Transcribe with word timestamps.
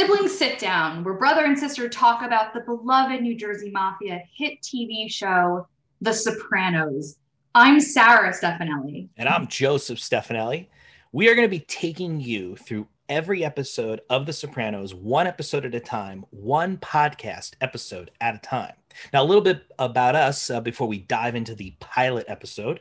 Sibling 0.00 0.28
Sit 0.28 0.58
Down, 0.58 1.04
where 1.04 1.12
brother 1.12 1.44
and 1.44 1.58
sister 1.58 1.86
talk 1.86 2.22
about 2.22 2.54
the 2.54 2.60
beloved 2.60 3.20
New 3.20 3.36
Jersey 3.36 3.70
Mafia 3.70 4.22
hit 4.34 4.62
TV 4.62 5.12
show, 5.12 5.68
The 6.00 6.14
Sopranos. 6.14 7.18
I'm 7.54 7.78
Sarah 7.80 8.32
Stefanelli. 8.32 9.10
And 9.18 9.28
I'm 9.28 9.46
Joseph 9.46 9.98
Stefanelli. 9.98 10.68
We 11.12 11.28
are 11.28 11.34
going 11.34 11.44
to 11.44 11.50
be 11.50 11.66
taking 11.66 12.18
you 12.18 12.56
through 12.56 12.88
every 13.10 13.44
episode 13.44 14.00
of 14.08 14.24
The 14.24 14.32
Sopranos, 14.32 14.94
one 14.94 15.26
episode 15.26 15.66
at 15.66 15.74
a 15.74 15.80
time, 15.80 16.24
one 16.30 16.78
podcast 16.78 17.56
episode 17.60 18.10
at 18.22 18.34
a 18.34 18.38
time. 18.38 18.72
Now, 19.12 19.22
a 19.22 19.26
little 19.26 19.44
bit 19.44 19.64
about 19.78 20.14
us 20.14 20.48
uh, 20.48 20.62
before 20.62 20.88
we 20.88 21.00
dive 21.00 21.34
into 21.34 21.54
the 21.54 21.74
pilot 21.78 22.24
episode. 22.26 22.80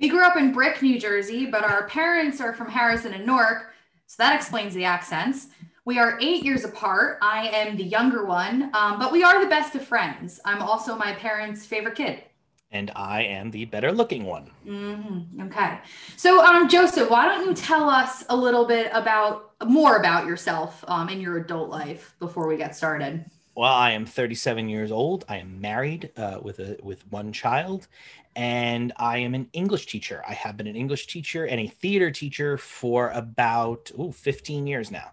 We 0.00 0.08
grew 0.08 0.24
up 0.24 0.38
in 0.38 0.52
Brick, 0.52 0.80
New 0.80 0.98
Jersey, 0.98 1.44
but 1.44 1.62
our 1.62 1.86
parents 1.88 2.40
are 2.40 2.54
from 2.54 2.70
Harrison 2.70 3.12
and 3.12 3.26
Newark, 3.26 3.74
so 4.06 4.14
that 4.22 4.34
explains 4.34 4.72
the 4.72 4.84
accents. 4.84 5.48
We 5.86 6.00
are 6.00 6.18
eight 6.20 6.42
years 6.42 6.64
apart. 6.64 7.18
I 7.22 7.46
am 7.46 7.76
the 7.76 7.84
younger 7.84 8.26
one, 8.26 8.70
um, 8.74 8.98
but 8.98 9.12
we 9.12 9.22
are 9.22 9.40
the 9.40 9.48
best 9.48 9.76
of 9.76 9.86
friends. 9.86 10.40
I'm 10.44 10.60
also 10.60 10.96
my 10.96 11.12
parents' 11.12 11.64
favorite 11.64 11.94
kid. 11.94 12.24
And 12.72 12.90
I 12.96 13.22
am 13.22 13.52
the 13.52 13.66
better 13.66 13.92
looking 13.92 14.24
one. 14.24 14.50
Mm-hmm. 14.66 15.42
Okay. 15.42 15.78
So, 16.16 16.44
um, 16.44 16.68
Joseph, 16.68 17.08
why 17.08 17.26
don't 17.26 17.46
you 17.46 17.54
tell 17.54 17.88
us 17.88 18.24
a 18.28 18.36
little 18.36 18.64
bit 18.64 18.90
about 18.92 19.52
more 19.64 19.98
about 19.98 20.26
yourself 20.26 20.84
um, 20.88 21.08
in 21.08 21.20
your 21.20 21.36
adult 21.36 21.70
life 21.70 22.16
before 22.18 22.48
we 22.48 22.56
get 22.56 22.74
started? 22.74 23.24
Well, 23.54 23.72
I 23.72 23.92
am 23.92 24.06
37 24.06 24.68
years 24.68 24.90
old. 24.90 25.24
I 25.28 25.36
am 25.36 25.60
married 25.60 26.10
uh, 26.16 26.40
with 26.42 26.58
a 26.58 26.78
with 26.82 27.06
one 27.12 27.32
child, 27.32 27.86
and 28.34 28.92
I 28.96 29.18
am 29.18 29.36
an 29.36 29.48
English 29.52 29.86
teacher. 29.86 30.24
I 30.28 30.34
have 30.34 30.56
been 30.56 30.66
an 30.66 30.74
English 30.74 31.06
teacher 31.06 31.46
and 31.46 31.60
a 31.60 31.68
theater 31.68 32.10
teacher 32.10 32.58
for 32.58 33.10
about 33.10 33.92
ooh, 33.96 34.10
15 34.10 34.66
years 34.66 34.90
now. 34.90 35.12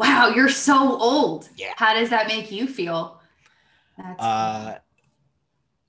Wow, 0.00 0.32
you're 0.34 0.48
so 0.48 0.98
old. 0.98 1.50
Yeah. 1.58 1.74
How 1.76 1.92
does 1.92 2.08
that 2.08 2.26
make 2.26 2.50
you 2.50 2.66
feel? 2.66 3.20
That's 3.98 4.22
uh, 4.22 4.78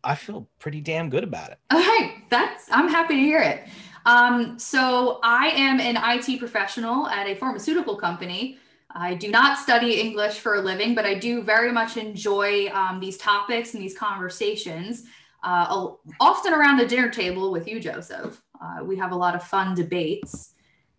I 0.04 0.16
feel 0.16 0.50
pretty 0.59 0.81
damn 0.81 1.09
good 1.09 1.23
about 1.23 1.52
it. 1.52 1.59
All 1.72 1.80
right, 1.80 2.16
that's 2.30 2.70
I'm 2.72 2.89
happy 2.89 3.16
to 3.16 3.22
hear 3.22 3.39
it. 3.39 3.64
Um, 4.06 4.59
so 4.59 5.22
I 5.23 5.48
am 5.52 5.80
an 5.80 5.98
IT 5.98 6.39
professional 6.39 7.08
at 7.08 7.26
a 7.26 7.36
pharmaceutical 7.36 7.95
company. 7.95 8.58
I 8.94 9.14
do 9.14 9.32
not 9.32 9.58
study 9.58 10.02
English 10.02 10.39
for 10.39 10.56
a 10.56 10.62
living, 10.62 10.94
but 10.94 11.06
I 11.06 11.14
do 11.14 11.42
very 11.42 11.72
much 11.72 11.95
enjoy 11.95 12.67
um, 12.73 13.00
these 13.00 13.17
topics 13.17 13.76
and 13.76 13.82
these 13.82 13.98
conversations. 13.98 15.06
Uh, 15.42 15.94
often 16.20 16.54
around 16.54 16.78
the 16.78 16.86
dinner 16.86 17.09
table 17.09 17.50
with 17.50 17.66
you, 17.66 17.80
Joseph. 17.80 18.42
Uh, 18.62 18.84
we 18.84 18.98
have 18.98 19.14
a 19.14 19.16
lot 19.16 19.36
of 19.36 19.44
fun 19.44 19.73
debates 19.73 20.50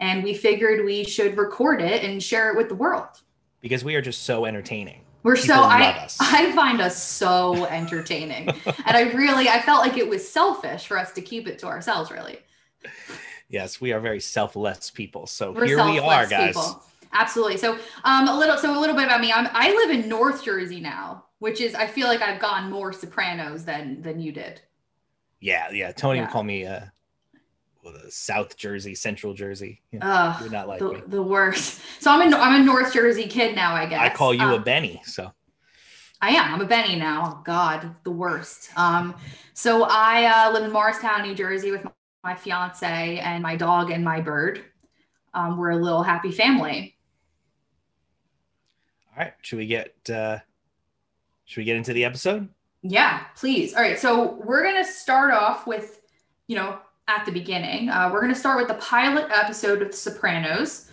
and 0.03 0.23
we 0.23 0.35
figured 0.35 0.85
we 0.85 1.05
should 1.05 1.37
record 1.39 1.81
it 1.81 2.05
and 2.05 2.23
share 2.23 2.51
it 2.51 2.57
with 2.57 2.69
the 2.69 2.75
world 2.75 3.23
because 3.61 3.85
we 3.85 3.95
are 3.95 4.03
just 4.03 4.25
so 4.25 4.45
entertaining 4.45 5.03
we're 5.23 5.37
People 5.37 5.55
so 5.55 5.63
I 5.63 6.09
I 6.21 6.53
find 6.53 6.81
us 6.81 7.01
so 7.01 7.65
entertaining. 7.67 8.49
and 8.67 8.97
I 8.97 9.13
really 9.13 9.49
I 9.49 9.61
felt 9.63 9.81
like 9.81 9.97
it 9.97 10.09
was 10.09 10.29
selfish 10.29 10.87
for 10.87 10.99
us 10.99 11.13
to 11.13 11.23
keep 11.23 11.47
it 11.47 11.59
to 11.61 11.67
ourselves 11.67 12.11
really. 12.11 12.39
Yes, 13.49 13.81
we 13.81 13.93
are 13.93 14.01
very 14.01 14.21
selfless 14.21 14.91
people. 14.91 15.27
So 15.27 15.53
we're 15.53 15.67
here 15.67 15.85
we 15.85 15.99
are 15.99 16.27
guys. 16.27 16.55
People. 16.57 16.83
Absolutely. 17.13 17.57
So 17.57 17.79
um 18.05 18.29
a 18.29 18.37
little 18.37 18.57
so 18.57 18.77
a 18.77 18.81
little 18.81 18.97
bit 18.97 19.05
about 19.05 19.21
me. 19.21 19.33
I'm 19.33 19.49
I 19.53 19.73
live 19.73 19.91
in 19.91 20.09
North 20.09 20.45
Jersey 20.45 20.81
now, 20.81 21.25
which 21.39 21.61
is 21.61 21.75
I 21.75 21.87
feel 21.87 22.09
like 22.09 22.23
I've 22.23 22.41
gone 22.41 22.71
more 22.71 22.93
Sopranos 22.93 23.65
than 23.65 24.03
than 24.03 24.19
you 24.19 24.33
did. 24.33 24.61
Yeah, 25.41 25.71
yeah. 25.71 25.93
Tony 25.93 26.19
yeah. 26.19 26.25
would 26.25 26.33
call 26.33 26.43
me 26.43 26.67
uh 26.67 26.87
South 28.09 28.57
Jersey, 28.57 28.95
Central 28.95 29.35
Jersey. 29.35 29.81
You 29.91 29.99
know, 29.99 30.37
you're 30.41 30.51
not 30.51 30.69
like 30.69 30.81
the, 30.81 31.03
the 31.07 31.23
worst. 31.23 31.81
So 32.01 32.11
I'm 32.11 32.33
a 32.33 32.37
I'm 32.37 32.61
a 32.61 32.65
North 32.65 32.93
Jersey 32.93 33.27
kid 33.27 33.55
now. 33.55 33.75
I 33.75 33.87
guess 33.87 34.01
I 34.01 34.09
call 34.09 34.35
you 34.35 34.43
um, 34.43 34.53
a 34.53 34.59
Benny. 34.59 35.03
So 35.05 35.33
I 36.21 36.31
am. 36.31 36.55
I'm 36.55 36.61
a 36.61 36.67
Benny 36.67 36.97
now. 36.97 37.43
God, 37.45 37.95
the 38.05 38.11
worst. 38.11 38.71
Um, 38.77 39.17
so 39.55 39.87
I 39.89 40.47
uh, 40.47 40.53
live 40.53 40.65
in 40.65 40.73
Morristown, 40.73 41.23
New 41.23 41.35
Jersey, 41.35 41.73
with 41.73 41.85
my, 41.85 41.91
my 42.23 42.35
fiance 42.35 43.19
and 43.19 43.43
my 43.43 43.57
dog 43.57 43.91
and 43.91 44.05
my 44.05 44.21
bird. 44.21 44.63
Um, 45.35 45.57
we're 45.57 45.71
a 45.71 45.77
little 45.77 46.03
happy 46.03 46.31
family. 46.31 46.97
All 49.11 49.25
right. 49.25 49.35
Should 49.43 49.59
we 49.59 49.67
get 49.67 49.95
uh, 50.09 50.39
should 51.45 51.61
we 51.61 51.65
get 51.65 51.77
into 51.77 51.93
the 51.93 52.05
episode? 52.05 52.49
Yeah, 52.83 53.25
please. 53.37 53.75
All 53.75 53.83
right. 53.83 53.99
So 53.99 54.41
we're 54.45 54.63
gonna 54.63 54.85
start 54.85 55.33
off 55.33 55.67
with, 55.67 56.01
you 56.47 56.57
know, 56.57 56.79
at 57.13 57.27
the 57.27 57.33
beginning. 57.33 57.89
Uh, 57.89 58.09
we're 58.13 58.21
going 58.21 58.33
to 58.33 58.39
start 58.39 58.59
with 58.59 58.69
the 58.69 58.83
pilot 58.83 59.27
episode 59.31 59.83
of 59.83 59.91
The 59.91 59.97
Sopranos. 59.97 60.91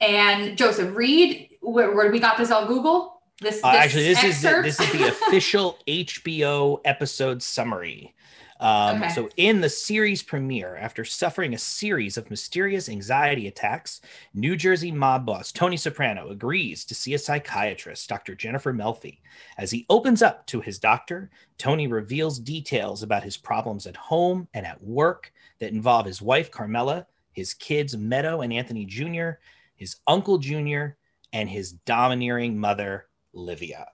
And 0.00 0.56
Joseph, 0.56 0.94
read 0.94 1.48
where, 1.60 1.94
where 1.94 2.10
we 2.10 2.18
got 2.18 2.36
this 2.36 2.50
on 2.50 2.66
Google. 2.66 3.22
This, 3.40 3.56
this 3.56 3.64
uh, 3.64 3.68
actually, 3.68 4.04
this 4.04 4.22
excerpt? 4.22 4.66
is 4.66 4.76
the, 4.76 4.84
this 4.86 4.94
is 4.94 5.00
the 5.00 5.08
official 5.28 5.78
HBO 5.88 6.80
episode 6.84 7.42
summary. 7.42 8.14
Um, 8.60 9.02
okay. 9.02 9.12
So, 9.12 9.28
in 9.36 9.60
the 9.60 9.68
series 9.68 10.22
premiere, 10.22 10.76
after 10.76 11.04
suffering 11.04 11.52
a 11.52 11.58
series 11.58 12.16
of 12.16 12.30
mysterious 12.30 12.88
anxiety 12.88 13.48
attacks, 13.48 14.00
New 14.34 14.54
Jersey 14.54 14.92
mob 14.92 15.26
boss 15.26 15.50
Tony 15.50 15.76
Soprano 15.76 16.28
agrees 16.28 16.84
to 16.84 16.94
see 16.94 17.14
a 17.14 17.18
psychiatrist, 17.18 18.08
Dr. 18.08 18.36
Jennifer 18.36 18.72
Melfi. 18.72 19.18
As 19.58 19.72
he 19.72 19.86
opens 19.90 20.22
up 20.22 20.46
to 20.46 20.60
his 20.60 20.78
doctor, 20.78 21.30
Tony 21.58 21.88
reveals 21.88 22.38
details 22.38 23.02
about 23.02 23.24
his 23.24 23.36
problems 23.36 23.86
at 23.86 23.96
home 23.96 24.46
and 24.54 24.64
at 24.64 24.80
work 24.80 25.32
that 25.62 25.72
involve 25.72 26.06
his 26.06 26.20
wife, 26.20 26.50
Carmela, 26.50 27.06
his 27.30 27.54
kids, 27.54 27.96
Meadow 27.96 28.40
and 28.40 28.52
Anthony 28.52 28.84
Jr., 28.84 29.30
his 29.76 29.94
uncle 30.08 30.36
Jr., 30.38 30.96
and 31.32 31.48
his 31.48 31.70
domineering 31.70 32.58
mother, 32.58 33.06
Livia. 33.32 33.86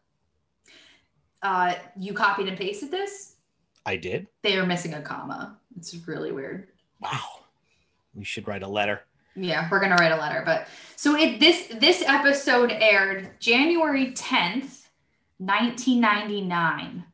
Uh, 1.42 1.74
you 1.94 2.14
copied 2.14 2.48
and 2.48 2.56
pasted 2.56 2.90
this? 2.90 3.36
I 3.84 3.96
did. 3.96 4.28
They 4.42 4.56
are 4.56 4.64
missing 4.64 4.94
a 4.94 5.02
comma. 5.02 5.58
It's 5.76 5.94
really 6.08 6.32
weird. 6.32 6.68
Wow. 7.00 7.44
We 8.14 8.24
should 8.24 8.48
write 8.48 8.62
a 8.62 8.68
letter. 8.68 9.02
Yeah, 9.36 9.68
we're 9.70 9.80
gonna 9.80 9.96
write 9.96 10.10
a 10.10 10.16
letter. 10.16 10.42
But 10.46 10.68
so 10.96 11.16
it 11.16 11.38
this 11.38 11.66
this 11.78 12.02
episode 12.02 12.72
aired 12.72 13.38
January 13.40 14.12
10th, 14.12 14.86
1999. 15.36 17.04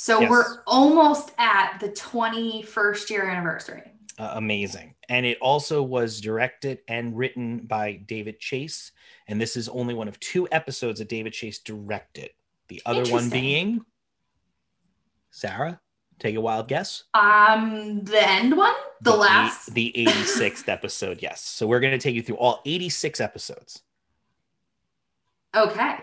So 0.00 0.18
yes. 0.18 0.30
we're 0.30 0.62
almost 0.66 1.32
at 1.36 1.76
the 1.78 1.90
21st 1.90 3.10
year 3.10 3.28
anniversary. 3.28 3.82
Uh, 4.18 4.32
amazing. 4.36 4.94
And 5.10 5.26
it 5.26 5.36
also 5.42 5.82
was 5.82 6.22
directed 6.22 6.78
and 6.88 7.14
written 7.14 7.58
by 7.66 8.00
David 8.06 8.40
Chase. 8.40 8.92
And 9.26 9.38
this 9.38 9.58
is 9.58 9.68
only 9.68 9.92
one 9.92 10.08
of 10.08 10.18
two 10.18 10.48
episodes 10.50 11.00
that 11.00 11.10
David 11.10 11.34
Chase 11.34 11.58
directed. 11.58 12.30
The 12.68 12.80
other 12.86 13.04
one 13.12 13.28
being 13.28 13.84
Sarah. 15.32 15.78
Take 16.18 16.34
a 16.34 16.40
wild 16.40 16.66
guess. 16.66 17.04
Um, 17.12 18.02
the 18.02 18.26
end 18.26 18.56
one, 18.56 18.72
the, 19.02 19.10
the 19.10 19.16
last, 19.18 19.68
eight, 19.68 19.74
the 19.74 19.98
eighty 19.98 20.24
sixth 20.24 20.66
episode. 20.70 21.20
Yes. 21.20 21.42
So 21.42 21.66
we're 21.66 21.80
going 21.80 21.92
to 21.92 21.98
take 21.98 22.14
you 22.14 22.22
through 22.22 22.36
all 22.36 22.62
eighty 22.64 22.88
six 22.88 23.20
episodes. 23.20 23.82
Okay. 25.54 25.96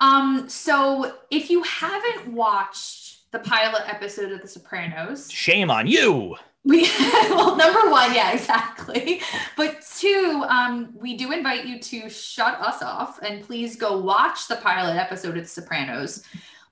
Um. 0.00 0.48
So 0.48 1.18
if 1.30 1.50
you 1.50 1.62
haven't 1.62 2.32
watched 2.32 3.01
the 3.32 3.38
pilot 3.40 3.82
episode 3.88 4.30
of 4.30 4.42
The 4.42 4.48
Sopranos, 4.48 5.30
shame 5.30 5.70
on 5.70 5.86
you. 5.86 6.36
We 6.64 6.82
well, 7.30 7.56
number 7.56 7.90
one, 7.90 8.14
yeah, 8.14 8.32
exactly. 8.32 9.20
But 9.56 9.82
two, 9.96 10.44
um, 10.48 10.92
we 10.94 11.16
do 11.16 11.32
invite 11.32 11.66
you 11.66 11.80
to 11.80 12.08
shut 12.08 12.60
us 12.60 12.82
off 12.82 13.20
and 13.22 13.42
please 13.42 13.74
go 13.74 13.98
watch 13.98 14.46
the 14.46 14.56
pilot 14.56 14.96
episode 14.96 15.36
of 15.36 15.44
The 15.44 15.48
Sopranos 15.48 16.22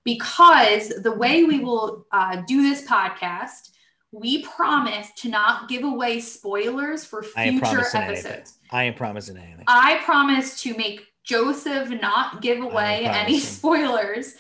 because 0.05 0.91
the 0.91 1.13
way 1.13 1.45
we 1.45 1.59
will 1.59 2.07
uh, 2.13 2.43
do 2.47 2.63
this 2.63 2.87
podcast, 2.87 3.71
we 4.13 4.43
promise 4.43 5.09
to 5.17 5.29
not 5.29 5.69
give 5.69 5.83
away 5.83 6.21
spoilers 6.21 7.05
for 7.05 7.23
future 7.23 7.81
episodes. 7.81 7.95
Anything. 7.95 8.45
I 8.71 8.85
ain't 8.85 8.97
promising 8.97 9.39
anything. 9.39 9.65
I 9.67 10.01
promise 10.05 10.61
to 10.63 10.77
make 10.77 11.07
Joseph 11.25 11.91
not 12.01 12.43
give 12.43 12.61
away 12.61 13.05
any 13.07 13.39
spoilers 13.41 14.35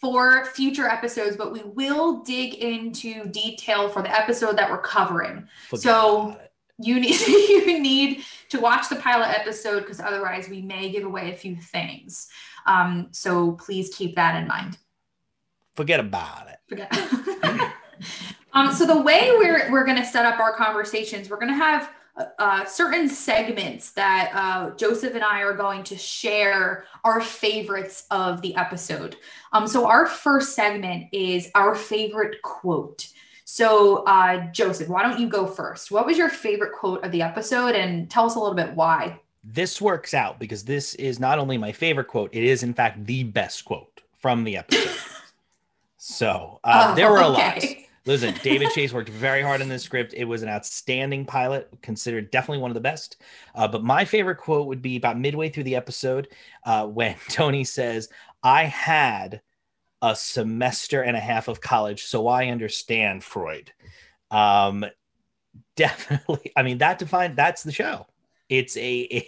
for 0.00 0.44
future 0.46 0.86
episodes, 0.86 1.36
but 1.36 1.52
we 1.52 1.62
will 1.64 2.22
dig 2.22 2.54
into 2.54 3.26
detail 3.26 3.88
for 3.88 4.02
the 4.02 4.16
episode 4.16 4.56
that 4.56 4.70
we're 4.70 4.82
covering. 4.82 5.48
Forget 5.68 5.82
so 5.82 6.40
you 6.80 7.00
need 7.00 7.20
you 7.26 7.80
need 7.80 8.24
to 8.50 8.60
watch 8.60 8.88
the 8.88 8.96
pilot 8.96 9.28
episode 9.28 9.80
because 9.80 10.00
otherwise 10.00 10.48
we 10.48 10.62
may 10.62 10.90
give 10.90 11.04
away 11.04 11.32
a 11.32 11.36
few 11.36 11.56
things. 11.56 12.28
Um, 12.66 13.08
so 13.12 13.52
please 13.52 13.94
keep 13.94 14.14
that 14.16 14.40
in 14.40 14.46
mind 14.46 14.78
forget 15.78 16.00
about 16.00 16.48
it. 16.48 16.58
Forget. 16.68 16.92
um, 18.52 18.72
so 18.72 18.84
the 18.84 19.00
way 19.00 19.30
we're 19.38 19.70
we're 19.70 19.84
going 19.84 19.96
to 19.96 20.04
set 20.04 20.26
up 20.26 20.40
our 20.40 20.52
conversations, 20.52 21.30
we're 21.30 21.38
going 21.38 21.52
to 21.52 21.54
have 21.54 21.88
uh, 22.38 22.64
certain 22.64 23.08
segments 23.08 23.92
that 23.92 24.30
uh, 24.34 24.70
Joseph 24.76 25.14
and 25.14 25.24
I 25.24 25.42
are 25.42 25.54
going 25.54 25.84
to 25.84 25.96
share 25.96 26.84
our 27.04 27.20
favorites 27.20 28.06
of 28.10 28.42
the 28.42 28.54
episode. 28.56 29.16
Um, 29.52 29.66
so 29.66 29.86
our 29.86 30.06
first 30.06 30.54
segment 30.54 31.06
is 31.12 31.50
our 31.54 31.74
favorite 31.74 32.42
quote. 32.42 33.08
So 33.44 34.04
uh, 34.04 34.50
Joseph, 34.52 34.88
why 34.88 35.02
don't 35.02 35.18
you 35.18 35.28
go 35.28 35.46
first? 35.46 35.90
What 35.90 36.06
was 36.06 36.18
your 36.18 36.28
favorite 36.28 36.72
quote 36.72 37.04
of 37.04 37.12
the 37.12 37.22
episode, 37.22 37.74
and 37.74 38.10
tell 38.10 38.26
us 38.26 38.34
a 38.34 38.38
little 38.38 38.54
bit 38.54 38.74
why? 38.74 39.20
this 39.52 39.80
works 39.80 40.14
out 40.14 40.38
because 40.38 40.64
this 40.64 40.94
is 40.96 41.18
not 41.18 41.38
only 41.38 41.58
my 41.58 41.72
favorite 41.72 42.08
quote, 42.08 42.30
it 42.32 42.44
is 42.44 42.62
in 42.62 42.74
fact 42.74 43.06
the 43.06 43.24
best 43.24 43.64
quote 43.64 44.02
from 44.18 44.44
the 44.44 44.56
episode. 44.56 44.98
so 45.96 46.60
uh, 46.64 46.88
oh, 46.90 46.94
there 46.94 47.10
were 47.10 47.20
a 47.20 47.28
okay. 47.28 47.78
lot. 47.78 47.87
Listen, 48.08 48.32
David 48.42 48.70
Chase 48.70 48.94
worked 48.94 49.10
very 49.10 49.42
hard 49.42 49.60
on 49.60 49.68
this 49.68 49.82
script. 49.82 50.14
It 50.14 50.24
was 50.24 50.42
an 50.42 50.48
outstanding 50.48 51.26
pilot, 51.26 51.68
considered 51.82 52.30
definitely 52.30 52.62
one 52.62 52.70
of 52.70 52.74
the 52.74 52.80
best. 52.80 53.20
Uh, 53.54 53.68
but 53.68 53.84
my 53.84 54.06
favorite 54.06 54.36
quote 54.36 54.66
would 54.66 54.80
be 54.80 54.96
about 54.96 55.18
midway 55.18 55.50
through 55.50 55.64
the 55.64 55.76
episode 55.76 56.28
uh, 56.64 56.86
when 56.86 57.16
Tony 57.28 57.64
says, 57.64 58.08
I 58.42 58.64
had 58.64 59.42
a 60.00 60.16
semester 60.16 61.02
and 61.02 61.18
a 61.18 61.20
half 61.20 61.48
of 61.48 61.60
college, 61.60 62.04
so 62.04 62.28
I 62.28 62.46
understand 62.46 63.22
Freud. 63.22 63.72
Um, 64.30 64.86
definitely. 65.76 66.50
I 66.56 66.62
mean, 66.62 66.78
that 66.78 66.98
defined 66.98 67.36
that's 67.36 67.62
the 67.62 67.72
show. 67.72 68.06
It's 68.48 68.74
a 68.78 69.00
it, 69.00 69.26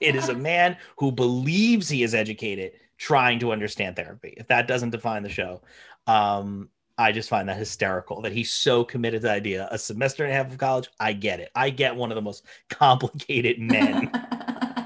it 0.00 0.16
is 0.16 0.30
a 0.30 0.34
man 0.52 0.78
who 0.96 1.12
believes 1.12 1.90
he 1.90 2.02
is 2.02 2.14
educated 2.14 2.72
trying 2.96 3.40
to 3.40 3.52
understand 3.52 3.96
therapy. 3.96 4.32
If 4.38 4.46
that 4.46 4.68
doesn't 4.68 4.88
define 4.88 5.22
the 5.22 5.28
show, 5.28 5.60
um, 6.06 6.70
I 6.98 7.12
just 7.12 7.28
find 7.28 7.48
that 7.48 7.58
hysterical 7.58 8.22
that 8.22 8.32
he's 8.32 8.52
so 8.52 8.82
committed 8.82 9.20
to 9.22 9.28
the 9.28 9.32
idea. 9.32 9.68
A 9.70 9.78
semester 9.78 10.24
and 10.24 10.32
a 10.32 10.36
half 10.36 10.50
of 10.50 10.58
college, 10.58 10.88
I 10.98 11.12
get 11.12 11.40
it. 11.40 11.50
I 11.54 11.70
get 11.70 11.94
one 11.94 12.10
of 12.10 12.14
the 12.14 12.22
most 12.22 12.44
complicated 12.70 13.58
men 13.58 14.10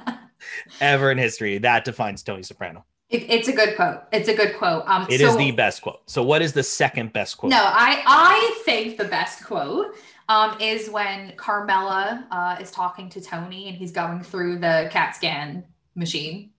ever 0.81 1.11
in 1.11 1.19
history. 1.19 1.59
That 1.59 1.85
defines 1.85 2.23
Tony 2.23 2.43
Soprano. 2.43 2.85
It, 3.11 3.29
it's 3.29 3.49
a 3.49 3.53
good 3.53 3.75
quote. 3.75 4.03
It's 4.13 4.29
a 4.29 4.35
good 4.35 4.57
quote. 4.57 4.85
Um, 4.87 5.07
it 5.11 5.21
so, 5.21 5.27
is 5.27 5.37
the 5.37 5.51
best 5.51 5.83
quote. 5.83 6.01
So, 6.07 6.23
what 6.23 6.43
is 6.43 6.53
the 6.53 6.63
second 6.63 7.13
best 7.13 7.39
quote? 7.39 7.51
No, 7.51 7.61
I 7.61 8.03
I 8.07 8.63
think 8.65 8.99
the 8.99 9.05
best 9.05 9.45
quote 9.45 9.97
um, 10.29 10.57
is 10.61 10.89
when 10.89 11.35
Carmela 11.37 12.27
uh, 12.31 12.57
is 12.61 12.71
talking 12.71 13.09
to 13.11 13.21
Tony 13.21 13.69
and 13.69 13.77
he's 13.77 13.91
going 13.91 14.23
through 14.23 14.61
the 14.61 14.89
CAT 14.93 15.17
scan 15.17 15.65
machine, 15.97 16.51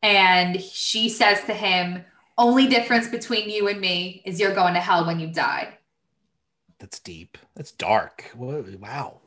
and 0.00 0.60
she 0.60 1.08
says 1.08 1.42
to 1.44 1.54
him, 1.54 2.04
"Only 2.36 2.66
difference 2.66 3.08
between 3.08 3.50
you 3.50 3.68
and 3.68 3.80
me 3.80 4.22
is 4.24 4.40
you're 4.40 4.54
going 4.54 4.74
to 4.74 4.80
hell 4.80 5.06
when 5.06 5.20
you 5.20 5.28
die." 5.28 5.78
That's 6.78 7.00
deep. 7.00 7.38
That's 7.54 7.72
dark. 7.72 8.30
Wow. 8.36 9.20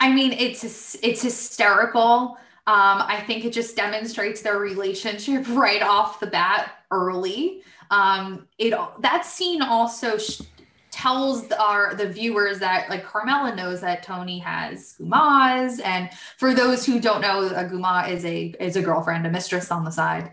I 0.00 0.12
mean, 0.12 0.32
it's 0.32 0.96
it's 1.02 1.22
hysterical. 1.22 2.38
Um, 2.66 3.02
I 3.02 3.22
think 3.26 3.44
it 3.44 3.52
just 3.52 3.74
demonstrates 3.76 4.42
their 4.42 4.58
relationship 4.58 5.44
right 5.48 5.82
off 5.82 6.20
the 6.20 6.26
bat 6.26 6.72
early. 6.90 7.62
Um, 7.90 8.46
it 8.58 8.74
that 9.00 9.26
scene 9.26 9.62
also 9.62 10.18
sh- 10.18 10.42
tells 10.90 11.50
our 11.52 11.94
the 11.94 12.08
viewers 12.08 12.58
that 12.60 12.88
like 12.88 13.04
Carmela 13.04 13.54
knows 13.56 13.80
that 13.80 14.02
Tony 14.02 14.38
has 14.38 14.94
gumas, 15.00 15.80
and 15.84 16.10
for 16.38 16.54
those 16.54 16.86
who 16.86 17.00
don't 17.00 17.20
know, 17.20 17.48
a 17.48 17.64
guma 17.64 18.08
is 18.08 18.24
a 18.24 18.54
is 18.60 18.76
a 18.76 18.82
girlfriend, 18.82 19.26
a 19.26 19.30
mistress 19.30 19.70
on 19.70 19.84
the 19.84 19.90
side. 19.90 20.32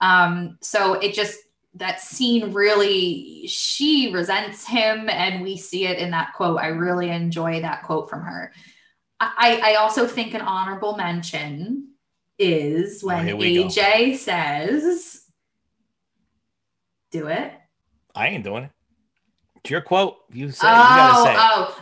Um, 0.00 0.58
so 0.60 0.94
it 0.94 1.14
just 1.14 1.38
that 1.78 2.00
scene 2.00 2.52
really 2.52 3.46
she 3.46 4.12
resents 4.12 4.66
him, 4.66 5.08
and 5.08 5.42
we 5.42 5.56
see 5.56 5.86
it 5.86 5.98
in 5.98 6.10
that 6.10 6.34
quote. 6.34 6.58
I 6.58 6.68
really 6.68 7.10
enjoy 7.10 7.62
that 7.62 7.84
quote 7.84 8.10
from 8.10 8.22
her. 8.22 8.52
I, 9.20 9.60
I 9.64 9.74
also 9.74 10.06
think 10.06 10.34
an 10.34 10.42
honorable 10.42 10.96
mention 10.96 11.88
is 12.38 13.02
oh, 13.02 13.08
when 13.08 13.28
oh, 13.28 13.36
AJ 13.38 14.10
go. 14.10 14.16
says, 14.16 15.24
"Do 17.10 17.28
it." 17.28 17.52
I 18.14 18.28
ain't 18.28 18.44
doing 18.44 18.64
it. 18.64 18.70
It's 19.56 19.70
your 19.70 19.80
quote. 19.80 20.16
You 20.32 20.50
say. 20.50 20.66
Oh, 20.68 20.70
you 20.70 20.76
gotta 20.76 21.18
oh, 21.18 21.24
say. 21.24 21.34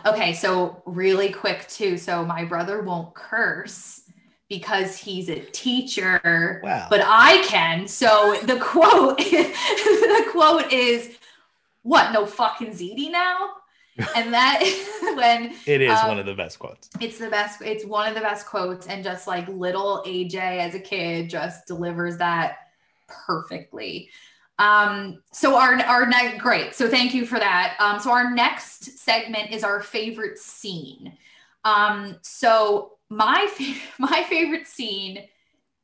oh, 0.05 0.13
okay. 0.13 0.33
So 0.33 0.81
really 0.85 1.29
quick 1.29 1.67
too. 1.67 1.97
So 1.97 2.25
my 2.25 2.43
brother 2.45 2.81
won't 2.81 3.13
curse 3.13 4.06
because 4.49 4.97
he's 4.97 5.29
a 5.29 5.39
teacher, 5.51 6.61
wow. 6.63 6.87
but 6.89 7.01
I 7.03 7.43
can. 7.45 7.87
So 7.87 8.39
the 8.43 8.57
quote, 8.59 9.17
the 9.17 10.25
quote 10.31 10.71
is, 10.71 11.17
"What? 11.83 12.13
No 12.13 12.25
fucking 12.25 12.71
ziti 12.71 13.11
now." 13.11 13.49
and 14.15 14.31
that 14.31 14.61
when 15.17 15.55
it 15.65 15.81
is 15.81 15.89
um, 15.89 16.09
one 16.09 16.19
of 16.19 16.27
the 16.27 16.33
best 16.35 16.59
quotes 16.59 16.87
it's 17.01 17.17
the 17.17 17.29
best 17.29 17.63
it's 17.63 17.83
one 17.83 18.07
of 18.07 18.13
the 18.13 18.21
best 18.21 18.45
quotes 18.45 18.85
and 18.85 19.03
just 19.03 19.25
like 19.25 19.47
little 19.47 20.03
aj 20.05 20.35
as 20.35 20.75
a 20.75 20.79
kid 20.79 21.27
just 21.27 21.65
delivers 21.65 22.17
that 22.17 22.57
perfectly 23.07 24.07
um 24.59 25.19
so 25.31 25.55
our 25.55 25.79
our 25.85 26.05
next 26.05 26.39
great 26.39 26.75
so 26.75 26.87
thank 26.87 27.11
you 27.11 27.25
for 27.25 27.39
that 27.39 27.75
um 27.79 27.99
so 27.99 28.11
our 28.11 28.29
next 28.35 28.99
segment 28.99 29.51
is 29.51 29.63
our 29.63 29.81
favorite 29.81 30.37
scene 30.37 31.17
um 31.65 32.15
so 32.21 32.96
my 33.09 33.47
my 33.99 34.23
favorite 34.23 34.67
scene 34.67 35.23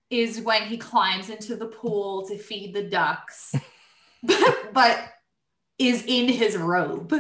is 0.10 0.42
when 0.42 0.64
he 0.64 0.78
climbs 0.78 1.30
into 1.30 1.56
the 1.56 1.66
pool 1.66 2.28
to 2.28 2.38
feed 2.38 2.74
the 2.74 2.84
ducks 2.84 3.56
but, 4.24 4.74
but 4.74 5.14
is 5.80 6.04
in 6.08 6.28
his 6.28 6.56
robe 6.56 7.14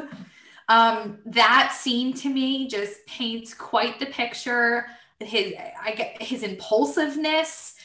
um, 0.69 1.19
that 1.25 1.73
scene 1.77 2.13
to 2.15 2.29
me 2.29 2.67
just 2.67 3.05
paints 3.05 3.53
quite 3.53 3.99
the 3.99 4.05
picture. 4.07 4.87
His, 5.19 5.53
I 5.81 5.91
get 5.91 6.21
his 6.21 6.43
impulsiveness. 6.43 7.75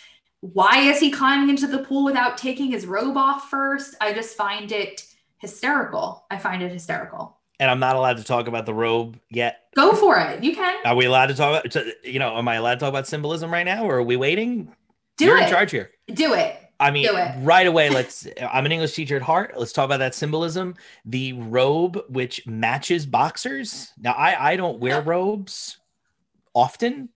Why 0.41 0.79
is 0.79 1.01
he 1.01 1.11
climbing 1.11 1.51
into 1.51 1.67
the 1.67 1.81
pool 1.81 2.05
without 2.05 2.39
taking 2.39 2.71
his 2.71 2.87
robe 2.87 3.17
off 3.17 3.51
first? 3.51 3.97
I 4.01 4.13
just 4.13 4.37
find 4.37 4.71
it 4.71 5.05
hysterical. 5.39 6.27
I 6.31 6.39
find 6.39 6.63
it 6.63 6.73
hysterical. 6.73 7.37
And 7.61 7.71
I'm 7.71 7.81
not 7.81 7.97
allowed 7.97 8.19
to 8.19 8.25
talk 8.25 8.47
about 8.47 8.67
the 8.67 8.75
robe 8.75 9.19
yet. 9.31 9.65
Go 9.79 9.93
for 9.95 10.19
it. 10.19 10.43
You 10.43 10.57
can. 10.57 10.77
Are 10.85 10.97
we 10.97 11.05
allowed 11.05 11.27
to 11.27 11.35
talk 11.35 11.65
about, 11.65 11.87
you 12.03 12.19
know, 12.19 12.37
am 12.37 12.49
I 12.49 12.57
allowed 12.57 12.75
to 12.75 12.81
talk 12.81 12.89
about 12.89 13.07
symbolism 13.07 13.53
right 13.53 13.63
now 13.63 13.85
or 13.85 13.99
are 13.99 14.03
we 14.03 14.17
waiting? 14.17 14.75
Do 15.19 15.27
You're 15.27 15.39
it. 15.39 15.45
in 15.45 15.51
charge 15.51 15.71
here. 15.71 15.93
Do 16.13 16.35
it. 16.35 16.61
I 16.81 16.91
mean, 16.91 17.09
right 17.45 17.67
away, 17.67 17.89
let's. 17.89 18.27
I'm 18.41 18.67
an 18.67 18.73
English 18.73 18.95
teacher 18.95 19.15
at 19.15 19.23
heart. 19.23 19.55
Let's 19.57 19.73
talk 19.73 19.85
about 19.85 19.99
that 19.99 20.17
symbolism. 20.17 20.75
The 21.05 21.35
robe, 21.35 22.01
which 22.09 22.45
matches 22.45 23.07
boxers. 23.07 23.93
Now, 23.97 24.15
I 24.15 24.53
I 24.53 24.57
don't 24.57 24.81
wear 24.81 25.01
robes 25.01 25.79
often, 26.55 27.09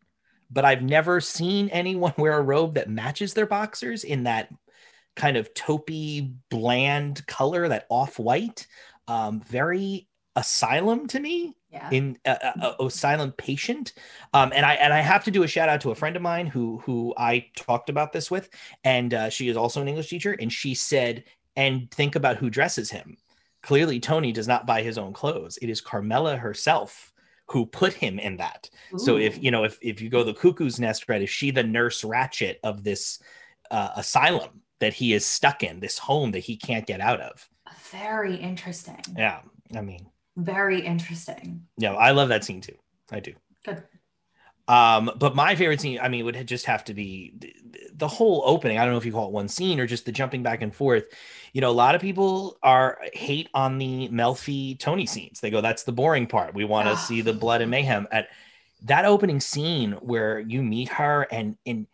but 0.49 0.65
I've 0.65 0.83
never 0.83 1.21
seen 1.21 1.69
anyone 1.71 2.15
wear 2.19 2.39
a 2.39 2.43
robe 2.43 2.75
that 2.75 2.89
matches 2.89 3.35
their 3.35 3.47
boxers 3.47 4.05
in 4.05 4.23
that 4.25 4.53
kind 5.17 5.37
of 5.37 5.53
taupey, 5.53 6.33
bland 6.49 7.27
color, 7.27 7.67
that 7.69 7.87
off 7.89 8.21
white. 8.21 8.69
Um, 9.09 9.41
very 9.41 10.07
asylum 10.37 11.07
to 11.09 11.21
me 11.21 11.57
yeah. 11.71 11.89
in 11.91 12.19
uh, 12.25 12.37
uh, 12.61 12.75
uh, 12.81 12.89
silent 12.89 13.37
patient. 13.37 13.93
Um, 14.33 14.53
and 14.55 14.65
i 14.65 14.75
and 14.75 14.93
i 14.93 15.01
have 15.01 15.25
to 15.25 15.31
do 15.31 15.43
a 15.43 15.49
shout 15.49 15.69
out 15.69 15.81
to 15.83 15.91
a 15.91 15.95
friend 15.95 16.17
of 16.17 16.23
mine 16.23 16.47
who 16.47 16.79
who 16.79 17.15
i 17.17 17.47
talked 17.57 17.89
about 17.89 18.13
this 18.13 18.31
with. 18.31 18.49
And 18.85 19.13
uh, 19.15 19.31
she 19.31 19.49
is 19.49 19.57
also 19.57 19.81
an 19.81 19.89
english 19.89 20.09
teacher. 20.09 20.37
And 20.39 20.53
she 20.53 20.75
said 20.75 21.25
and 21.57 21.91
think 21.91 22.17
about 22.17 22.37
who 22.37 22.51
dresses 22.51 22.91
him. 22.91 23.17
Clearly 23.63 24.01
tony 24.01 24.33
does 24.33 24.49
not 24.49 24.67
buy 24.67 24.83
his 24.83 24.99
own 24.99 25.13
clothes. 25.13 25.59
It 25.61 25.69
is 25.69 25.81
carmela 25.81 26.37
herself 26.37 27.13
who 27.49 27.67
put 27.67 27.93
him 27.93 28.19
in 28.19 28.39
that. 28.39 28.71
Ooh. 28.95 28.99
so 28.99 29.17
if 29.17 29.43
you 29.43 29.51
know 29.51 29.65
if, 29.65 29.79
if 29.83 30.01
you 30.01 30.09
go 30.09 30.25
the 30.25 30.35
cuckoo's 30.35 30.81
nest 30.81 31.09
right 31.09 31.23
is 31.23 31.31
she 31.31 31.51
the 31.51 31.63
nurse 31.63 32.03
Ratched 32.03 32.57
of 32.63 32.85
this 32.85 33.21
uh, 33.71 33.91
asylum 33.97 34.63
that 34.81 34.95
he 34.95 35.13
is 35.13 35.25
stuck 35.25 35.63
in 35.63 35.81
this 35.81 35.99
home 35.99 36.33
that 36.33 36.41
he 36.41 36.57
can't 36.57 36.87
get 36.87 37.01
out 37.01 37.21
of? 37.21 37.49
Very 37.91 38.37
interesting. 38.37 39.01
Yeah 39.17 39.41
i 39.77 39.81
mean 39.81 40.07
very 40.37 40.81
interesting. 40.81 41.67
Yeah, 41.77 41.95
I 41.95 42.13
love 42.13 42.29
that 42.29 42.45
scene 42.45 42.61
too. 42.61 42.77
I 43.11 43.21
do. 43.21 43.35
Good. 43.65 43.83
Um, 44.69 45.11
but 45.17 45.35
my 45.35 45.55
favorite 45.57 45.81
scene, 45.81 45.99
I 46.01 46.09
mean, 46.09 46.25
would 46.25 46.47
just 46.47 46.67
have 46.67 46.85
to 46.85 46.95
be 46.95 47.35
the, 47.37 47.55
the, 47.95 48.09
whole 48.09 48.43
opening. 48.47 48.79
I 48.79 48.85
don't 48.85 48.93
know 48.93 48.99
if 48.99 49.05
you 49.05 49.13
call 49.13 49.27
it 49.27 49.33
one 49.33 49.49
scene 49.49 49.81
or 49.81 49.87
just 49.87 50.07
the 50.07 50.13
jumping 50.13 50.43
back 50.45 50.63
and 50.63 50.75
forth. 50.75 51.09
You 51.53 51.61
know, 51.61 51.71
a 51.71 51.73
lot 51.73 51.97
of 51.97 52.01
people 52.01 52.59
are 52.63 52.99
hate 53.13 53.49
on 53.55 53.79
the 53.79 54.09
Melfi 54.09 54.79
Tony 54.79 55.05
scenes. 55.05 55.41
They 55.41 55.51
go, 55.51 55.61
"That's 55.61 55.83
the 55.83 55.93
boring 55.93 56.27
part. 56.27 56.55
We 56.55 56.65
want 56.65 56.89
to 56.89 56.97
see 56.97 57.23
the 57.23 57.33
blood 57.33 57.61
and 57.61 57.71
mayhem." 57.71 58.07
At 58.13 58.29
that 58.85 59.05
opening 59.05 59.41
scene 59.41 59.93
where 60.01 60.39
you 60.39 60.63
meet 60.63 60.89
her 60.91 61.27
and 61.31 61.57
and 61.67 61.87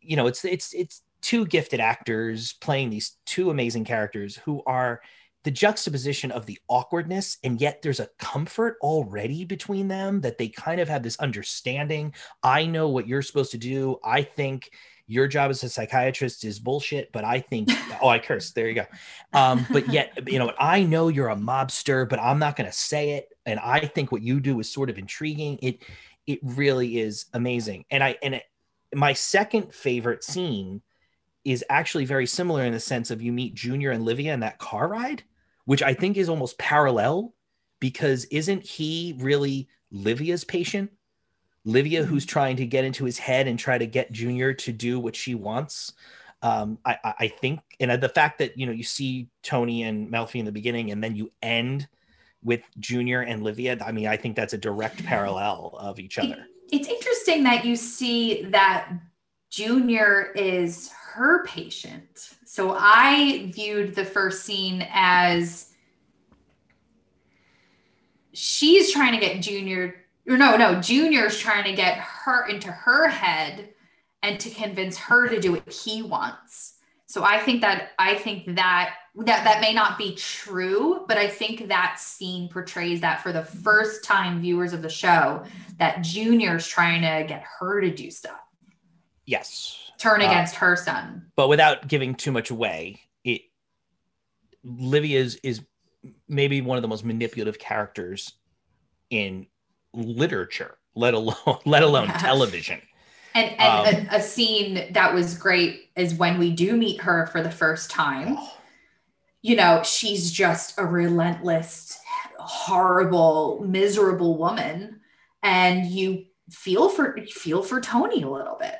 you 0.00 0.16
know, 0.16 0.26
it's 0.26 0.44
it's 0.44 0.74
it's 0.74 1.02
two 1.22 1.46
gifted 1.46 1.80
actors 1.80 2.52
playing 2.60 2.90
these 2.90 3.16
two 3.24 3.50
amazing 3.50 3.84
characters 3.84 4.36
who 4.36 4.62
are 4.66 5.00
the 5.44 5.50
juxtaposition 5.50 6.30
of 6.30 6.46
the 6.46 6.58
awkwardness 6.68 7.38
and 7.44 7.60
yet 7.60 7.82
there's 7.82 8.00
a 8.00 8.08
comfort 8.18 8.76
already 8.80 9.44
between 9.44 9.88
them 9.88 10.22
that 10.22 10.38
they 10.38 10.48
kind 10.48 10.80
of 10.80 10.88
have 10.88 11.02
this 11.02 11.18
understanding. 11.18 12.14
I 12.42 12.64
know 12.66 12.88
what 12.88 13.06
you're 13.06 13.22
supposed 13.22 13.52
to 13.52 13.58
do. 13.58 13.98
I 14.02 14.22
think 14.22 14.70
your 15.06 15.28
job 15.28 15.50
as 15.50 15.62
a 15.62 15.68
psychiatrist 15.68 16.44
is 16.44 16.58
bullshit 16.58 17.12
but 17.12 17.24
i 17.24 17.38
think 17.38 17.68
oh 18.02 18.08
i 18.08 18.18
cursed 18.18 18.54
there 18.54 18.68
you 18.68 18.74
go. 18.74 18.86
Um, 19.34 19.66
but 19.70 19.92
yet 19.92 20.18
you 20.26 20.38
know 20.38 20.52
i 20.58 20.82
know 20.82 21.08
you're 21.08 21.28
a 21.28 21.36
mobster 21.36 22.08
but 22.08 22.18
i'm 22.18 22.38
not 22.38 22.56
going 22.56 22.68
to 22.68 22.76
say 22.76 23.10
it. 23.12 23.28
And 23.44 23.60
i 23.60 23.80
think 23.80 24.10
what 24.10 24.22
you 24.22 24.40
do 24.40 24.58
is 24.60 24.70
sort 24.70 24.90
of 24.90 24.98
intriguing. 24.98 25.58
It 25.60 25.82
it 26.26 26.38
really 26.42 26.98
is 26.98 27.26
amazing. 27.34 27.84
And 27.90 28.02
i 28.02 28.16
and 28.22 28.36
it, 28.36 28.44
my 28.94 29.12
second 29.12 29.74
favorite 29.74 30.24
scene 30.24 30.80
is 31.44 31.62
actually 31.68 32.06
very 32.06 32.26
similar 32.26 32.64
in 32.64 32.72
the 32.72 32.80
sense 32.80 33.10
of 33.10 33.20
you 33.20 33.30
meet 33.30 33.54
junior 33.54 33.90
and 33.90 34.04
livia 34.04 34.32
in 34.32 34.40
that 34.40 34.58
car 34.58 34.88
ride 34.88 35.22
which 35.64 35.82
I 35.82 35.94
think 35.94 36.16
is 36.16 36.28
almost 36.28 36.58
parallel 36.58 37.34
because 37.80 38.24
isn't 38.26 38.64
he 38.64 39.14
really 39.18 39.68
Livia's 39.90 40.44
patient? 40.44 40.90
Livia, 41.64 42.02
mm-hmm. 42.02 42.10
who's 42.10 42.26
trying 42.26 42.56
to 42.56 42.66
get 42.66 42.84
into 42.84 43.04
his 43.04 43.18
head 43.18 43.46
and 43.46 43.58
try 43.58 43.78
to 43.78 43.86
get 43.86 44.12
Junior 44.12 44.52
to 44.54 44.72
do 44.72 45.00
what 45.00 45.16
she 45.16 45.34
wants. 45.34 45.92
Um, 46.42 46.78
I, 46.84 47.14
I 47.20 47.28
think, 47.28 47.60
and 47.80 48.02
the 48.02 48.08
fact 48.08 48.38
that 48.38 48.58
you 48.58 48.66
know 48.66 48.72
you 48.72 48.82
see 48.82 49.28
Tony 49.42 49.84
and 49.84 50.10
Melfi 50.12 50.40
in 50.40 50.44
the 50.44 50.52
beginning, 50.52 50.90
and 50.90 51.02
then 51.02 51.16
you 51.16 51.32
end 51.42 51.88
with 52.42 52.60
Junior 52.78 53.22
and 53.22 53.42
Livia. 53.42 53.78
I 53.84 53.92
mean, 53.92 54.06
I 54.06 54.18
think 54.18 54.36
that's 54.36 54.52
a 54.52 54.58
direct 54.58 55.02
parallel 55.04 55.74
of 55.78 55.98
each 55.98 56.18
other. 56.18 56.46
It's 56.70 56.88
interesting 56.88 57.44
that 57.44 57.64
you 57.64 57.76
see 57.76 58.42
that 58.44 58.92
Junior 59.48 60.32
is 60.36 60.90
her 61.14 61.44
patient. 61.46 62.30
So 62.54 62.76
I 62.78 63.50
viewed 63.52 63.96
the 63.96 64.04
first 64.04 64.44
scene 64.44 64.86
as 64.92 65.72
she's 68.32 68.92
trying 68.92 69.12
to 69.12 69.18
get 69.18 69.42
Junior, 69.42 69.96
or 70.28 70.36
no, 70.36 70.56
no, 70.56 70.80
Junior's 70.80 71.36
trying 71.36 71.64
to 71.64 71.72
get 71.72 71.98
her 71.98 72.46
into 72.46 72.70
her 72.70 73.08
head 73.08 73.70
and 74.22 74.38
to 74.38 74.50
convince 74.50 74.96
her 74.96 75.26
to 75.26 75.40
do 75.40 75.50
what 75.50 75.68
he 75.68 76.02
wants. 76.02 76.74
So 77.06 77.24
I 77.24 77.40
think 77.40 77.60
that 77.62 77.88
I 77.98 78.14
think 78.14 78.54
that 78.54 78.94
that 79.16 79.42
that 79.42 79.60
may 79.60 79.74
not 79.74 79.98
be 79.98 80.14
true, 80.14 81.06
but 81.08 81.18
I 81.18 81.26
think 81.26 81.66
that 81.66 81.98
scene 81.98 82.48
portrays 82.48 83.00
that 83.00 83.20
for 83.20 83.32
the 83.32 83.42
first 83.42 84.04
time 84.04 84.40
viewers 84.40 84.72
of 84.72 84.80
the 84.80 84.88
show 84.88 85.42
that 85.78 86.02
Junior's 86.02 86.68
trying 86.68 87.02
to 87.02 87.26
get 87.26 87.42
her 87.58 87.80
to 87.80 87.92
do 87.92 88.12
stuff. 88.12 88.38
Yes. 89.26 89.83
Turn 89.98 90.20
uh, 90.20 90.26
against 90.26 90.56
uh, 90.56 90.58
her 90.58 90.76
son. 90.76 91.26
But 91.36 91.48
without 91.48 91.88
giving 91.88 92.14
too 92.14 92.32
much 92.32 92.50
away, 92.50 93.00
it 93.24 93.42
Livia 94.62 95.20
is, 95.20 95.36
is 95.42 95.60
maybe 96.28 96.60
one 96.60 96.76
of 96.78 96.82
the 96.82 96.88
most 96.88 97.04
manipulative 97.04 97.58
characters 97.58 98.32
in 99.10 99.46
literature, 99.92 100.78
let 100.94 101.14
alone 101.14 101.36
let 101.64 101.82
alone 101.82 102.08
yeah. 102.08 102.18
television. 102.18 102.80
And, 103.34 103.50
and 103.60 103.96
um, 103.96 104.06
a, 104.12 104.18
a, 104.18 104.22
scene 104.22 104.92
that 104.92 105.12
was 105.12 105.36
great 105.36 105.90
is 105.96 106.14
when 106.14 106.38
we 106.38 106.52
do 106.52 106.76
meet 106.76 107.00
her 107.00 107.26
for 107.26 107.42
the 107.42 107.50
first 107.50 107.90
time. 107.90 108.36
Oh. 108.38 108.52
You 109.42 109.56
know, 109.56 109.82
she's 109.82 110.30
just 110.30 110.78
a 110.78 110.86
relentless, 110.86 111.98
horrible, 112.38 113.62
miserable 113.66 114.38
woman, 114.38 115.00
and 115.42 115.84
you 115.84 116.26
feel 116.48 116.88
for 116.88 117.18
feel 117.26 117.62
for 117.62 117.80
Tony 117.80 118.22
a 118.22 118.30
little 118.30 118.56
bit. 118.58 118.76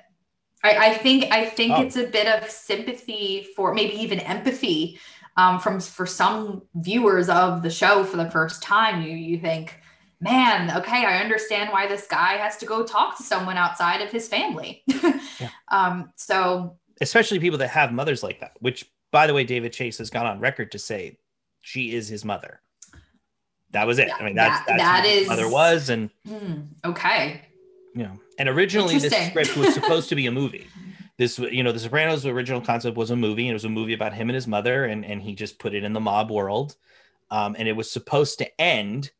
I, 0.64 0.88
I 0.88 0.94
think 0.94 1.30
I 1.30 1.44
think 1.44 1.72
oh. 1.72 1.82
it's 1.82 1.96
a 1.96 2.06
bit 2.06 2.26
of 2.26 2.48
sympathy 2.50 3.46
for 3.54 3.74
maybe 3.74 3.94
even 4.00 4.18
empathy 4.20 4.98
um, 5.36 5.60
from 5.60 5.78
for 5.78 6.06
some 6.06 6.62
viewers 6.74 7.28
of 7.28 7.62
the 7.62 7.70
show 7.70 8.02
for 8.02 8.16
the 8.16 8.30
first 8.30 8.62
time. 8.62 9.02
You 9.02 9.12
you 9.12 9.38
think, 9.38 9.78
man, 10.20 10.74
okay, 10.78 11.04
I 11.04 11.18
understand 11.18 11.70
why 11.70 11.86
this 11.86 12.06
guy 12.06 12.34
has 12.34 12.56
to 12.56 12.66
go 12.66 12.84
talk 12.84 13.16
to 13.18 13.22
someone 13.22 13.58
outside 13.58 14.00
of 14.00 14.10
his 14.10 14.26
family. 14.26 14.82
yeah. 15.38 15.50
um, 15.68 16.10
so 16.16 16.78
especially 17.00 17.38
people 17.38 17.58
that 17.58 17.68
have 17.68 17.92
mothers 17.92 18.22
like 18.22 18.40
that, 18.40 18.52
which 18.60 18.90
by 19.12 19.26
the 19.26 19.34
way, 19.34 19.44
David 19.44 19.72
Chase 19.72 19.98
has 19.98 20.10
gone 20.10 20.26
on 20.26 20.40
record 20.40 20.72
to 20.72 20.78
say 20.78 21.18
she 21.60 21.94
is 21.94 22.08
his 22.08 22.24
mother. 22.24 22.60
That 23.70 23.86
was 23.86 23.98
it. 23.98 24.08
I 24.12 24.24
mean, 24.24 24.34
that's, 24.34 24.64
that, 24.66 24.78
that's 24.78 24.82
that 24.82 25.04
is, 25.04 25.28
mother 25.28 25.48
was, 25.48 25.90
and 25.90 26.08
hmm, 26.26 26.62
okay, 26.84 27.42
you 27.94 28.04
know, 28.04 28.18
and 28.38 28.48
originally 28.48 28.98
this 28.98 29.28
script 29.28 29.56
was 29.56 29.74
supposed 29.74 30.08
to 30.08 30.14
be 30.14 30.26
a 30.26 30.32
movie. 30.42 30.66
This, 31.16 31.38
you 31.38 31.62
know, 31.62 31.70
The 31.70 31.78
Sopranos' 31.78 32.26
original 32.26 32.60
concept 32.60 32.96
was 32.96 33.10
a 33.10 33.16
movie, 33.16 33.42
and 33.42 33.50
it 33.50 33.54
was 33.54 33.64
a 33.64 33.68
movie 33.68 33.94
about 33.94 34.14
him 34.14 34.28
and 34.28 34.34
his 34.34 34.48
mother, 34.48 34.84
and 34.84 35.04
and 35.04 35.22
he 35.22 35.34
just 35.34 35.58
put 35.58 35.74
it 35.74 35.84
in 35.84 35.92
the 35.92 36.00
mob 36.00 36.30
world, 36.30 36.76
um, 37.30 37.54
and 37.58 37.68
it 37.68 37.72
was 37.72 37.90
supposed 37.90 38.38
to 38.38 38.60
end 38.60 39.10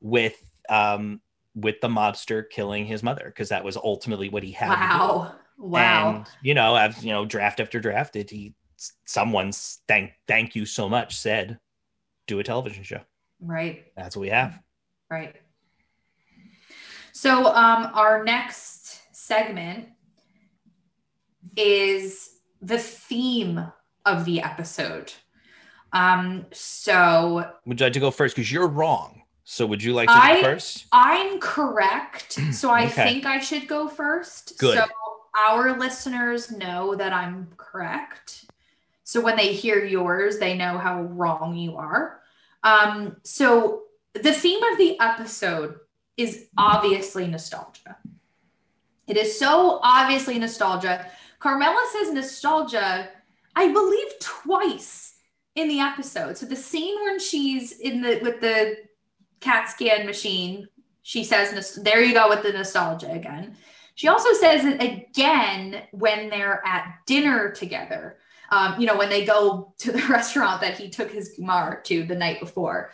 with 0.00 0.36
um 0.68 1.20
with 1.54 1.80
the 1.80 1.88
mobster 1.88 2.48
killing 2.48 2.84
his 2.86 3.02
mother 3.02 3.24
because 3.26 3.50
that 3.50 3.64
was 3.64 3.76
ultimately 3.76 4.28
what 4.28 4.42
he 4.42 4.52
had. 4.52 4.70
Wow, 4.70 5.34
wow. 5.58 6.16
And 6.16 6.26
you 6.42 6.54
know, 6.54 6.74
I've 6.74 7.02
you 7.04 7.12
know, 7.12 7.24
draft 7.24 7.60
after 7.60 7.78
draft, 7.78 8.16
it 8.16 8.30
he 8.30 8.54
someone's 9.04 9.80
thank 9.86 10.12
thank 10.26 10.54
you 10.54 10.66
so 10.66 10.88
much 10.88 11.16
said, 11.16 11.58
do 12.26 12.38
a 12.38 12.44
television 12.44 12.82
show. 12.84 13.00
Right. 13.40 13.86
That's 13.96 14.16
what 14.16 14.22
we 14.22 14.30
have. 14.30 14.58
Right. 15.10 15.36
So 17.14 17.46
um, 17.46 17.92
our 17.94 18.24
next 18.24 19.00
segment 19.12 19.86
is 21.56 22.38
the 22.60 22.76
theme 22.76 23.64
of 24.04 24.24
the 24.24 24.40
episode. 24.40 25.12
Um, 25.92 26.46
so 26.50 27.52
would 27.66 27.78
you 27.78 27.86
like 27.86 27.92
to 27.92 28.00
go 28.00 28.10
first? 28.10 28.34
Because 28.34 28.50
you're 28.50 28.66
wrong. 28.66 29.22
So 29.44 29.64
would 29.64 29.80
you 29.80 29.94
like 29.94 30.08
to 30.08 30.14
I, 30.14 30.34
go 30.34 30.42
first? 30.42 30.86
I'm 30.90 31.38
correct. 31.38 32.40
So 32.52 32.70
I 32.70 32.86
okay. 32.86 33.04
think 33.04 33.26
I 33.26 33.38
should 33.38 33.68
go 33.68 33.86
first. 33.86 34.58
Good. 34.58 34.76
So 34.76 34.84
our 35.46 35.78
listeners 35.78 36.50
know 36.50 36.96
that 36.96 37.12
I'm 37.12 37.46
correct. 37.56 38.46
So 39.04 39.20
when 39.20 39.36
they 39.36 39.52
hear 39.52 39.84
yours, 39.84 40.38
they 40.38 40.56
know 40.56 40.78
how 40.78 41.02
wrong 41.02 41.54
you 41.54 41.76
are. 41.76 42.22
Um, 42.64 43.18
so 43.22 43.82
the 44.14 44.32
theme 44.32 44.62
of 44.64 44.78
the 44.78 44.98
episode 44.98 45.76
is 46.16 46.46
obviously 46.56 47.26
nostalgia. 47.26 47.96
It 49.06 49.16
is 49.16 49.38
so 49.38 49.80
obviously 49.82 50.38
nostalgia. 50.38 51.06
Carmela 51.38 51.86
says 51.92 52.12
nostalgia, 52.12 53.08
I 53.54 53.72
believe 53.72 54.18
twice 54.20 55.16
in 55.54 55.68
the 55.68 55.80
episode. 55.80 56.36
So 56.36 56.46
the 56.46 56.56
scene 56.56 57.02
when 57.04 57.18
she's 57.18 57.78
in 57.78 58.00
the 58.00 58.18
with 58.22 58.40
the 58.40 58.76
CAT 59.40 59.68
scan 59.68 60.06
machine, 60.06 60.68
she 61.02 61.22
says, 61.22 61.74
"There 61.74 62.02
you 62.02 62.14
go 62.14 62.28
with 62.28 62.42
the 62.42 62.52
nostalgia 62.52 63.12
again." 63.12 63.56
She 63.94 64.08
also 64.08 64.32
says 64.32 64.64
it 64.64 64.82
again 64.82 65.82
when 65.92 66.28
they're 66.28 66.62
at 66.66 66.98
dinner 67.06 67.50
together. 67.50 68.18
Um, 68.50 68.80
you 68.80 68.86
know, 68.86 68.96
when 68.96 69.08
they 69.08 69.24
go 69.24 69.74
to 69.78 69.92
the 69.92 70.06
restaurant 70.08 70.60
that 70.62 70.78
he 70.78 70.88
took 70.88 71.10
his 71.10 71.36
goomar 71.38 71.82
to 71.84 72.04
the 72.04 72.14
night 72.14 72.40
before. 72.40 72.90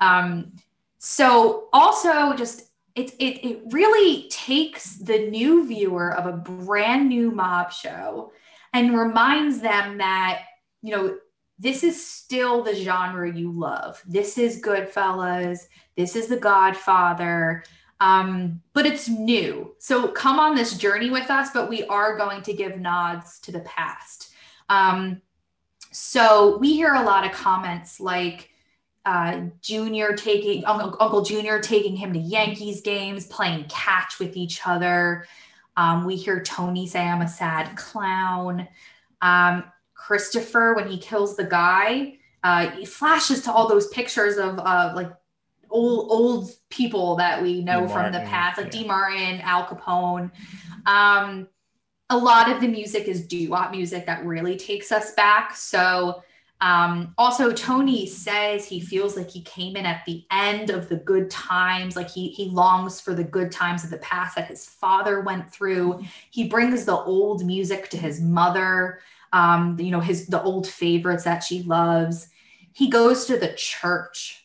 Um, 0.00 0.52
so 1.02 1.68
also 1.72 2.34
just 2.34 2.70
it, 2.94 3.12
it, 3.18 3.46
it 3.46 3.62
really 3.70 4.28
takes 4.28 4.96
the 4.96 5.30
new 5.30 5.66
viewer 5.66 6.12
of 6.14 6.26
a 6.26 6.36
brand 6.36 7.08
new 7.08 7.30
mob 7.30 7.72
show 7.72 8.32
and 8.74 8.98
reminds 8.98 9.60
them 9.60 9.96
that, 9.98 10.42
you 10.82 10.94
know, 10.94 11.16
this 11.58 11.82
is 11.82 12.06
still 12.06 12.62
the 12.62 12.74
genre 12.74 13.32
you 13.32 13.50
love. 13.50 14.02
This 14.06 14.36
is 14.36 14.60
Goodfellas. 14.60 15.60
This 15.96 16.16
is 16.16 16.28
The 16.28 16.36
Godfather. 16.36 17.64
Um, 18.00 18.60
but 18.74 18.84
it's 18.84 19.08
new. 19.08 19.74
So 19.78 20.08
come 20.08 20.38
on 20.38 20.54
this 20.54 20.76
journey 20.76 21.08
with 21.08 21.30
us, 21.30 21.48
but 21.54 21.70
we 21.70 21.84
are 21.84 22.18
going 22.18 22.42
to 22.42 22.52
give 22.52 22.78
nods 22.78 23.38
to 23.40 23.52
the 23.52 23.60
past. 23.60 24.32
Um, 24.68 25.22
so 25.92 26.58
we 26.58 26.74
hear 26.74 26.94
a 26.94 27.02
lot 27.02 27.24
of 27.24 27.32
comments 27.32 28.00
like, 28.00 28.49
uh, 29.10 29.40
Junior 29.60 30.12
taking 30.14 30.64
Uncle, 30.64 30.96
Uncle 31.00 31.22
Junior 31.22 31.58
taking 31.58 31.96
him 31.96 32.12
to 32.12 32.18
Yankees 32.20 32.80
games, 32.80 33.26
playing 33.26 33.64
catch 33.68 34.20
with 34.20 34.36
each 34.36 34.64
other. 34.64 35.26
Um, 35.76 36.04
we 36.04 36.14
hear 36.14 36.40
Tony 36.44 36.86
say, 36.86 37.00
"I'm 37.00 37.20
a 37.20 37.26
sad 37.26 37.76
clown." 37.76 38.68
Um, 39.20 39.64
Christopher, 39.94 40.74
when 40.74 40.88
he 40.88 40.96
kills 40.96 41.36
the 41.36 41.42
guy, 41.42 42.18
uh, 42.44 42.70
he 42.70 42.84
flashes 42.84 43.42
to 43.42 43.52
all 43.52 43.68
those 43.68 43.88
pictures 43.88 44.36
of 44.36 44.60
uh, 44.60 44.92
like 44.94 45.10
old 45.70 46.06
old 46.08 46.50
people 46.68 47.16
that 47.16 47.42
we 47.42 47.62
know 47.62 47.88
from 47.88 48.12
the 48.12 48.20
past, 48.20 48.58
like 48.58 48.72
yeah. 48.72 48.82
D. 48.82 48.86
Martin, 48.86 49.40
Al 49.40 49.66
Capone. 49.66 50.30
Um, 50.86 51.48
a 52.10 52.16
lot 52.16 52.48
of 52.48 52.60
the 52.60 52.68
music 52.68 53.08
is 53.08 53.26
doo-wop 53.26 53.72
music 53.72 54.06
that 54.06 54.24
really 54.24 54.56
takes 54.56 54.92
us 54.92 55.14
back. 55.14 55.56
So 55.56 56.22
um, 56.60 57.14
also, 57.16 57.52
Tony 57.52 58.06
says 58.06 58.66
he 58.66 58.80
feels 58.80 59.16
like 59.16 59.30
he 59.30 59.40
came 59.42 59.76
in 59.76 59.86
at 59.86 60.04
the 60.04 60.26
end 60.30 60.68
of 60.68 60.88
the 60.90 60.96
good 60.96 61.30
times, 61.30 61.96
like 61.96 62.10
he 62.10 62.28
he 62.28 62.50
longs 62.50 63.00
for 63.00 63.14
the 63.14 63.24
good 63.24 63.50
times 63.50 63.82
of 63.82 63.90
the 63.90 63.96
past 63.98 64.36
that 64.36 64.48
his 64.48 64.66
father 64.66 65.22
went 65.22 65.50
through. 65.50 66.02
He 66.30 66.48
brings 66.48 66.84
the 66.84 66.96
old 66.96 67.46
music 67.46 67.88
to 67.90 67.96
his 67.96 68.20
mother, 68.20 69.00
um, 69.32 69.78
you 69.80 69.90
know, 69.90 70.00
his 70.00 70.26
the 70.26 70.42
old 70.42 70.66
favorites 70.66 71.24
that 71.24 71.42
she 71.42 71.62
loves. 71.62 72.28
He 72.72 72.90
goes 72.90 73.24
to 73.26 73.38
the 73.38 73.54
church. 73.56 74.36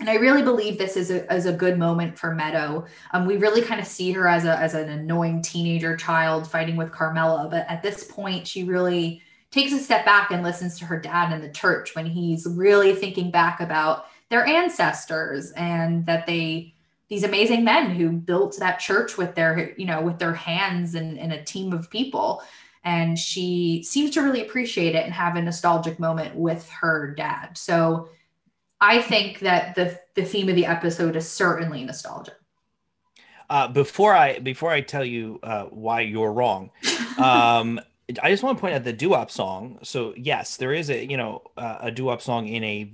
And 0.00 0.08
I 0.08 0.14
really 0.14 0.42
believe 0.42 0.78
this 0.78 0.96
is 0.96 1.10
a, 1.10 1.30
is 1.32 1.44
a 1.44 1.52
good 1.52 1.78
moment 1.78 2.18
for 2.18 2.34
Meadow. 2.34 2.86
Um, 3.12 3.26
we 3.26 3.36
really 3.36 3.60
kind 3.60 3.80
of 3.80 3.86
see 3.86 4.10
her 4.12 4.28
as 4.28 4.44
a 4.44 4.56
as 4.58 4.74
an 4.74 4.88
annoying 4.88 5.42
teenager 5.42 5.96
child 5.96 6.48
fighting 6.48 6.76
with 6.76 6.92
Carmela, 6.92 7.48
but 7.50 7.66
at 7.68 7.82
this 7.82 8.04
point, 8.04 8.46
she 8.46 8.62
really 8.62 9.22
takes 9.52 9.72
a 9.72 9.78
step 9.78 10.04
back 10.04 10.30
and 10.32 10.42
listens 10.42 10.78
to 10.78 10.86
her 10.86 10.98
dad 10.98 11.32
in 11.32 11.40
the 11.40 11.52
church 11.52 11.94
when 11.94 12.06
he's 12.06 12.46
really 12.46 12.94
thinking 12.94 13.30
back 13.30 13.60
about 13.60 14.06
their 14.30 14.44
ancestors 14.44 15.52
and 15.52 16.04
that 16.06 16.26
they 16.26 16.74
these 17.08 17.24
amazing 17.24 17.62
men 17.62 17.90
who 17.90 18.10
built 18.10 18.56
that 18.58 18.80
church 18.80 19.18
with 19.18 19.34
their 19.34 19.74
you 19.76 19.86
know 19.86 20.00
with 20.02 20.18
their 20.18 20.34
hands 20.34 20.94
and, 20.94 21.18
and 21.18 21.32
a 21.32 21.44
team 21.44 21.72
of 21.72 21.90
people. 21.90 22.42
And 22.84 23.16
she 23.16 23.84
seems 23.86 24.10
to 24.12 24.22
really 24.22 24.42
appreciate 24.42 24.96
it 24.96 25.04
and 25.04 25.12
have 25.12 25.36
a 25.36 25.42
nostalgic 25.42 26.00
moment 26.00 26.34
with 26.34 26.68
her 26.70 27.14
dad. 27.14 27.56
So 27.56 28.08
i 28.82 29.00
think 29.00 29.38
that 29.38 29.74
the 29.74 29.98
the 30.14 30.24
theme 30.24 30.48
of 30.48 30.56
the 30.56 30.66
episode 30.66 31.16
is 31.16 31.30
certainly 31.30 31.84
nostalgia 31.84 32.32
Uh, 33.48 33.68
before 33.68 34.14
I 34.14 34.38
before 34.38 34.70
I 34.70 34.80
tell 34.80 35.04
you 35.04 35.38
uh, 35.42 35.64
why 35.64 36.00
you're 36.00 36.32
wrong, 36.32 36.70
um, 37.18 37.80
I 38.22 38.30
just 38.30 38.42
want 38.42 38.58
to 38.58 38.60
point 38.60 38.74
out 38.74 38.84
the 38.84 38.92
doo-wop 38.92 39.30
song. 39.30 39.78
So 39.82 40.14
yes, 40.16 40.56
there 40.56 40.72
is 40.72 40.90
a 40.90 41.04
you 41.04 41.16
know 41.16 41.42
uh, 41.56 41.78
a 41.80 41.90
doo-wop 41.90 42.22
song 42.22 42.48
in 42.48 42.64
a 42.64 42.92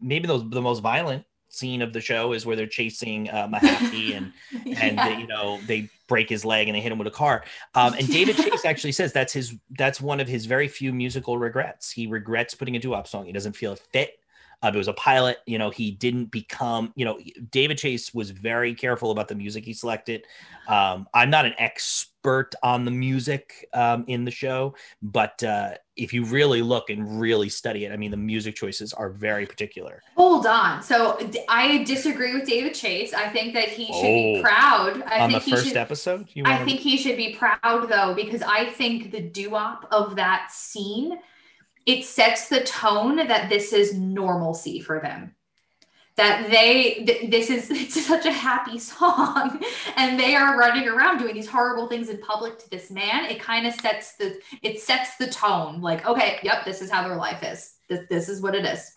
maybe 0.00 0.26
the, 0.26 0.38
the 0.38 0.62
most 0.62 0.80
violent 0.80 1.24
scene 1.48 1.82
of 1.82 1.92
the 1.92 2.00
show 2.00 2.32
is 2.32 2.46
where 2.46 2.54
they're 2.54 2.66
chasing 2.66 3.28
uh, 3.28 3.48
Mahaffey 3.48 4.16
and 4.16 4.32
and 4.78 4.96
yeah. 4.96 5.08
they, 5.08 5.20
you 5.20 5.26
know 5.26 5.58
they 5.66 5.88
break 6.06 6.28
his 6.28 6.44
leg 6.44 6.68
and 6.68 6.76
they 6.76 6.80
hit 6.80 6.92
him 6.92 6.98
with 6.98 7.08
a 7.08 7.12
car. 7.12 7.44
Um, 7.74 7.94
and 7.94 8.06
David 8.06 8.36
Chase 8.36 8.64
actually 8.64 8.92
says 8.92 9.12
that's 9.12 9.32
his 9.32 9.56
that's 9.78 10.00
one 10.00 10.20
of 10.20 10.28
his 10.28 10.46
very 10.46 10.68
few 10.68 10.92
musical 10.92 11.38
regrets. 11.38 11.90
He 11.90 12.06
regrets 12.06 12.54
putting 12.54 12.76
a 12.76 12.78
doo-wop 12.78 13.08
song. 13.08 13.26
He 13.26 13.32
doesn't 13.32 13.54
feel 13.54 13.72
it 13.72 13.82
fit. 13.92 14.19
Uh, 14.62 14.70
it 14.74 14.76
was 14.76 14.88
a 14.88 14.92
pilot. 14.92 15.38
You 15.46 15.58
know, 15.58 15.70
he 15.70 15.90
didn't 15.90 16.26
become. 16.26 16.92
You 16.96 17.04
know, 17.04 17.18
David 17.50 17.78
Chase 17.78 18.12
was 18.12 18.30
very 18.30 18.74
careful 18.74 19.10
about 19.10 19.28
the 19.28 19.34
music 19.34 19.64
he 19.64 19.72
selected. 19.72 20.26
Um, 20.68 21.08
I'm 21.14 21.30
not 21.30 21.46
an 21.46 21.54
expert 21.58 22.54
on 22.62 22.84
the 22.84 22.90
music 22.90 23.68
um, 23.72 24.04
in 24.06 24.24
the 24.24 24.30
show, 24.30 24.74
but 25.02 25.42
uh, 25.42 25.72
if 25.96 26.12
you 26.12 26.24
really 26.24 26.62
look 26.62 26.90
and 26.90 27.20
really 27.20 27.48
study 27.48 27.86
it, 27.86 27.92
I 27.92 27.96
mean, 27.96 28.10
the 28.10 28.16
music 28.16 28.54
choices 28.54 28.92
are 28.92 29.10
very 29.10 29.46
particular. 29.46 30.02
Hold 30.16 30.46
on. 30.46 30.82
So 30.82 31.18
I 31.48 31.82
disagree 31.84 32.34
with 32.34 32.46
David 32.46 32.74
Chase. 32.74 33.14
I 33.14 33.28
think 33.30 33.54
that 33.54 33.68
he 33.68 33.86
should 33.86 33.94
oh, 33.94 34.34
be 34.34 34.40
proud. 34.42 35.02
I 35.06 35.20
on 35.20 35.30
think 35.30 35.44
the 35.44 35.50
first 35.50 35.66
should, 35.68 35.76
episode, 35.76 36.28
I 36.44 36.58
to... 36.58 36.64
think 36.64 36.80
he 36.80 36.96
should 36.96 37.16
be 37.16 37.34
proud 37.34 37.88
though, 37.88 38.14
because 38.14 38.42
I 38.42 38.66
think 38.66 39.10
the 39.10 39.22
doo-wop 39.22 39.88
of 39.90 40.16
that 40.16 40.52
scene 40.52 41.18
it 41.86 42.04
sets 42.04 42.48
the 42.48 42.60
tone 42.60 43.16
that 43.16 43.48
this 43.48 43.72
is 43.72 43.94
normalcy 43.94 44.80
for 44.80 45.00
them. 45.00 45.34
That 46.16 46.50
they 46.50 47.04
th- 47.06 47.30
this 47.30 47.50
is 47.50 47.70
it's 47.70 48.06
such 48.06 48.26
a 48.26 48.32
happy 48.32 48.78
song 48.78 49.62
and 49.96 50.18
they 50.18 50.34
are 50.34 50.58
running 50.58 50.88
around 50.88 51.18
doing 51.18 51.34
these 51.34 51.48
horrible 51.48 51.88
things 51.88 52.08
in 52.08 52.18
public 52.18 52.58
to 52.58 52.70
this 52.70 52.90
man. 52.90 53.24
It 53.24 53.40
kind 53.40 53.66
of 53.66 53.74
sets 53.74 54.16
the 54.16 54.38
it 54.62 54.80
sets 54.80 55.16
the 55.16 55.28
tone 55.28 55.80
like 55.80 56.06
okay 56.06 56.38
yep 56.42 56.64
this 56.64 56.82
is 56.82 56.90
how 56.90 57.06
their 57.06 57.16
life 57.16 57.42
is. 57.42 57.74
This, 57.88 58.06
this 58.08 58.28
is 58.28 58.42
what 58.42 58.54
it 58.54 58.64
is. 58.64 58.92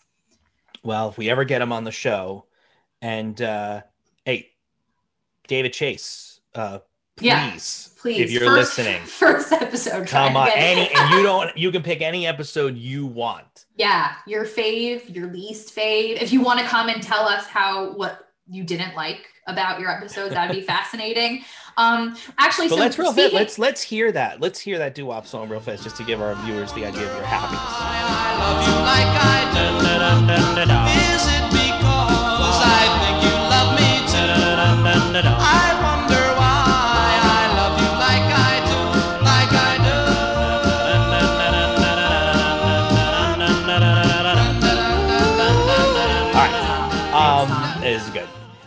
Well 0.82 1.08
if 1.08 1.16
we 1.16 1.30
ever 1.30 1.44
get 1.44 1.62
him 1.62 1.72
on 1.72 1.84
the 1.84 1.92
show 1.92 2.46
and 3.00 3.40
uh 3.40 3.82
hey 4.24 4.50
david 5.46 5.72
chase 5.72 6.40
uh 6.54 6.78
please 7.16 7.26
yeah 7.26 7.84
please. 8.04 8.20
If 8.20 8.30
you're 8.30 8.42
first, 8.42 8.76
listening, 8.78 9.00
first 9.06 9.50
episode. 9.50 10.06
Come 10.06 10.36
on, 10.36 10.50
any 10.54 10.88
and 10.94 11.10
you 11.14 11.22
don't. 11.22 11.56
You 11.56 11.72
can 11.72 11.82
pick 11.82 12.02
any 12.02 12.26
episode 12.26 12.76
you 12.76 13.06
want. 13.06 13.64
Yeah, 13.76 14.12
your 14.26 14.44
fave, 14.44 15.12
your 15.12 15.32
least 15.32 15.74
fave. 15.74 16.20
If 16.20 16.32
you 16.32 16.42
want 16.42 16.60
to 16.60 16.66
come 16.66 16.88
and 16.90 17.02
tell 17.02 17.26
us 17.26 17.46
how 17.46 17.92
what 17.94 18.28
you 18.46 18.62
didn't 18.62 18.94
like 18.94 19.26
about 19.46 19.80
your 19.80 19.90
episodes, 19.90 20.34
that'd 20.34 20.54
be 20.54 20.62
fascinating. 20.66 21.44
Um, 21.78 22.14
actually, 22.38 22.68
so 22.68 22.76
let's 22.76 22.98
real 22.98 23.12
speaking- 23.12 23.34
let's 23.36 23.58
let's 23.58 23.80
hear 23.80 24.12
that. 24.12 24.40
Let's 24.40 24.60
hear 24.60 24.76
that 24.78 24.94
doo-wop 24.94 25.26
song 25.26 25.48
real 25.48 25.60
fast, 25.60 25.82
just 25.82 25.96
to 25.96 26.04
give 26.04 26.20
our 26.20 26.34
viewers 26.44 26.72
the 26.74 26.84
idea 26.84 27.08
of 27.10 27.16
your 27.16 27.24
happiness. 27.24 27.64
Is 30.92 31.24
it 31.26 31.44
because 31.50 32.60
I 32.62 32.84
think 33.00 33.24
you 33.24 33.34
love 33.48 33.74
me 33.80 33.88
too? 35.48 35.53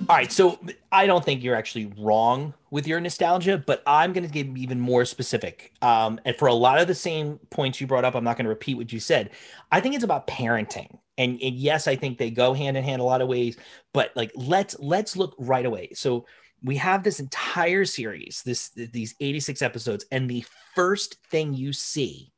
All 0.09 0.15
right, 0.15 0.31
so 0.31 0.57
I 0.89 1.05
don't 1.05 1.23
think 1.23 1.43
you're 1.43 1.55
actually 1.55 1.91
wrong 1.97 2.53
with 2.71 2.87
your 2.87 3.01
nostalgia, 3.01 3.57
but 3.57 3.83
I'm 3.85 4.13
going 4.13 4.25
to 4.25 4.31
get 4.31 4.57
even 4.57 4.79
more 4.79 5.03
specific. 5.03 5.73
Um, 5.81 6.21
and 6.23 6.33
for 6.37 6.47
a 6.47 6.53
lot 6.53 6.79
of 6.79 6.87
the 6.87 6.95
same 6.95 7.39
points 7.49 7.81
you 7.81 7.87
brought 7.87 8.05
up, 8.05 8.15
I'm 8.15 8.23
not 8.23 8.37
going 8.37 8.45
to 8.45 8.49
repeat 8.49 8.75
what 8.75 8.93
you 8.93 9.01
said. 9.01 9.31
I 9.69 9.81
think 9.81 9.95
it's 9.95 10.05
about 10.05 10.25
parenting, 10.25 10.97
and, 11.17 11.41
and 11.41 11.55
yes, 11.55 11.89
I 11.89 11.97
think 11.97 12.17
they 12.17 12.29
go 12.29 12.53
hand 12.53 12.77
in 12.77 12.85
hand 12.85 13.01
a 13.01 13.05
lot 13.05 13.21
of 13.21 13.27
ways. 13.27 13.57
But 13.93 14.11
like, 14.15 14.31
let's 14.33 14.79
let's 14.79 15.17
look 15.17 15.35
right 15.37 15.65
away. 15.65 15.89
So 15.93 16.25
we 16.63 16.77
have 16.77 17.03
this 17.03 17.19
entire 17.19 17.83
series, 17.83 18.43
this 18.45 18.69
these 18.69 19.13
86 19.19 19.61
episodes, 19.61 20.05
and 20.11 20.29
the 20.29 20.45
first 20.73 21.17
thing 21.29 21.53
you 21.53 21.73
see 21.73 22.31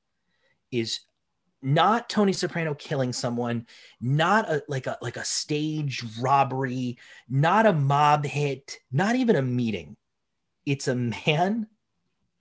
is 0.72 1.02
not 1.62 2.10
Tony 2.10 2.34
Soprano 2.34 2.74
killing 2.74 3.13
someone, 3.13 3.65
not 4.00 4.50
a 4.50 4.63
like 4.67 4.88
a 4.88 4.98
like 5.02 5.17
a 5.17 5.26
stage 5.26 6.04
robbery, 6.19 6.98
not 7.30 7.65
a 7.65 7.74
mob 7.74 8.26
hit, 8.26 8.78
not 8.91 9.15
even 9.15 9.36
a 9.36 9.41
meeting. 9.41 9.98
It's 10.65 10.88
a 10.88 10.95
man 10.95 11.67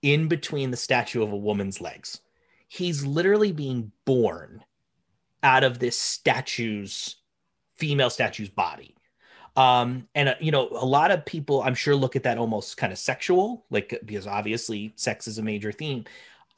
in 0.01 0.27
between 0.27 0.71
the 0.71 0.77
statue 0.77 1.23
of 1.23 1.31
a 1.31 1.37
woman's 1.37 1.81
legs. 1.81 2.21
He's 2.67 3.05
literally 3.05 3.51
being 3.51 3.91
born 4.05 4.63
out 5.43 5.63
of 5.63 5.79
this 5.79 5.97
statue's 5.97 7.17
female 7.75 8.09
statue's 8.09 8.49
body. 8.49 8.95
Um, 9.55 10.07
and 10.15 10.29
uh, 10.29 10.35
you 10.39 10.51
know, 10.51 10.69
a 10.69 10.85
lot 10.85 11.11
of 11.11 11.25
people, 11.25 11.61
I'm 11.61 11.75
sure, 11.75 11.95
look 11.95 12.15
at 12.15 12.23
that 12.23 12.37
almost 12.37 12.77
kind 12.77 12.93
of 12.93 12.99
sexual, 12.99 13.65
like 13.69 13.99
because 14.05 14.27
obviously 14.27 14.93
sex 14.95 15.27
is 15.27 15.37
a 15.37 15.43
major 15.43 15.71
theme. 15.71 16.05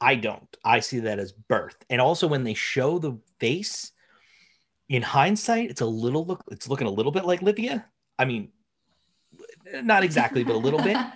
I 0.02 0.16
don't. 0.16 0.56
I 0.64 0.80
see 0.80 0.98
that 1.00 1.20
as 1.20 1.32
birth. 1.32 1.76
And 1.88 2.00
also 2.00 2.26
when 2.26 2.42
they 2.42 2.54
show 2.54 2.98
the 2.98 3.18
face, 3.38 3.92
in 4.88 5.00
hindsight, 5.00 5.70
it's 5.70 5.80
a 5.80 5.86
little 5.86 6.26
look 6.26 6.44
it's 6.50 6.68
looking 6.68 6.88
a 6.88 6.90
little 6.90 7.12
bit 7.12 7.24
like 7.24 7.40
Livia. 7.40 7.86
I 8.18 8.24
mean, 8.24 8.50
not 9.82 10.02
exactly, 10.02 10.44
but 10.44 10.54
a 10.54 10.58
little 10.58 10.82
bit. 10.82 10.98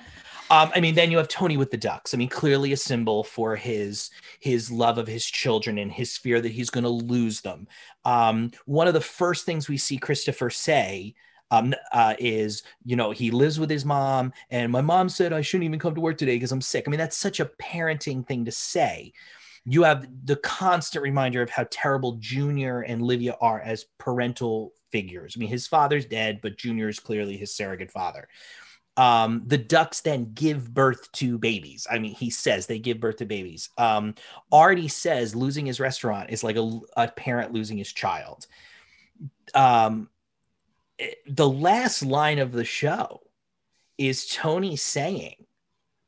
Um, 0.48 0.70
I 0.76 0.80
mean, 0.80 0.94
then 0.94 1.10
you 1.10 1.16
have 1.16 1.26
Tony 1.26 1.56
with 1.56 1.72
the 1.72 1.76
ducks. 1.76 2.14
I 2.14 2.18
mean, 2.18 2.28
clearly 2.28 2.72
a 2.72 2.76
symbol 2.76 3.24
for 3.24 3.56
his 3.56 4.10
his 4.38 4.70
love 4.70 4.96
of 4.96 5.08
his 5.08 5.26
children 5.26 5.76
and 5.76 5.90
his 5.90 6.16
fear 6.16 6.40
that 6.40 6.52
he's 6.52 6.70
going 6.70 6.84
to 6.84 6.88
lose 6.88 7.40
them. 7.40 7.66
Um, 8.04 8.52
one 8.64 8.86
of 8.86 8.94
the 8.94 9.00
first 9.00 9.44
things 9.44 9.68
we 9.68 9.76
see 9.76 9.98
Christopher 9.98 10.50
say 10.50 11.16
um, 11.50 11.74
uh, 11.92 12.14
is 12.18 12.62
you 12.84 12.96
know 12.96 13.10
he 13.10 13.30
lives 13.30 13.58
with 13.60 13.70
his 13.70 13.84
mom 13.84 14.32
and 14.50 14.70
my 14.70 14.80
mom 14.80 15.08
said 15.08 15.32
i 15.32 15.40
shouldn't 15.40 15.64
even 15.64 15.78
come 15.78 15.94
to 15.94 16.00
work 16.00 16.18
today 16.18 16.36
because 16.36 16.52
i'm 16.52 16.60
sick 16.60 16.84
i 16.86 16.90
mean 16.90 16.98
that's 16.98 17.16
such 17.16 17.40
a 17.40 17.50
parenting 17.60 18.26
thing 18.26 18.44
to 18.44 18.52
say 18.52 19.12
you 19.64 19.82
have 19.82 20.06
the 20.24 20.36
constant 20.36 21.02
reminder 21.02 21.42
of 21.42 21.50
how 21.50 21.66
terrible 21.70 22.12
junior 22.18 22.80
and 22.82 23.02
livia 23.02 23.36
are 23.40 23.60
as 23.60 23.86
parental 23.98 24.72
figures 24.90 25.34
i 25.36 25.38
mean 25.38 25.48
his 25.48 25.66
father's 25.66 26.06
dead 26.06 26.40
but 26.42 26.58
junior 26.58 26.88
is 26.88 26.98
clearly 26.98 27.36
his 27.36 27.54
surrogate 27.54 27.90
father 27.90 28.28
um, 28.98 29.42
the 29.46 29.58
ducks 29.58 30.00
then 30.00 30.32
give 30.32 30.72
birth 30.72 31.12
to 31.12 31.38
babies. 31.38 31.86
I 31.90 31.98
mean, 31.98 32.14
he 32.14 32.30
says 32.30 32.66
they 32.66 32.78
give 32.78 32.98
birth 32.98 33.16
to 33.16 33.26
babies. 33.26 33.68
Um, 33.76 34.14
Artie 34.50 34.88
says 34.88 35.36
losing 35.36 35.66
his 35.66 35.80
restaurant 35.80 36.30
is 36.30 36.42
like 36.42 36.56
a, 36.56 36.80
a 36.96 37.08
parent 37.08 37.52
losing 37.52 37.76
his 37.76 37.92
child. 37.92 38.46
Um, 39.54 40.08
the 41.26 41.48
last 41.48 42.04
line 42.04 42.38
of 42.38 42.52
the 42.52 42.64
show 42.64 43.20
is 43.98 44.26
Tony 44.26 44.76
saying, 44.76 45.46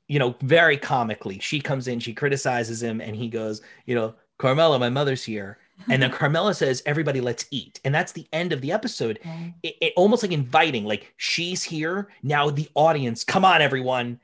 you 0.09 0.19
know, 0.19 0.35
very 0.41 0.77
comically, 0.77 1.39
she 1.39 1.61
comes 1.61 1.89
in, 1.89 2.01
she 2.01 2.15
criticizes 2.15 2.83
him, 2.83 3.01
and 3.01 3.15
he 3.15 3.29
goes, 3.29 3.61
you 3.85 3.95
know, 3.95 4.15
Carmela, 4.39 4.79
my 4.79 4.89
mother's 4.89 5.25
here. 5.25 5.59
And 5.91 6.03
then 6.03 6.11
Carmela 6.13 6.55
says, 6.55 6.83
everybody, 6.87 7.21
let's 7.21 7.47
eat. 7.51 7.81
And 7.85 7.95
that's 7.95 8.13
the 8.13 8.27
end 8.33 8.53
of 8.53 8.61
the 8.61 8.73
episode. 8.73 9.19
Okay. 9.21 9.55
It, 9.63 9.77
it, 9.81 9.93
almost 9.97 10.23
like 10.23 10.33
inviting, 10.33 10.85
like 10.85 11.13
she's 11.17 11.63
here. 11.63 12.09
Now 12.23 12.51
the 12.51 12.69
audience, 12.75 13.25
come 13.25 13.45
on, 13.45 13.61
everyone, 13.61 14.21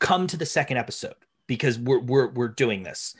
come 0.00 0.26
to 0.26 0.36
the 0.36 0.46
second 0.46 0.76
episode 0.76 1.14
because 1.46 1.78
we're 1.78 2.00
we're 2.00 2.28
we're 2.28 2.48
doing 2.48 2.82
this. 2.82 3.14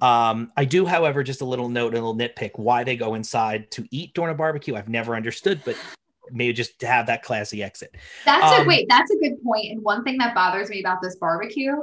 Um, 0.00 0.50
I 0.56 0.64
do, 0.64 0.86
however, 0.86 1.22
just 1.22 1.42
a 1.42 1.44
little 1.44 1.68
note, 1.68 1.92
a 1.92 1.96
little 1.96 2.16
nitpick 2.16 2.52
why 2.58 2.84
they 2.84 2.96
go 2.96 3.14
inside 3.14 3.70
to 3.72 3.86
eat 3.90 4.14
during 4.14 4.32
a 4.32 4.34
barbecue. 4.34 4.74
I've 4.74 4.88
never 4.88 5.14
understood, 5.14 5.60
but 5.64 5.76
maybe 6.32 6.52
just 6.52 6.78
to 6.80 6.86
have 6.86 7.06
that 7.06 7.22
classy 7.22 7.62
exit. 7.62 7.94
That's 8.24 8.44
um, 8.44 8.64
a 8.64 8.68
wait, 8.68 8.86
that's 8.88 9.10
a 9.10 9.16
good 9.16 9.42
point. 9.42 9.72
And 9.72 9.82
one 9.82 10.04
thing 10.04 10.18
that 10.18 10.34
bothers 10.34 10.70
me 10.70 10.80
about 10.80 11.02
this 11.02 11.16
barbecue 11.16 11.76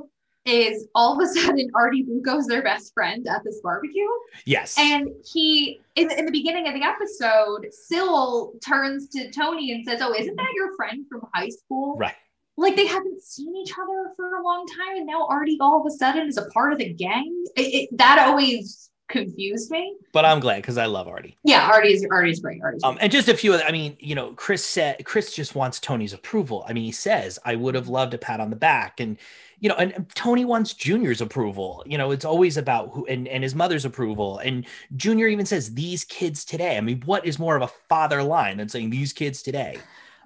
is 0.45 0.88
all 0.95 1.13
of 1.13 1.19
a 1.19 1.27
sudden 1.39 1.69
Artie 1.75 2.03
Bucco's 2.03 2.47
their 2.47 2.63
best 2.63 2.93
friend 2.93 3.27
at 3.27 3.43
this 3.43 3.60
barbecue. 3.62 4.07
Yes. 4.45 4.77
And 4.77 5.10
he 5.25 5.81
in, 5.95 6.12
in 6.12 6.25
the 6.25 6.31
beginning 6.31 6.67
of 6.67 6.73
the 6.73 6.83
episode, 6.83 7.67
Syl 7.71 8.53
turns 8.65 9.10
to 9.10 9.31
Tony 9.31 9.73
and 9.73 9.86
says, 9.86 10.01
Oh, 10.01 10.13
isn't 10.13 10.36
that 10.36 10.51
your 10.55 10.75
friend 10.75 11.05
from 11.10 11.21
high 11.33 11.49
school? 11.49 11.97
Right. 11.97 12.15
Like 12.60 12.75
they 12.75 12.88
haven't 12.88 13.21
seen 13.21 13.55
each 13.55 13.73
other 13.73 14.13
for 14.15 14.38
a 14.38 14.43
long 14.43 14.65
time, 14.65 14.97
and 14.97 15.05
now 15.05 15.27
Artie 15.27 15.60
all 15.62 15.79
of 15.79 15.86
a 15.86 15.95
sudden 15.95 16.27
is 16.27 16.38
a 16.38 16.47
part 16.47 16.73
of 16.73 16.79
the 16.79 16.91
gang. 16.91 17.43
It, 17.55 17.62
it, 17.91 17.97
that 17.99 18.17
always 18.17 18.87
confused 19.08 19.72
me. 19.72 19.96
But 20.12 20.26
I'm 20.26 20.39
glad 20.39 20.58
because 20.58 20.78
I 20.78 20.86
love 20.86 21.08
Artie. 21.08 21.38
Yeah, 21.43 21.70
Artie's 21.72 22.06
Artie's 22.10 22.39
great. 22.39 22.62
Artie's 22.62 22.84
um, 22.84 22.98
and 23.02 23.12
just 23.12 23.28
a 23.28 23.34
few. 23.34 23.54
Of, 23.54 23.62
I 23.67 23.72
mean, 23.72 23.98
you 24.00 24.15
know, 24.15 24.34
Chris 24.34 24.63
said 24.63 25.04
Chris 25.06 25.34
just 25.34 25.56
wants 25.56 25.80
Tony's 25.80 26.13
approval. 26.13 26.65
I 26.67 26.74
mean, 26.74 26.84
he 26.84 26.91
says 26.91 27.39
I 27.46 27.56
would 27.56 27.76
have 27.76 27.88
loved 27.88 28.13
a 28.13 28.17
pat 28.17 28.39
on 28.39 28.50
the 28.50 28.56
back, 28.56 29.00
and 29.00 29.17
you 29.60 29.70
know, 29.70 29.76
and, 29.76 29.91
and 29.93 30.13
Tony 30.15 30.46
wants 30.46 30.74
Junior's 30.74 31.22
approval. 31.22 31.84
You 31.86 31.98
know, 31.98 32.12
it's 32.12 32.26
always 32.26 32.58
about 32.58 32.91
who 32.93 33.06
and 33.08 33.28
and 33.28 33.43
his 33.43 33.56
mother's 33.56 33.86
approval. 33.86 34.39
And 34.39 34.65
Junior 34.96 35.28
even 35.28 35.46
says 35.46 35.74
these 35.74 36.04
kids 36.06 36.43
today. 36.46 36.78
I 36.78 36.82
mean, 36.82 37.02
what 37.06 37.26
is 37.26 37.39
more 37.39 37.56
of 37.56 37.62
a 37.62 37.72
father 37.89 38.24
line 38.24 38.58
than 38.58 38.70
saying 38.70 38.89
these 38.89 39.13
kids 39.13 39.41
today? 39.41 39.78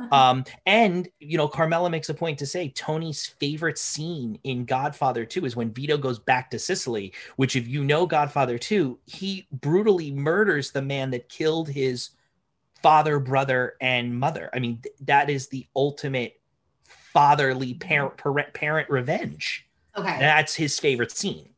um, 0.12 0.44
and 0.66 1.10
you 1.20 1.38
know, 1.38 1.48
Carmela 1.48 1.90
makes 1.90 2.10
a 2.10 2.14
point 2.14 2.40
to 2.40 2.46
say 2.46 2.70
Tony's 2.70 3.26
favorite 3.26 3.78
scene 3.78 4.40
in 4.44 4.66
Godfather 4.66 5.26
2 5.26 5.46
is 5.46 5.56
when 5.56 5.72
Vito 5.72 5.98
goes 5.98 6.20
back 6.20 6.50
to 6.52 6.60
Sicily, 6.60 7.14
which 7.36 7.56
if 7.56 7.68
you 7.68 7.84
know 7.84 8.06
Godfather 8.06 8.58
2, 8.58 8.98
he 9.06 9.48
brutally 9.52 10.12
murders 10.12 10.72
the 10.72 10.82
man 10.82 11.12
that 11.12 11.30
killed 11.30 11.70
his 11.70 12.12
father, 12.82 13.20
brother, 13.20 13.76
and 13.82 14.18
mother. 14.18 14.50
I 14.54 14.60
mean, 14.60 14.80
th- 14.82 14.96
that 15.02 15.30
is 15.30 15.48
the 15.48 15.68
ultimate 15.76 16.40
fatherly 16.84 17.74
parent 17.74 18.18
parent, 18.18 18.54
parent 18.54 18.90
revenge. 18.90 19.68
Okay. 19.96 20.18
That's 20.20 20.56
his 20.56 20.80
favorite 20.80 21.12
scene. 21.12 21.50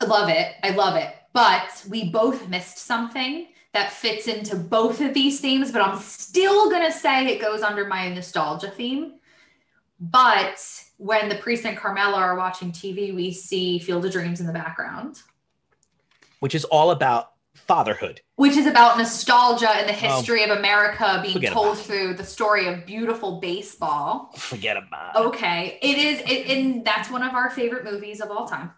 I 0.00 0.06
love 0.06 0.28
it. 0.28 0.54
I 0.62 0.70
love 0.70 0.96
it. 0.96 1.14
But 1.32 1.84
we 1.88 2.10
both 2.10 2.48
missed 2.48 2.78
something 2.78 3.48
that 3.74 3.92
fits 3.92 4.26
into 4.26 4.56
both 4.56 5.00
of 5.00 5.14
these 5.14 5.40
themes, 5.40 5.70
but 5.70 5.82
I'm 5.82 5.98
still 5.98 6.70
going 6.70 6.84
to 6.84 6.92
say 6.92 7.26
it 7.26 7.40
goes 7.40 7.62
under 7.62 7.86
my 7.86 8.08
nostalgia 8.08 8.70
theme. 8.70 9.14
But 10.00 10.58
when 10.96 11.28
the 11.28 11.34
priest 11.36 11.64
and 11.64 11.76
Carmela 11.76 12.16
are 12.16 12.36
watching 12.36 12.72
TV, 12.72 13.14
we 13.14 13.32
see 13.32 13.78
Field 13.78 14.04
of 14.04 14.12
Dreams 14.12 14.40
in 14.40 14.46
the 14.46 14.52
background, 14.52 15.22
which 16.40 16.54
is 16.54 16.64
all 16.64 16.92
about 16.92 17.32
fatherhood, 17.54 18.20
which 18.36 18.56
is 18.56 18.66
about 18.66 18.96
nostalgia 18.96 19.70
and 19.70 19.88
the 19.88 19.92
um, 19.92 19.98
history 19.98 20.44
of 20.44 20.50
America 20.50 21.20
being 21.22 21.52
told 21.52 21.76
through 21.76 22.14
the 22.14 22.24
story 22.24 22.68
of 22.68 22.86
beautiful 22.86 23.40
baseball. 23.40 24.30
Forget 24.36 24.76
about 24.76 25.16
it. 25.16 25.18
Okay, 25.26 25.78
it 25.82 25.98
is, 25.98 26.20
it, 26.20 26.46
and 26.46 26.84
that's 26.84 27.10
one 27.10 27.22
of 27.22 27.34
our 27.34 27.50
favorite 27.50 27.84
movies 27.84 28.20
of 28.20 28.30
all 28.30 28.46
time. 28.46 28.70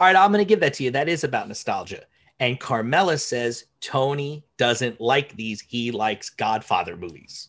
All 0.00 0.06
right, 0.06 0.16
I'm 0.16 0.32
going 0.32 0.44
to 0.44 0.48
give 0.48 0.60
that 0.60 0.74
to 0.74 0.84
you. 0.84 0.90
That 0.90 1.08
is 1.08 1.24
about 1.24 1.46
nostalgia. 1.46 2.02
And 2.40 2.58
Carmela 2.58 3.18
says 3.18 3.66
Tony 3.80 4.44
doesn't 4.56 5.00
like 5.00 5.36
these. 5.36 5.60
He 5.60 5.90
likes 5.90 6.30
Godfather 6.30 6.96
movies. 6.96 7.48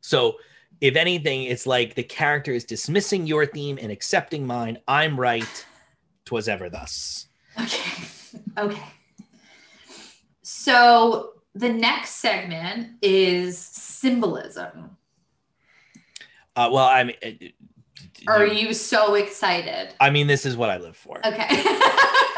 So, 0.00 0.36
if 0.80 0.96
anything, 0.96 1.44
it's 1.44 1.66
like 1.66 1.94
the 1.94 2.02
character 2.02 2.52
is 2.52 2.64
dismissing 2.64 3.26
your 3.26 3.44
theme 3.44 3.78
and 3.80 3.92
accepting 3.92 4.46
mine. 4.46 4.78
I'm 4.88 5.18
right. 5.18 5.66
Twas 6.24 6.48
ever 6.48 6.68
thus. 6.68 7.26
Okay. 7.60 8.04
Okay. 8.56 8.82
So, 10.42 11.32
the 11.54 11.68
next 11.68 12.16
segment 12.16 12.90
is 13.02 13.58
symbolism. 13.58 14.96
Uh, 16.54 16.68
well, 16.72 16.86
I 16.86 17.04
mean, 17.04 17.52
are 18.26 18.46
you 18.46 18.72
so 18.72 19.14
excited? 19.14 19.94
I 20.00 20.10
mean, 20.10 20.26
this 20.26 20.46
is 20.46 20.56
what 20.56 20.70
I 20.70 20.76
live 20.78 20.96
for. 20.96 21.20
Okay. 21.26 21.48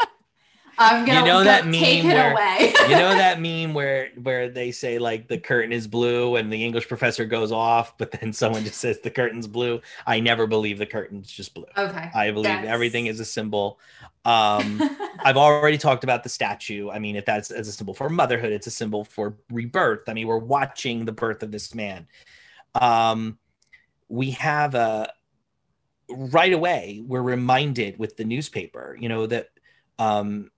I'm 0.77 1.05
gonna 1.05 1.19
you 1.19 1.25
know 1.25 1.43
that 1.43 1.65
meme 1.65 1.73
take 1.73 2.03
where, 2.03 2.31
away. 2.31 2.73
you 2.83 2.95
know 2.95 3.13
that 3.15 3.39
meme 3.39 3.73
where 3.73 4.09
where 4.21 4.49
they 4.49 4.71
say 4.71 4.99
like 4.99 5.27
the 5.27 5.37
curtain 5.37 5.71
is 5.71 5.87
blue 5.87 6.35
and 6.35 6.51
the 6.51 6.63
English 6.63 6.87
professor 6.87 7.25
goes 7.25 7.51
off, 7.51 7.97
but 7.97 8.11
then 8.11 8.33
someone 8.33 8.63
just 8.63 8.79
says 8.79 8.99
the 8.99 9.09
curtain's 9.09 9.47
blue. 9.47 9.81
I 10.05 10.19
never 10.19 10.47
believe 10.47 10.77
the 10.77 10.85
curtain's 10.85 11.31
just 11.31 11.53
blue. 11.53 11.65
Okay. 11.77 12.11
I 12.13 12.31
believe 12.31 12.45
that's... 12.45 12.67
everything 12.67 13.07
is 13.07 13.19
a 13.19 13.25
symbol. 13.25 13.79
Um, 14.25 14.81
I've 15.23 15.37
already 15.37 15.77
talked 15.77 16.03
about 16.03 16.23
the 16.23 16.29
statue. 16.29 16.89
I 16.89 16.99
mean, 16.99 17.15
if 17.15 17.25
that's 17.25 17.51
as 17.51 17.67
a 17.67 17.71
symbol 17.71 17.93
for 17.93 18.09
motherhood, 18.09 18.51
it's 18.51 18.67
a 18.67 18.71
symbol 18.71 19.03
for 19.03 19.37
rebirth. 19.51 20.07
I 20.07 20.13
mean, 20.13 20.27
we're 20.27 20.37
watching 20.37 21.05
the 21.05 21.11
birth 21.11 21.43
of 21.43 21.51
this 21.51 21.75
man. 21.75 22.07
Um, 22.75 23.37
we 24.09 24.31
have 24.31 24.75
a 24.75 25.11
right 26.09 26.53
away 26.53 27.01
we're 27.05 27.21
reminded 27.21 27.97
with 27.97 28.17
the 28.17 28.25
newspaper, 28.25 28.97
you 28.99 29.09
know 29.09 29.25
that 29.25 29.49
um, 29.99 30.51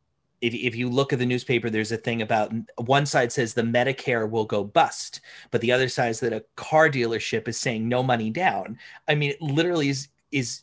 if, 0.46 0.54
if 0.54 0.76
you 0.76 0.90
look 0.90 1.12
at 1.12 1.18
the 1.18 1.26
newspaper, 1.26 1.72
there's 1.72 1.92
a 1.92 1.98
thing 1.98 2.22
about 2.22 2.54
one 2.78 3.06
side 3.08 3.32
says 3.32 3.54
the 3.54 3.64
Medicare 3.64 4.30
will 4.30 4.46
go 4.46 4.64
bust, 4.64 5.22
but 5.50 5.60
the 5.62 5.72
other 5.72 5.90
side 5.90 6.10
is 6.10 6.20
that 6.20 6.34
a 6.34 6.46
car 6.56 6.88
dealership 6.88 7.48
is 7.48 7.60
saying 7.60 7.90
no 7.90 8.04
money 8.04 8.30
down. 8.30 8.78
I 9.08 9.16
mean, 9.16 9.32
it 9.32 9.42
literally 9.42 9.90
is 9.90 10.10
is 10.32 10.62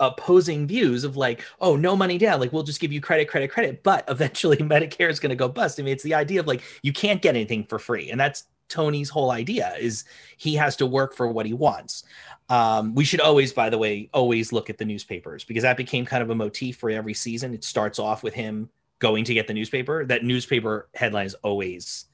opposing 0.00 0.66
views 0.66 1.04
of 1.04 1.16
like, 1.16 1.42
oh, 1.60 1.76
no 1.76 1.94
money 1.94 2.16
down, 2.16 2.40
like 2.40 2.52
we'll 2.52 2.62
just 2.62 2.80
give 2.80 2.92
you 2.92 3.00
credit, 3.00 3.28
credit, 3.28 3.50
credit, 3.50 3.82
but 3.82 4.04
eventually 4.08 4.56
Medicare 4.56 5.10
is 5.10 5.20
going 5.20 5.30
to 5.30 5.36
go 5.36 5.48
bust. 5.48 5.78
I 5.78 5.82
mean, 5.82 5.92
it's 5.92 6.02
the 6.02 6.14
idea 6.14 6.40
of 6.40 6.46
like 6.46 6.62
you 6.82 6.92
can't 6.92 7.20
get 7.20 7.36
anything 7.36 7.64
for 7.64 7.78
free, 7.78 8.10
and 8.10 8.18
that's 8.18 8.44
Tony's 8.68 9.10
whole 9.10 9.30
idea 9.30 9.74
is 9.78 10.04
he 10.36 10.54
has 10.54 10.76
to 10.76 10.86
work 10.86 11.14
for 11.14 11.28
what 11.28 11.46
he 11.46 11.52
wants. 11.52 12.04
Um, 12.48 12.94
we 12.94 13.04
should 13.04 13.20
always, 13.20 13.52
by 13.52 13.70
the 13.70 13.78
way, 13.78 14.10
always 14.12 14.52
look 14.52 14.68
at 14.70 14.78
the 14.78 14.84
newspapers 14.84 15.44
because 15.44 15.62
that 15.62 15.76
became 15.76 16.04
kind 16.04 16.22
of 16.22 16.30
a 16.30 16.34
motif 16.34 16.76
for 16.76 16.90
every 16.90 17.14
season. 17.14 17.54
It 17.54 17.64
starts 17.64 17.98
off 17.98 18.22
with 18.22 18.34
him 18.34 18.68
going 18.98 19.24
to 19.24 19.34
get 19.34 19.46
the 19.46 19.54
newspaper. 19.54 20.04
That 20.04 20.24
newspaper 20.24 20.88
headline 20.94 21.26
is 21.26 21.34
always 21.34 22.06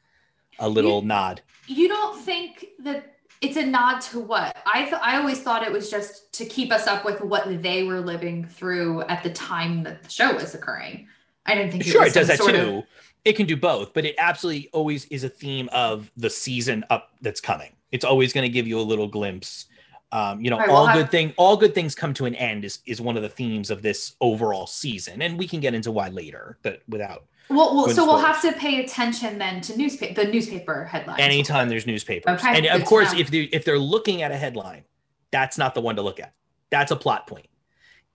a 0.58 0.68
little 0.68 1.00
you, 1.00 1.08
nod. 1.08 1.42
You 1.66 1.88
don't 1.88 2.20
think 2.20 2.66
that 2.80 3.16
it's 3.40 3.56
a 3.56 3.64
nod 3.64 4.00
to 4.00 4.20
what? 4.20 4.56
I 4.66 4.82
th- 4.84 5.00
I 5.02 5.16
always 5.16 5.40
thought 5.40 5.62
it 5.62 5.72
was 5.72 5.90
just 5.90 6.32
to 6.34 6.44
keep 6.44 6.72
us 6.72 6.86
up 6.86 7.04
with 7.04 7.20
what 7.20 7.62
they 7.62 7.84
were 7.84 8.00
living 8.00 8.44
through 8.44 9.02
at 9.02 9.22
the 9.22 9.30
time 9.30 9.82
that 9.84 10.02
the 10.02 10.10
show 10.10 10.34
was 10.34 10.54
occurring. 10.54 11.08
I 11.46 11.54
didn't 11.54 11.72
think. 11.72 11.84
Sure, 11.84 12.04
it, 12.04 12.08
it 12.08 12.14
does 12.14 12.28
that 12.28 12.38
too. 12.38 12.78
Of... 12.78 12.84
It 13.24 13.34
can 13.34 13.46
do 13.46 13.56
both, 13.56 13.92
but 13.92 14.04
it 14.04 14.14
absolutely 14.18 14.70
always 14.72 15.04
is 15.06 15.24
a 15.24 15.28
theme 15.28 15.68
of 15.72 16.10
the 16.16 16.30
season 16.30 16.84
up 16.90 17.10
that's 17.20 17.40
coming. 17.40 17.76
It's 17.92 18.04
always 18.04 18.32
going 18.32 18.44
to 18.44 18.52
give 18.52 18.66
you 18.66 18.78
a 18.78 18.82
little 18.82 19.08
glimpse 19.08 19.66
um, 20.12 20.40
you 20.40 20.50
know, 20.50 20.58
right, 20.58 20.68
all 20.68 20.86
good 20.88 21.02
have... 21.02 21.10
thing, 21.10 21.32
all 21.36 21.56
good 21.56 21.74
things 21.74 21.94
come 21.94 22.12
to 22.14 22.26
an 22.26 22.34
end 22.34 22.64
is 22.64 22.80
is 22.86 23.00
one 23.00 23.16
of 23.16 23.22
the 23.22 23.28
themes 23.28 23.70
of 23.70 23.82
this 23.82 24.16
overall 24.20 24.66
season, 24.66 25.22
and 25.22 25.38
we 25.38 25.46
can 25.46 25.60
get 25.60 25.72
into 25.72 25.92
why 25.92 26.08
later, 26.08 26.58
but 26.62 26.82
without. 26.88 27.26
Well, 27.48 27.76
well 27.76 27.88
so 27.88 28.04
we'll 28.04 28.18
have 28.18 28.42
to 28.42 28.52
pay 28.52 28.84
attention 28.84 29.38
then 29.38 29.60
to 29.62 29.76
newspaper, 29.76 30.24
the 30.24 30.30
newspaper 30.30 30.84
headlines. 30.84 31.20
Anytime 31.20 31.68
there's 31.68 31.86
newspapers, 31.86 32.40
okay, 32.40 32.56
and 32.56 32.66
of 32.66 32.84
course, 32.84 33.12
if 33.12 33.30
they 33.30 33.42
if 33.52 33.64
they're 33.64 33.78
looking 33.78 34.22
at 34.22 34.32
a 34.32 34.36
headline, 34.36 34.84
that's 35.30 35.56
not 35.56 35.74
the 35.74 35.80
one 35.80 35.94
to 35.96 36.02
look 36.02 36.18
at. 36.18 36.32
That's 36.70 36.90
a 36.90 36.96
plot 36.96 37.28
point. 37.28 37.46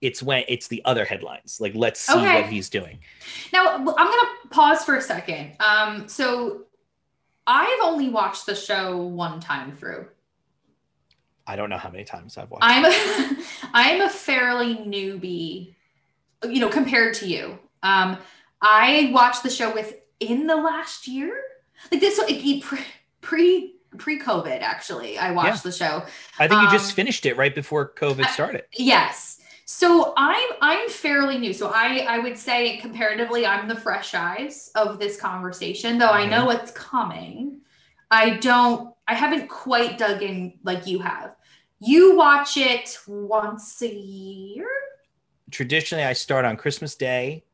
It's 0.00 0.22
when 0.22 0.44
it's 0.48 0.68
the 0.68 0.82
other 0.84 1.04
headlines. 1.04 1.58
Like, 1.60 1.74
let's 1.74 2.00
see 2.00 2.12
okay. 2.12 2.42
what 2.42 2.50
he's 2.50 2.68
doing. 2.68 2.98
Now, 3.52 3.76
I'm 3.76 3.84
gonna 3.84 4.28
pause 4.50 4.84
for 4.84 4.96
a 4.96 5.00
second. 5.00 5.56
Um, 5.60 6.08
so 6.08 6.66
I've 7.46 7.80
only 7.82 8.08
watched 8.08 8.46
the 8.46 8.54
show 8.54 8.98
one 8.98 9.40
time 9.40 9.76
through. 9.76 10.08
I 11.46 11.56
don't 11.56 11.70
know 11.70 11.78
how 11.78 11.90
many 11.90 12.04
times 12.04 12.36
I've 12.36 12.50
watched. 12.50 12.64
I'm 12.64 12.84
a, 12.84 13.36
I'm 13.72 14.00
a 14.00 14.08
fairly 14.08 14.76
newbie, 14.76 15.74
you 16.44 16.60
know, 16.60 16.68
compared 16.68 17.14
to 17.14 17.26
you. 17.26 17.58
Um, 17.82 18.18
I 18.60 19.10
watched 19.12 19.42
the 19.44 19.50
show 19.50 19.72
within 19.72 20.46
the 20.46 20.56
last 20.56 21.06
year, 21.06 21.40
like 21.92 22.00
this 22.00 22.20
pre 22.62 22.82
pre 23.20 23.74
pre 23.96 24.18
COVID. 24.18 24.60
Actually, 24.60 25.18
I 25.18 25.30
watched 25.30 25.64
yeah. 25.64 25.70
the 25.70 25.72
show. 25.72 26.02
I 26.38 26.48
think 26.48 26.60
um, 26.60 26.64
you 26.64 26.70
just 26.70 26.90
um, 26.90 26.96
finished 26.96 27.26
it 27.26 27.36
right 27.36 27.54
before 27.54 27.92
COVID 27.92 28.28
started. 28.30 28.62
I, 28.62 28.66
yes. 28.72 29.35
So 29.66 30.14
I'm 30.16 30.48
I'm 30.62 30.88
fairly 30.88 31.38
new. 31.38 31.52
So 31.52 31.70
I 31.74 32.06
I 32.08 32.18
would 32.20 32.38
say 32.38 32.78
comparatively 32.78 33.44
I'm 33.44 33.68
the 33.68 33.76
fresh 33.76 34.14
eyes 34.14 34.70
of 34.74 34.98
this 34.98 35.20
conversation, 35.20 35.98
though 35.98 36.06
mm-hmm. 36.06 36.32
I 36.32 36.38
know 36.38 36.46
what's 36.46 36.70
coming. 36.70 37.60
I 38.10 38.36
don't 38.36 38.94
I 39.08 39.14
haven't 39.14 39.48
quite 39.48 39.98
dug 39.98 40.22
in 40.22 40.54
like 40.62 40.86
you 40.86 41.00
have. 41.00 41.34
You 41.80 42.16
watch 42.16 42.56
it 42.56 42.96
once 43.06 43.82
a 43.82 43.92
year? 43.92 44.68
Traditionally, 45.50 46.04
I 46.04 46.14
start 46.14 46.44
on 46.44 46.56
Christmas 46.56 46.94
Day 46.94 47.44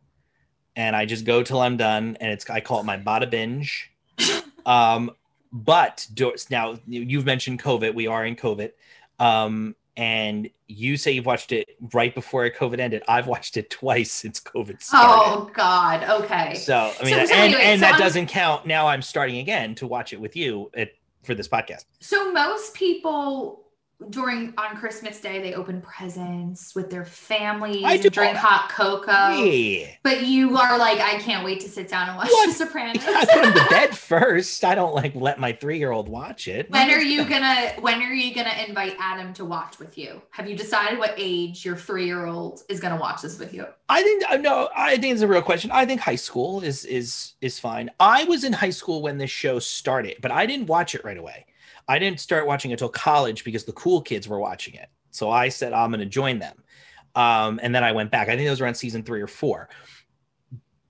and 0.77 0.95
I 0.95 1.07
just 1.07 1.25
go 1.25 1.43
till 1.43 1.61
I'm 1.61 1.77
done. 1.77 2.17
And 2.21 2.33
it's, 2.33 2.49
I 2.49 2.61
call 2.61 2.81
it 2.81 2.85
my 2.85 2.97
bada 2.97 3.29
binge. 3.29 3.91
um, 4.67 5.11
but 5.53 6.07
do, 6.15 6.35
now 6.51 6.79
you've 6.87 7.27
mentioned 7.27 7.63
COVID. 7.63 7.95
We 7.95 8.07
are 8.07 8.25
in 8.25 8.37
COVID. 8.37 8.73
Um, 9.19 9.75
and 9.97 10.49
you 10.69 10.97
say 10.97 11.13
you've 11.13 11.27
watched 11.27 11.53
it 11.53 11.69
right 11.93 12.15
before 12.15 12.49
COVID 12.51 12.79
ended. 12.79 13.03
I've 13.09 13.27
watched 13.27 13.57
it 13.57 13.69
twice 13.71 14.11
since 14.11 14.41
COVID 14.41 14.75
oh, 14.75 14.79
started. 14.81 15.33
Oh 15.33 15.51
God. 15.55 16.23
Okay. 16.23 16.55
So 16.55 16.93
I 17.01 17.05
mean, 17.05 17.15
so, 17.15 17.27
so 17.27 17.35
and, 17.35 17.55
anyway, 17.55 17.63
and 17.63 17.81
so 17.81 17.87
that 17.87 17.95
I'm, 17.95 18.01
doesn't 18.01 18.27
count. 18.27 18.67
Now 18.67 18.87
I'm 18.87 19.03
starting 19.03 19.39
again 19.39 19.75
to 19.77 19.87
watch 19.87 20.13
it 20.13 20.21
with 20.21 20.35
you 20.35 20.71
at, 20.75 20.93
for 21.23 21.35
this 21.35 21.49
podcast. 21.49 21.85
So 22.01 22.33
most 22.33 22.75
people 22.75 23.62
during 24.11 24.55
on 24.59 24.77
Christmas 24.77 25.21
Day 25.21 25.41
they 25.41 25.55
open 25.55 25.81
presents 25.81 26.75
with 26.75 26.91
their 26.91 27.05
families 27.05 27.85
I 27.85 27.95
and 27.95 28.11
drink 28.11 28.37
hot 28.37 28.69
cocoa. 28.71 29.43
Yeah. 29.43 29.89
But 30.03 30.25
you 30.25 30.57
are 30.57 30.79
like, 30.79 31.01
I 31.01 31.19
can't 31.19 31.45
wait 31.45 31.61
to 31.61 31.69
sit 31.69 31.89
down 31.89 32.09
and 32.09 32.17
watch 32.17 32.29
what? 32.29 32.49
The 32.49 32.55
Sopranos. 32.55 33.03
I 33.07 33.25
put 33.25 33.43
them 33.43 33.55
to 33.55 33.71
bed 33.71 33.97
first. 33.97 34.65
I 34.65 34.75
don't 34.75 34.95
like 34.95 35.15
let 35.15 35.39
my 35.39 35.53
three 35.53 35.79
year 35.79 35.91
old 35.91 36.09
watch 36.09 36.49
it. 36.49 36.71
When 36.71 36.91
are 36.91 37.01
you 37.01 37.25
gonna 37.25 37.73
when 37.81 38.03
are 38.03 38.13
you 38.13 38.35
gonna 38.35 38.55
invite 38.67 38.97
Adam 38.99 39.33
to 39.35 39.45
watch 39.45 39.79
with 39.79 39.97
you? 39.97 40.23
Have 40.31 40.49
you 40.49 40.57
decided 40.57 40.99
what 40.99 41.15
age 41.17 41.65
your 41.65 41.77
three 41.77 42.07
year 42.07 42.27
old 42.27 42.63
is 42.69 42.81
gonna 42.81 42.99
watch 42.99 43.23
this 43.23 43.39
with 43.39 43.55
you? 43.55 43.67
I 43.89 44.03
think 44.03 44.25
uh, 44.31 44.37
no, 44.37 44.69
I 44.75 44.97
think 44.97 45.13
it's 45.13 45.23
a 45.23 45.29
real 45.29 45.43
question. 45.43 45.71
I 45.71 45.87
think 45.87 46.01
high 46.01 46.17
school 46.17 46.61
is 46.63 46.85
is 46.85 47.35
is 47.41 47.59
fine. 47.59 47.91
I 48.01 48.25
was 48.25 48.45
in 48.45 48.53
high 48.53 48.71
school 48.71 49.03
when 49.03 49.19
this 49.19 49.31
show 49.31 49.59
started, 49.59 50.17
but 50.21 50.31
I 50.31 50.47
didn't 50.47 50.67
watch 50.67 50.95
it 50.95 51.05
right 51.05 51.19
away. 51.19 51.47
I 51.89 51.99
didn't 51.99 52.21
start 52.21 52.47
watching 52.47 52.73
until 52.73 52.89
college 52.89 53.45
because 53.45 53.65
the 53.65 53.73
cool 53.73 54.01
kids 54.01 54.29
were 54.29 54.39
watching 54.39 54.75
it. 54.75 54.89
So 55.11 55.31
I 55.31 55.49
said, 55.49 55.73
I'm 55.73 55.91
going 55.91 56.01
to 56.01 56.07
join 56.07 56.39
them. 56.39 56.63
Um, 57.15 57.61
and 57.63 57.75
then 57.75 57.85
I 57.85 57.93
went 57.93 58.11
back. 58.11 58.29
I 58.29 58.37
think 58.37 58.47
it 58.47 58.51
was 58.51 58.61
around 58.61 58.75
season 58.75 59.03
three 59.03 59.21
or 59.21 59.27
four. 59.27 59.69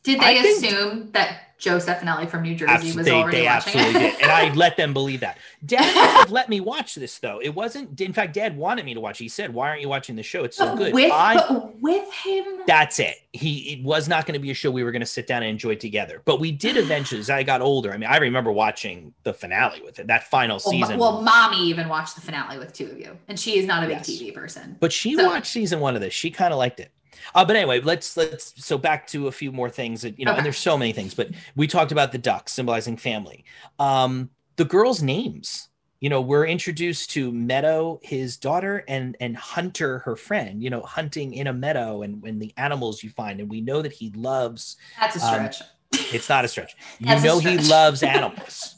Did 0.02 0.20
they 0.20 0.24
I 0.24 0.30
assume 0.42 1.00
think, 1.00 1.12
that 1.12 1.52
Joe 1.62 1.76
Stefanelli 1.76 2.28
from 2.28 2.42
New 2.42 2.56
Jersey 2.56 2.96
was 2.96 3.06
they, 3.06 3.12
already 3.12 3.38
they 3.38 3.44
watching 3.44 3.76
absolutely 3.76 4.08
it. 4.08 4.12
did, 4.14 4.22
and 4.22 4.32
I 4.32 4.52
let 4.52 4.76
them 4.76 4.92
believe 4.92 5.20
that. 5.20 5.38
Dad 5.64 6.28
let 6.28 6.48
me 6.48 6.58
watch 6.58 6.96
this 6.96 7.20
though. 7.20 7.38
It 7.40 7.50
wasn't. 7.50 8.00
In 8.00 8.12
fact, 8.12 8.34
Dad 8.34 8.56
wanted 8.56 8.84
me 8.84 8.94
to 8.94 9.00
watch. 9.00 9.18
He 9.18 9.28
said, 9.28 9.54
"Why 9.54 9.68
aren't 9.68 9.80
you 9.80 9.88
watching 9.88 10.16
the 10.16 10.24
show? 10.24 10.42
It's 10.42 10.56
so 10.56 10.74
good." 10.74 10.92
With 10.92 11.12
I, 11.12 11.70
with 11.80 12.12
him, 12.12 12.44
that's 12.66 12.98
it. 12.98 13.14
He 13.32 13.74
it 13.74 13.84
was 13.84 14.08
not 14.08 14.26
going 14.26 14.32
to 14.34 14.40
be 14.40 14.50
a 14.50 14.54
show 14.54 14.72
we 14.72 14.82
were 14.82 14.90
going 14.90 15.00
to 15.00 15.06
sit 15.06 15.28
down 15.28 15.44
and 15.44 15.50
enjoy 15.50 15.76
together. 15.76 16.20
But 16.24 16.40
we 16.40 16.50
did 16.50 16.76
eventually. 16.78 17.20
as 17.20 17.30
I 17.30 17.44
got 17.44 17.60
older, 17.60 17.92
I 17.92 17.96
mean, 17.96 18.10
I 18.10 18.16
remember 18.16 18.50
watching 18.50 19.14
the 19.22 19.32
finale 19.32 19.82
with 19.82 20.00
it. 20.00 20.08
That 20.08 20.28
final 20.28 20.56
well, 20.56 20.72
season. 20.72 20.98
Well, 20.98 21.22
mommy 21.22 21.62
even 21.68 21.88
watched 21.88 22.16
the 22.16 22.22
finale 22.22 22.58
with 22.58 22.72
two 22.72 22.86
of 22.86 22.98
you, 22.98 23.16
and 23.28 23.38
she 23.38 23.56
is 23.56 23.66
not 23.66 23.84
a 23.84 23.86
big 23.86 23.98
yes. 23.98 24.10
TV 24.10 24.34
person. 24.34 24.76
But 24.80 24.92
she 24.92 25.14
so. 25.14 25.26
watched 25.26 25.52
season 25.52 25.78
one 25.78 25.94
of 25.94 26.00
this. 26.00 26.12
She 26.12 26.32
kind 26.32 26.52
of 26.52 26.58
liked 26.58 26.80
it. 26.80 26.90
Uh, 27.34 27.44
but 27.44 27.56
anyway, 27.56 27.80
let's 27.80 28.16
let's 28.16 28.52
so 28.64 28.78
back 28.78 29.06
to 29.08 29.28
a 29.28 29.32
few 29.32 29.52
more 29.52 29.70
things 29.70 30.02
that 30.02 30.18
you 30.18 30.24
know, 30.24 30.32
okay. 30.32 30.38
and 30.38 30.46
there's 30.46 30.58
so 30.58 30.76
many 30.76 30.92
things, 30.92 31.14
but 31.14 31.30
we 31.56 31.66
talked 31.66 31.92
about 31.92 32.12
the 32.12 32.18
duck 32.18 32.48
symbolizing 32.48 32.96
family. 32.96 33.44
Um, 33.78 34.30
the 34.56 34.64
girls' 34.64 35.02
names. 35.02 35.68
You 36.00 36.08
know, 36.08 36.20
we're 36.20 36.46
introduced 36.46 37.12
to 37.12 37.30
Meadow, 37.30 38.00
his 38.02 38.36
daughter, 38.36 38.84
and 38.88 39.16
and 39.20 39.36
Hunter, 39.36 40.00
her 40.00 40.16
friend. 40.16 40.60
You 40.60 40.68
know, 40.68 40.82
hunting 40.82 41.32
in 41.32 41.46
a 41.46 41.52
meadow 41.52 42.02
and 42.02 42.20
when 42.20 42.40
the 42.40 42.52
animals 42.56 43.04
you 43.04 43.10
find, 43.10 43.38
and 43.38 43.48
we 43.48 43.60
know 43.60 43.82
that 43.82 43.92
he 43.92 44.10
loves. 44.16 44.76
That's 44.98 45.14
a 45.14 45.20
stretch. 45.20 45.60
Um, 45.60 45.68
it's 45.92 46.28
not 46.28 46.44
a 46.44 46.48
stretch. 46.48 46.74
you 46.98 47.20
know, 47.20 47.38
he 47.38 47.56
loves 47.58 48.02
animals. 48.02 48.74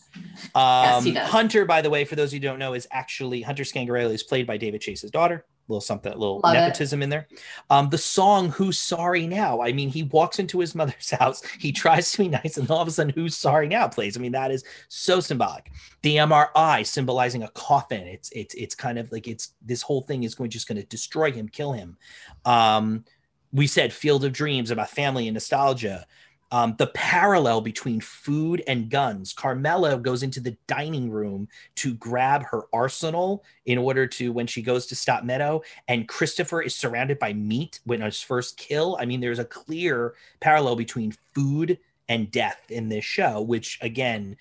Um, 0.54 1.06
yes, 1.06 1.30
Hunter, 1.30 1.64
by 1.64 1.80
the 1.80 1.88
way, 1.88 2.04
for 2.04 2.14
those 2.14 2.30
who 2.30 2.38
don't 2.38 2.58
know, 2.58 2.74
is 2.74 2.86
actually 2.90 3.40
Hunter 3.40 3.62
Scangarelli 3.62 4.12
is 4.12 4.22
played 4.22 4.46
by 4.46 4.58
David 4.58 4.82
Chase's 4.82 5.10
daughter 5.10 5.46
little 5.68 5.80
something, 5.80 6.12
a 6.12 6.16
little 6.16 6.40
Love 6.42 6.54
nepotism 6.54 7.00
it. 7.00 7.04
in 7.04 7.10
there. 7.10 7.28
Um, 7.70 7.88
the 7.90 7.98
song 7.98 8.50
"Who's 8.50 8.78
Sorry 8.78 9.26
Now." 9.26 9.62
I 9.62 9.72
mean, 9.72 9.88
he 9.88 10.04
walks 10.04 10.38
into 10.38 10.60
his 10.60 10.74
mother's 10.74 11.10
house, 11.10 11.42
he 11.58 11.72
tries 11.72 12.12
to 12.12 12.18
be 12.18 12.28
nice, 12.28 12.56
and 12.56 12.70
all 12.70 12.80
of 12.80 12.88
a 12.88 12.90
sudden, 12.90 13.12
"Who's 13.14 13.36
Sorry 13.36 13.68
Now" 13.68 13.88
plays. 13.88 14.16
I 14.16 14.20
mean, 14.20 14.32
that 14.32 14.50
is 14.50 14.64
so 14.88 15.20
symbolic. 15.20 15.70
The 16.02 16.16
MRI 16.16 16.86
symbolizing 16.86 17.42
a 17.42 17.48
coffin. 17.50 18.06
It's 18.06 18.30
it's 18.30 18.54
it's 18.54 18.74
kind 18.74 18.98
of 18.98 19.10
like 19.12 19.28
it's 19.28 19.52
this 19.62 19.82
whole 19.82 20.02
thing 20.02 20.24
is 20.24 20.34
going 20.34 20.50
just 20.50 20.68
going 20.68 20.80
to 20.80 20.86
destroy 20.86 21.32
him, 21.32 21.48
kill 21.48 21.72
him. 21.72 21.96
Um, 22.44 23.04
we 23.52 23.66
said 23.66 23.92
"Field 23.92 24.24
of 24.24 24.32
Dreams" 24.32 24.70
about 24.70 24.90
family 24.90 25.28
and 25.28 25.34
nostalgia. 25.34 26.06
Um, 26.54 26.76
the 26.78 26.86
parallel 26.86 27.62
between 27.62 28.00
food 28.00 28.62
and 28.68 28.88
guns. 28.88 29.32
Carmela 29.32 29.98
goes 29.98 30.22
into 30.22 30.38
the 30.38 30.56
dining 30.68 31.10
room 31.10 31.48
to 31.74 31.94
grab 31.94 32.44
her 32.44 32.62
arsenal 32.72 33.42
in 33.66 33.76
order 33.76 34.06
to 34.06 34.30
when 34.30 34.46
she 34.46 34.62
goes 34.62 34.86
to 34.86 34.94
stop 34.94 35.24
Meadow, 35.24 35.62
and 35.88 36.06
Christopher 36.06 36.62
is 36.62 36.72
surrounded 36.72 37.18
by 37.18 37.32
meat 37.32 37.80
when 37.86 38.02
his 38.02 38.22
first 38.22 38.56
kill. 38.56 38.96
I 39.00 39.04
mean, 39.04 39.20
there's 39.20 39.40
a 39.40 39.44
clear 39.44 40.14
parallel 40.38 40.76
between 40.76 41.12
food 41.34 41.76
and 42.08 42.30
death 42.30 42.60
in 42.68 42.88
this 42.88 43.04
show, 43.04 43.42
which 43.42 43.80
again, 43.80 44.36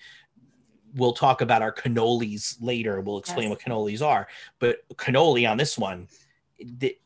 we'll 0.94 1.14
talk 1.14 1.40
about 1.40 1.62
our 1.62 1.72
cannolis 1.72 2.58
later. 2.60 3.00
We'll 3.00 3.18
explain 3.18 3.48
yes. 3.48 3.58
what 3.58 3.60
cannolis 3.60 4.02
are, 4.06 4.28
but 4.60 4.86
cannoli 4.94 5.50
on 5.50 5.56
this 5.56 5.76
one, 5.76 6.06
the 6.60 6.96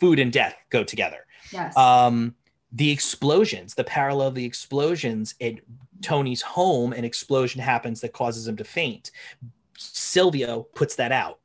food 0.00 0.18
and 0.18 0.32
death 0.32 0.56
go 0.70 0.84
together. 0.84 1.26
Yes. 1.52 1.76
Um, 1.76 2.34
the 2.74 2.90
explosions, 2.90 3.74
the 3.74 3.84
parallel 3.84 4.28
of 4.28 4.34
the 4.34 4.44
explosions 4.44 5.34
at 5.40 5.54
Tony's 6.02 6.42
home, 6.42 6.92
an 6.92 7.04
explosion 7.04 7.60
happens 7.60 8.00
that 8.00 8.12
causes 8.12 8.46
him 8.46 8.56
to 8.56 8.64
faint. 8.64 9.12
Silvio 9.78 10.62
puts 10.74 10.96
that 10.96 11.12
out. 11.12 11.38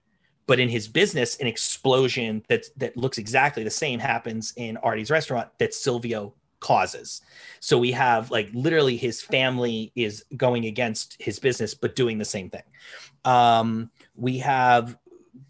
But 0.48 0.60
in 0.60 0.68
his 0.68 0.88
business, 0.88 1.38
an 1.38 1.46
explosion 1.46 2.44
that 2.50 2.66
that 2.78 2.98
looks 2.98 3.20
exactly 3.20 3.64
the 3.64 3.70
same 3.70 4.00
happens 4.00 4.54
in 4.58 4.78
Artie's 4.78 5.12
restaurant 5.12 5.50
that 5.60 5.76
Silvio 5.76 6.34
causes. 6.60 7.22
So 7.60 7.78
we 7.78 7.92
have 7.92 8.32
like 8.32 8.50
literally 8.54 8.98
his 8.98 9.22
family 9.22 9.92
is 9.96 10.26
going 10.36 10.66
against 10.66 11.16
his 11.20 11.38
business, 11.38 11.76
but 11.76 11.96
doing 11.96 12.18
the 12.18 12.26
same 12.26 12.50
thing. 12.50 12.64
Um, 13.24 13.92
we 14.16 14.40
have 14.40 14.98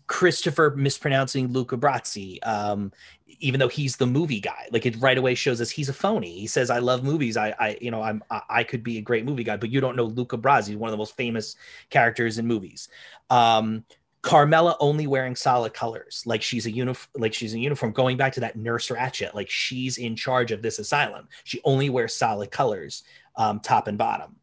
Christopher 0.07 0.73
mispronouncing 0.75 1.53
Luca 1.53 1.77
Brasi. 1.77 2.45
Um, 2.45 2.91
even 3.39 3.59
though 3.59 3.67
he's 3.67 3.97
the 3.97 4.05
movie 4.05 4.39
guy. 4.39 4.67
Like 4.71 4.85
it 4.85 4.95
right 4.99 5.17
away 5.17 5.35
shows 5.35 5.61
us 5.61 5.69
he's 5.69 5.89
a 5.89 5.93
phony. 5.93 6.39
He 6.39 6.47
says 6.47 6.69
i 6.69 6.79
love 6.79 7.03
movies. 7.03 7.37
I 7.37 7.55
i 7.59 7.77
you 7.81 7.91
know 7.91 8.01
i'm 8.01 8.23
i 8.49 8.63
could 8.63 8.83
be 8.83 8.97
a 8.97 9.01
great 9.01 9.25
movie 9.25 9.43
guy 9.43 9.57
but 9.57 9.69
you 9.69 9.81
don't 9.81 9.95
know 9.95 10.05
luca 10.05 10.37
brasi 10.37 10.75
one 10.75 10.89
of 10.89 10.91
the 10.91 10.97
most 10.97 11.15
famous 11.15 11.55
characters 11.89 12.37
in 12.37 12.47
movies. 12.47 12.89
Um 13.29 13.85
carmela 14.21 14.75
only 14.79 15.07
wearing 15.07 15.35
solid 15.35 15.73
colors. 15.73 16.23
Like 16.25 16.41
she's 16.41 16.65
a 16.65 16.71
uniform 16.71 17.09
like 17.15 17.33
she's 17.33 17.53
a 17.53 17.59
uniform. 17.59 17.93
Going 17.93 18.17
back 18.17 18.33
to 18.33 18.41
that 18.41 18.57
nurse 18.57 18.89
Ratched 18.89 19.33
like 19.33 19.49
she's 19.49 19.97
in 19.97 20.15
charge 20.15 20.51
of 20.51 20.61
this 20.61 20.79
asylum. 20.79 21.27
She 21.43 21.61
only 21.63 21.89
wears 21.89 22.15
solid 22.15 22.51
colors 22.51 23.03
um 23.35 23.59
top 23.59 23.87
and 23.87 23.97
bottom. 23.97 24.35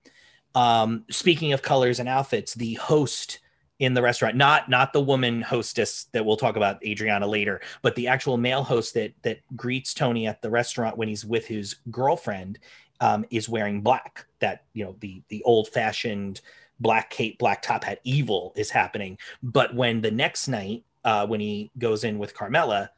Um 0.54 1.04
speaking 1.10 1.52
of 1.52 1.62
colors 1.62 2.00
and 2.00 2.08
outfits 2.08 2.54
the 2.54 2.74
host 2.74 3.40
in 3.78 3.92
the 3.92 4.00
restaurant 4.00 4.34
not 4.34 4.68
not 4.70 4.92
the 4.92 5.00
woman 5.00 5.42
hostess 5.42 6.04
that 6.12 6.24
we'll 6.24 6.36
talk 6.36 6.56
about 6.56 6.82
adriana 6.84 7.26
later 7.26 7.60
but 7.82 7.94
the 7.94 8.08
actual 8.08 8.36
male 8.38 8.62
host 8.62 8.94
that 8.94 9.12
that 9.22 9.38
greets 9.54 9.92
tony 9.92 10.26
at 10.26 10.40
the 10.40 10.48
restaurant 10.48 10.96
when 10.96 11.08
he's 11.08 11.24
with 11.24 11.46
his 11.46 11.76
girlfriend 11.90 12.58
um, 13.00 13.24
is 13.30 13.48
wearing 13.48 13.80
black. 13.80 14.26
That 14.40 14.64
you 14.72 14.84
know 14.84 14.96
the 15.00 15.22
the 15.28 15.42
old 15.44 15.68
fashioned 15.68 16.40
black 16.80 17.10
cape 17.10 17.38
black 17.38 17.62
top 17.62 17.84
hat 17.84 18.00
evil 18.04 18.52
is 18.56 18.70
happening. 18.70 19.18
But 19.42 19.74
when 19.74 20.00
the 20.00 20.10
next 20.10 20.48
night 20.48 20.84
uh, 21.04 21.26
when 21.26 21.40
he 21.40 21.70
goes 21.78 22.04
in 22.04 22.18
with 22.18 22.34
carmela 22.34 22.90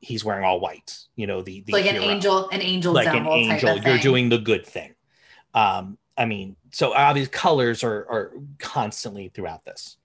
he's 0.00 0.22
wearing 0.22 0.44
all 0.44 0.60
white 0.60 0.98
you 1.16 1.26
know 1.26 1.40
the, 1.40 1.62
the 1.62 1.72
like 1.72 1.84
hero. 1.84 2.02
an 2.02 2.10
angel 2.10 2.48
an 2.50 2.60
angel 2.60 2.92
like 2.92 3.06
an 3.06 3.26
angel. 3.26 3.78
You're 3.78 3.96
doing 3.98 4.28
the 4.28 4.38
good 4.38 4.66
thing. 4.66 4.94
Um 5.54 5.96
i 6.16 6.24
mean 6.24 6.54
so 6.70 6.92
obvious 6.92 7.26
colors 7.28 7.82
are 7.82 8.06
are 8.10 8.32
constantly 8.58 9.28
throughout 9.28 9.64
this 9.64 9.96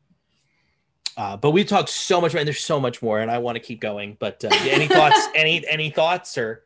uh, 1.19 1.35
but 1.35 1.51
we've 1.51 1.67
talked 1.67 1.89
so 1.89 2.21
much, 2.21 2.33
and 2.33 2.47
there's 2.47 2.63
so 2.63 2.79
much 2.79 3.01
more, 3.01 3.19
and 3.19 3.29
I 3.29 3.39
want 3.39 3.57
to 3.57 3.59
keep 3.59 3.81
going. 3.81 4.15
But 4.21 4.45
uh, 4.45 4.49
any 4.61 4.87
thoughts? 4.87 5.27
any 5.35 5.67
any 5.67 5.89
thoughts 5.89 6.37
or? 6.37 6.63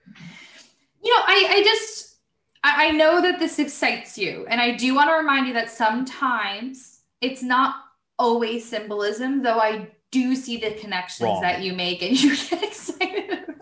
You 1.04 1.12
know, 1.12 1.22
I 1.26 1.48
I 1.50 1.63
just 1.63 2.18
I, 2.63 2.89
I 2.89 2.92
know 2.92 3.20
that 3.20 3.39
this 3.39 3.58
excites 3.58 4.16
you, 4.16 4.46
and 4.48 4.62
I 4.62 4.76
do 4.76 4.94
want 4.94 5.10
to 5.10 5.16
remind 5.16 5.48
you 5.48 5.54
that 5.54 5.72
sometimes 5.72 7.00
it's 7.20 7.42
not 7.42 7.78
always 8.20 8.70
symbolism, 8.70 9.42
though. 9.42 9.58
I 9.58 9.89
do 10.12 10.36
see 10.36 10.58
the 10.58 10.76
connections 10.76 11.26
Wrong. 11.26 11.42
that 11.42 11.63
you 11.63 11.74
make, 11.74 12.04
and 12.04 12.12
you 12.22 12.38
get 12.38 12.62
excited. 12.62 13.56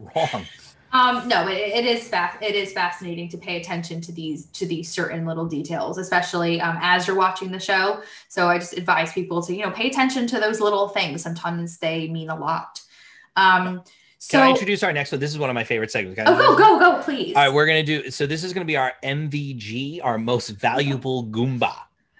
Wrong. 0.00 0.44
Um, 0.92 1.26
no, 1.28 1.48
it, 1.48 1.56
it 1.56 1.84
is 1.84 2.08
fa- 2.08 2.38
it 2.40 2.54
is 2.54 2.72
fascinating 2.72 3.28
to 3.30 3.38
pay 3.38 3.60
attention 3.60 4.00
to 4.02 4.12
these 4.12 4.46
to 4.46 4.66
these 4.66 4.88
certain 4.88 5.26
little 5.26 5.46
details, 5.46 5.98
especially 5.98 6.60
um, 6.60 6.78
as 6.80 7.06
you're 7.06 7.16
watching 7.16 7.50
the 7.50 7.58
show. 7.58 8.02
So 8.28 8.48
I 8.48 8.58
just 8.58 8.76
advise 8.76 9.12
people 9.12 9.42
to 9.42 9.54
you 9.54 9.62
know 9.62 9.70
pay 9.70 9.88
attention 9.88 10.26
to 10.28 10.40
those 10.40 10.60
little 10.60 10.88
things. 10.88 11.22
Sometimes 11.22 11.78
they 11.78 12.08
mean 12.08 12.30
a 12.30 12.36
lot. 12.36 12.80
Um, 13.34 13.82
so, 14.18 14.38
Can 14.38 14.46
I 14.46 14.50
introduce 14.50 14.82
our 14.82 14.92
next 14.92 15.12
one? 15.12 15.20
This 15.20 15.30
is 15.30 15.38
one 15.38 15.50
of 15.50 15.54
my 15.54 15.64
favorite 15.64 15.90
segments. 15.90 16.20
oh, 16.24 16.36
go, 16.36 16.56
go, 16.56 16.78
go, 16.78 17.02
please. 17.02 17.36
All 17.36 17.42
right, 17.42 17.52
we're 17.52 17.66
gonna 17.66 17.82
do. 17.82 18.10
So 18.10 18.26
this 18.26 18.44
is 18.44 18.52
gonna 18.52 18.64
be 18.64 18.76
our 18.76 18.92
MVG, 19.04 20.00
our 20.02 20.18
most 20.18 20.50
valuable 20.50 21.26
Goomba. 21.26 21.74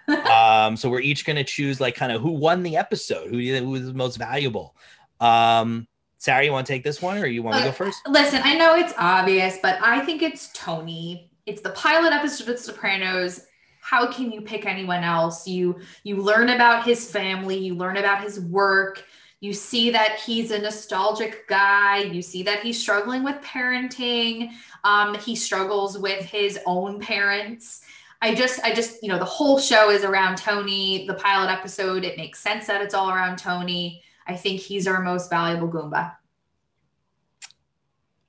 um, 0.08 0.76
so 0.76 0.88
we're 0.90 1.00
each 1.00 1.24
gonna 1.24 1.42
choose 1.42 1.80
like 1.80 1.94
kind 1.94 2.12
of 2.12 2.20
who 2.20 2.32
won 2.32 2.62
the 2.62 2.76
episode, 2.76 3.30
who, 3.30 3.38
who 3.38 3.70
was 3.70 3.94
most 3.94 4.16
valuable. 4.16 4.76
Um, 5.20 5.88
Sarah, 6.18 6.44
you 6.44 6.52
want 6.52 6.66
to 6.66 6.72
take 6.72 6.82
this 6.82 7.02
one 7.02 7.18
or 7.18 7.26
you 7.26 7.42
want 7.42 7.56
uh, 7.56 7.58
to 7.60 7.64
go 7.66 7.72
first? 7.72 8.06
Listen, 8.08 8.40
I 8.42 8.54
know 8.54 8.74
it's 8.74 8.94
obvious, 8.96 9.58
but 9.62 9.78
I 9.82 10.04
think 10.04 10.22
it's 10.22 10.50
Tony. 10.52 11.30
It's 11.44 11.60
the 11.60 11.70
pilot 11.70 12.12
episode 12.12 12.48
of 12.48 12.58
Sopranos. 12.58 13.42
How 13.80 14.10
can 14.10 14.32
you 14.32 14.40
pick 14.40 14.66
anyone 14.66 15.04
else? 15.04 15.46
You 15.46 15.78
you 16.02 16.16
learn 16.16 16.48
about 16.48 16.84
his 16.84 17.10
family, 17.10 17.56
you 17.56 17.74
learn 17.74 17.98
about 17.98 18.22
his 18.22 18.40
work, 18.40 19.04
you 19.40 19.52
see 19.52 19.90
that 19.90 20.18
he's 20.18 20.50
a 20.50 20.58
nostalgic 20.58 21.46
guy, 21.46 21.98
you 21.98 22.22
see 22.22 22.42
that 22.42 22.60
he's 22.60 22.80
struggling 22.80 23.22
with 23.22 23.36
parenting, 23.42 24.50
um, 24.82 25.14
he 25.14 25.36
struggles 25.36 25.98
with 25.98 26.24
his 26.24 26.58
own 26.66 26.98
parents. 26.98 27.82
I 28.22 28.34
just, 28.34 28.60
I 28.64 28.74
just, 28.74 29.02
you 29.02 29.10
know, 29.10 29.18
the 29.18 29.24
whole 29.26 29.58
show 29.58 29.90
is 29.90 30.02
around 30.02 30.38
Tony. 30.38 31.06
The 31.06 31.14
pilot 31.14 31.52
episode, 31.52 32.02
it 32.02 32.16
makes 32.16 32.40
sense 32.40 32.66
that 32.66 32.80
it's 32.80 32.94
all 32.94 33.10
around 33.10 33.36
Tony. 33.36 34.02
I 34.26 34.34
think 34.36 34.60
he's 34.60 34.86
our 34.86 35.00
most 35.00 35.30
valuable 35.30 35.68
Goomba. 35.68 36.16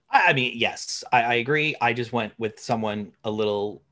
I 0.10 0.34
mean, 0.34 0.54
yes, 0.56 1.04
I, 1.12 1.22
I, 1.22 1.34
agree. 1.36 1.76
I 1.82 1.94
just 1.94 2.14
went 2.14 2.34
with 2.38 2.60
someone 2.60 3.12
a 3.24 3.32
little 3.32 3.84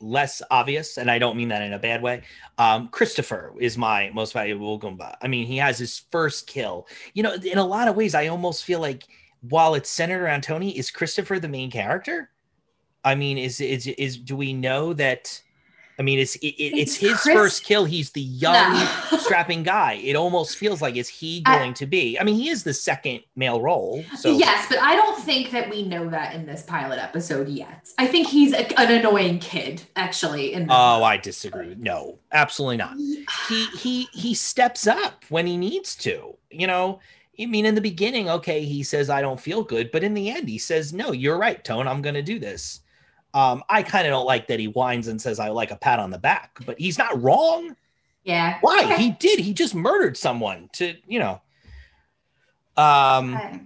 less 0.00 0.42
obvious, 0.50 0.98
and 0.98 1.10
I 1.10 1.18
don't 1.18 1.36
mean 1.36 1.48
that 1.48 1.62
in 1.62 1.72
a 1.72 1.78
bad 1.78 2.02
way. 2.02 2.22
Um, 2.58 2.88
Christopher 2.88 3.54
is 3.58 3.78
my 3.78 4.10
most 4.14 4.32
valuable 4.32 4.78
Goomba. 4.78 5.16
I 5.22 5.28
mean, 5.28 5.46
he 5.46 5.56
has 5.56 5.78
his 5.78 6.02
first 6.10 6.46
kill. 6.46 6.86
You 7.14 7.22
know, 7.22 7.34
in 7.34 7.58
a 7.58 7.66
lot 7.66 7.88
of 7.88 7.96
ways, 7.96 8.14
I 8.14 8.28
almost 8.28 8.64
feel 8.64 8.80
like 8.80 9.04
while 9.48 9.74
it's 9.74 9.90
centered 9.90 10.22
around 10.22 10.42
Tony, 10.42 10.76
is 10.76 10.90
Christopher 10.90 11.38
the 11.38 11.48
main 11.48 11.70
character? 11.70 12.30
I 13.04 13.14
mean, 13.14 13.38
is 13.38 13.60
is 13.60 13.86
is 13.86 14.16
do 14.16 14.36
we 14.36 14.52
know 14.52 14.92
that 14.94 15.40
I 15.98 16.02
mean, 16.02 16.18
it's 16.18 16.34
it, 16.36 16.54
it's, 16.58 16.78
it's 16.78 16.96
his 16.96 17.20
Chris... 17.20 17.34
first 17.34 17.64
kill. 17.64 17.84
He's 17.84 18.10
the 18.10 18.20
young, 18.20 18.74
no. 18.74 19.18
strapping 19.18 19.62
guy. 19.62 19.94
It 19.94 20.16
almost 20.16 20.56
feels 20.56 20.82
like 20.82 20.96
is 20.96 21.08
he 21.08 21.40
going 21.42 21.70
I, 21.70 21.74
to 21.74 21.86
be? 21.86 22.18
I 22.18 22.24
mean, 22.24 22.34
he 22.34 22.48
is 22.48 22.64
the 22.64 22.74
second 22.74 23.20
male 23.36 23.60
role. 23.60 24.04
So 24.18 24.36
yes, 24.36 24.66
but 24.68 24.78
I 24.80 24.96
don't 24.96 25.20
think 25.20 25.50
that 25.52 25.70
we 25.70 25.84
know 25.84 26.08
that 26.10 26.34
in 26.34 26.46
this 26.46 26.62
pilot 26.62 26.98
episode 26.98 27.48
yet. 27.48 27.88
I 27.98 28.06
think 28.06 28.26
he's 28.26 28.52
a, 28.52 28.80
an 28.80 28.90
annoying 28.90 29.38
kid, 29.38 29.82
actually. 29.96 30.52
In 30.52 30.66
oh, 30.68 31.02
I 31.02 31.16
disagree. 31.16 31.76
No, 31.78 32.18
absolutely 32.32 32.78
not. 32.78 32.96
he 32.96 33.66
he 33.78 34.08
he 34.12 34.34
steps 34.34 34.86
up 34.86 35.24
when 35.28 35.46
he 35.46 35.56
needs 35.56 35.94
to. 35.96 36.36
You 36.50 36.66
know, 36.66 37.00
I 37.40 37.46
mean, 37.46 37.66
in 37.66 37.74
the 37.74 37.80
beginning, 37.80 38.28
okay, 38.30 38.64
he 38.64 38.82
says 38.82 39.10
I 39.10 39.20
don't 39.20 39.40
feel 39.40 39.62
good, 39.62 39.90
but 39.90 40.04
in 40.04 40.14
the 40.14 40.30
end, 40.30 40.48
he 40.48 40.58
says, 40.58 40.92
"No, 40.92 41.12
you're 41.12 41.38
right, 41.38 41.62
Tone. 41.64 41.86
I'm 41.86 42.02
going 42.02 42.14
to 42.14 42.22
do 42.22 42.38
this." 42.38 42.80
Um, 43.34 43.64
I 43.68 43.82
kind 43.82 44.06
of 44.06 44.12
don't 44.12 44.26
like 44.26 44.46
that 44.46 44.60
he 44.60 44.66
whines 44.66 45.08
and 45.08 45.20
says 45.20 45.40
I 45.40 45.48
like 45.48 45.72
a 45.72 45.76
pat 45.76 45.98
on 45.98 46.10
the 46.10 46.18
back, 46.18 46.60
but 46.64 46.78
he's 46.78 46.96
not 46.96 47.20
wrong. 47.20 47.74
Yeah. 48.22 48.58
Why? 48.60 48.84
Okay. 48.84 48.96
He 48.96 49.10
did. 49.10 49.40
He 49.40 49.52
just 49.52 49.74
murdered 49.74 50.16
someone 50.16 50.70
to, 50.74 50.94
you 51.06 51.18
know. 51.18 51.40
Um 52.76 53.34
okay. 53.34 53.60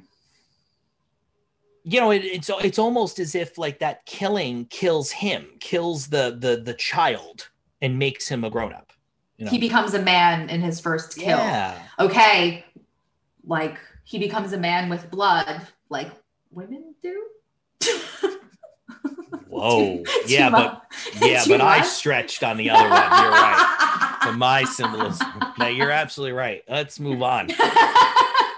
you 1.85 2.01
know, 2.01 2.11
it, 2.11 2.25
it's 2.25 2.51
it's 2.63 2.79
almost 2.79 3.19
as 3.19 3.35
if 3.35 3.59
like 3.59 3.79
that 3.79 4.05
killing 4.07 4.65
kills 4.67 5.11
him, 5.11 5.47
kills 5.61 6.09
the 6.09 6.37
the 6.41 6.63
the 6.63 6.75
child 6.75 7.49
and 7.83 7.99
makes 7.99 8.27
him 8.27 8.45
a 8.45 8.51
grown 8.51 8.73
up. 8.73 8.93
You 9.37 9.45
know? 9.45 9.51
He 9.51 9.59
becomes 9.59 9.95
a 9.95 10.03
man 10.03 10.49
in 10.49 10.63
his 10.63 10.81
first 10.81 11.17
kill. 11.17 11.39
Yeah. 11.39 11.79
Okay. 11.99 12.65
Like 13.45 13.79
he 14.05 14.19
becomes 14.19 14.55
a 14.55 14.59
man 14.59 14.89
with 14.89 15.11
blood, 15.11 15.67
like 15.91 16.11
women 16.51 16.95
do. 17.03 17.27
Whoa. 19.49 20.03
yeah, 20.27 20.51
but 20.51 20.83
yeah, 21.23 21.45
but 21.47 21.61
I 21.61 21.83
stretched 21.83 22.43
on 22.43 22.57
the 22.57 22.71
other 22.71 22.89
one. 22.89 23.23
You're 23.23 23.31
right. 23.31 23.75
To 24.23 24.33
my 24.33 24.65
symbolism. 24.65 25.29
Now 25.59 25.69
you're 25.69 25.93
absolutely 25.93 26.33
right. 26.33 26.63
Let's 26.69 26.99
move 26.99 27.23
on. 27.23 27.49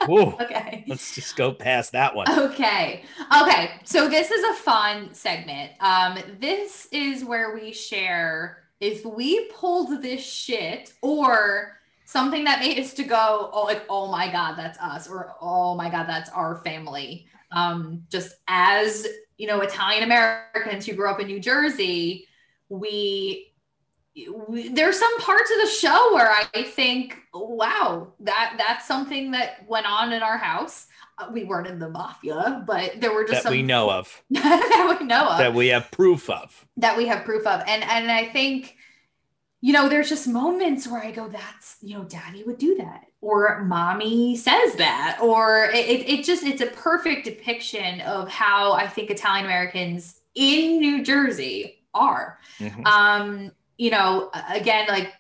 Whoa. 0.07 0.35
Okay. 0.41 0.85
Let's 0.89 1.15
just 1.15 1.37
go 1.37 1.53
past 1.53 1.93
that 1.93 2.17
one. 2.17 2.27
Okay. 2.29 3.05
Okay. 3.43 3.71
So 3.85 4.09
this 4.09 4.31
is 4.31 4.43
a 4.43 4.55
fun 4.55 5.13
segment. 5.13 5.73
Um, 5.81 6.19
this 6.41 6.89
is 6.91 7.25
where 7.25 7.55
we 7.55 7.73
share 7.73 8.65
if 8.81 9.05
we 9.05 9.49
pulled 9.51 10.03
this 10.03 10.25
shit 10.25 10.95
or 11.03 11.79
something 12.07 12.45
that 12.45 12.61
made 12.61 12.79
us 12.79 12.95
to 12.95 13.05
go, 13.05 13.51
oh, 13.53 13.65
like, 13.65 13.85
oh 13.89 14.11
my 14.11 14.33
God, 14.33 14.57
that's 14.57 14.79
us, 14.81 15.09
or 15.09 15.35
oh 15.41 15.77
my 15.77 15.89
God, 15.91 16.07
that's 16.09 16.31
our 16.31 16.57
family. 16.65 17.27
Um, 17.53 18.05
just 18.11 18.35
as 18.49 19.07
you 19.41 19.47
know, 19.47 19.63
Italian 19.63 20.03
Americans 20.03 20.85
who 20.85 20.93
grew 20.93 21.09
up 21.09 21.19
in 21.19 21.27
New 21.27 21.41
Jersey, 21.41 22.29
we, 22.69 23.55
we 24.15 24.69
there's 24.69 24.99
some 24.99 25.19
parts 25.21 25.51
of 25.51 25.63
the 25.63 25.67
show 25.67 26.13
where 26.13 26.31
I 26.31 26.63
think, 26.63 27.17
wow, 27.33 28.13
that 28.21 28.57
that's 28.59 28.87
something 28.87 29.31
that 29.31 29.67
went 29.67 29.91
on 29.91 30.13
in 30.13 30.23
our 30.23 30.37
house. 30.37 30.89
Uh, 31.17 31.31
we 31.33 31.45
weren't 31.45 31.67
in 31.67 31.79
the 31.79 31.89
mafia, 31.89 32.63
but 32.67 33.01
there 33.01 33.15
were 33.15 33.23
just 33.23 33.33
that 33.33 33.43
some, 33.45 33.53
we 33.53 33.63
know 33.63 33.91
of 33.91 34.23
that 34.31 34.99
we 35.01 35.07
know 35.07 35.27
of 35.27 35.39
that 35.39 35.55
we 35.55 35.69
have 35.69 35.91
proof 35.91 36.29
of 36.29 36.67
that 36.77 36.99
we 36.99 37.07
have 37.07 37.25
proof 37.25 37.47
of, 37.47 37.63
and 37.67 37.83
and 37.83 38.11
I 38.11 38.27
think 38.27 38.77
you 39.63 39.73
know, 39.73 39.89
there's 39.89 40.09
just 40.09 40.27
moments 40.27 40.89
where 40.89 41.03
I 41.03 41.11
go, 41.11 41.29
that's, 41.29 41.77
you 41.83 41.95
know, 41.97 42.05
daddy 42.05 42.43
would 42.45 42.57
do 42.57 42.77
that. 42.77 43.05
Or 43.23 43.63
mommy 43.65 44.37
says 44.37 44.75
that. 44.77 45.19
Or 45.21 45.71
it, 45.75 46.09
it 46.09 46.25
just, 46.25 46.43
it's 46.43 46.63
a 46.63 46.69
perfect 46.69 47.25
depiction 47.25 48.01
of 48.01 48.29
how 48.29 48.73
I 48.73 48.87
think 48.87 49.11
Italian 49.11 49.45
Americans 49.45 50.21
in 50.35 50.79
New 50.79 51.05
Jersey 51.05 51.83
are. 51.93 52.39
Mm-hmm. 52.59 52.87
Um, 52.87 53.53
you 53.77 53.91
know, 53.91 54.31
again, 54.49 54.87
like 54.89 55.13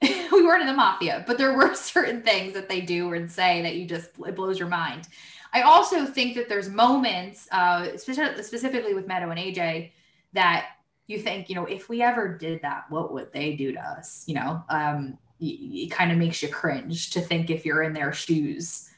we 0.02 0.42
weren't 0.42 0.62
in 0.62 0.66
the 0.66 0.74
mafia, 0.74 1.24
but 1.26 1.38
there 1.38 1.54
were 1.54 1.74
certain 1.74 2.22
things 2.22 2.54
that 2.54 2.68
they 2.68 2.80
do 2.80 3.12
and 3.12 3.30
say 3.30 3.62
that 3.62 3.76
you 3.76 3.86
just, 3.86 4.10
it 4.26 4.36
blows 4.36 4.58
your 4.58 4.68
mind. 4.68 5.08
I 5.52 5.62
also 5.62 6.04
think 6.04 6.34
that 6.34 6.48
there's 6.48 6.68
moments, 6.68 7.48
uh, 7.52 7.96
specifically 7.96 8.92
with 8.92 9.06
Meadow 9.06 9.30
and 9.30 9.38
AJ, 9.38 9.92
that 10.32 10.66
you 11.06 11.20
think, 11.20 11.48
you 11.48 11.54
know, 11.54 11.64
if 11.66 11.88
we 11.88 12.02
ever 12.02 12.36
did 12.36 12.62
that, 12.62 12.86
what 12.88 13.12
would 13.12 13.32
they 13.32 13.54
do 13.54 13.72
to 13.72 13.80
us? 13.80 14.24
You 14.26 14.34
know, 14.34 14.64
um, 14.68 15.16
it, 15.40 15.90
kind 15.90 16.12
of 16.12 16.18
makes 16.18 16.42
you 16.42 16.48
cringe 16.48 17.10
to 17.10 17.20
think 17.20 17.50
if 17.50 17.64
you're 17.64 17.82
in 17.82 17.92
their 17.92 18.12
shoes, 18.12 18.88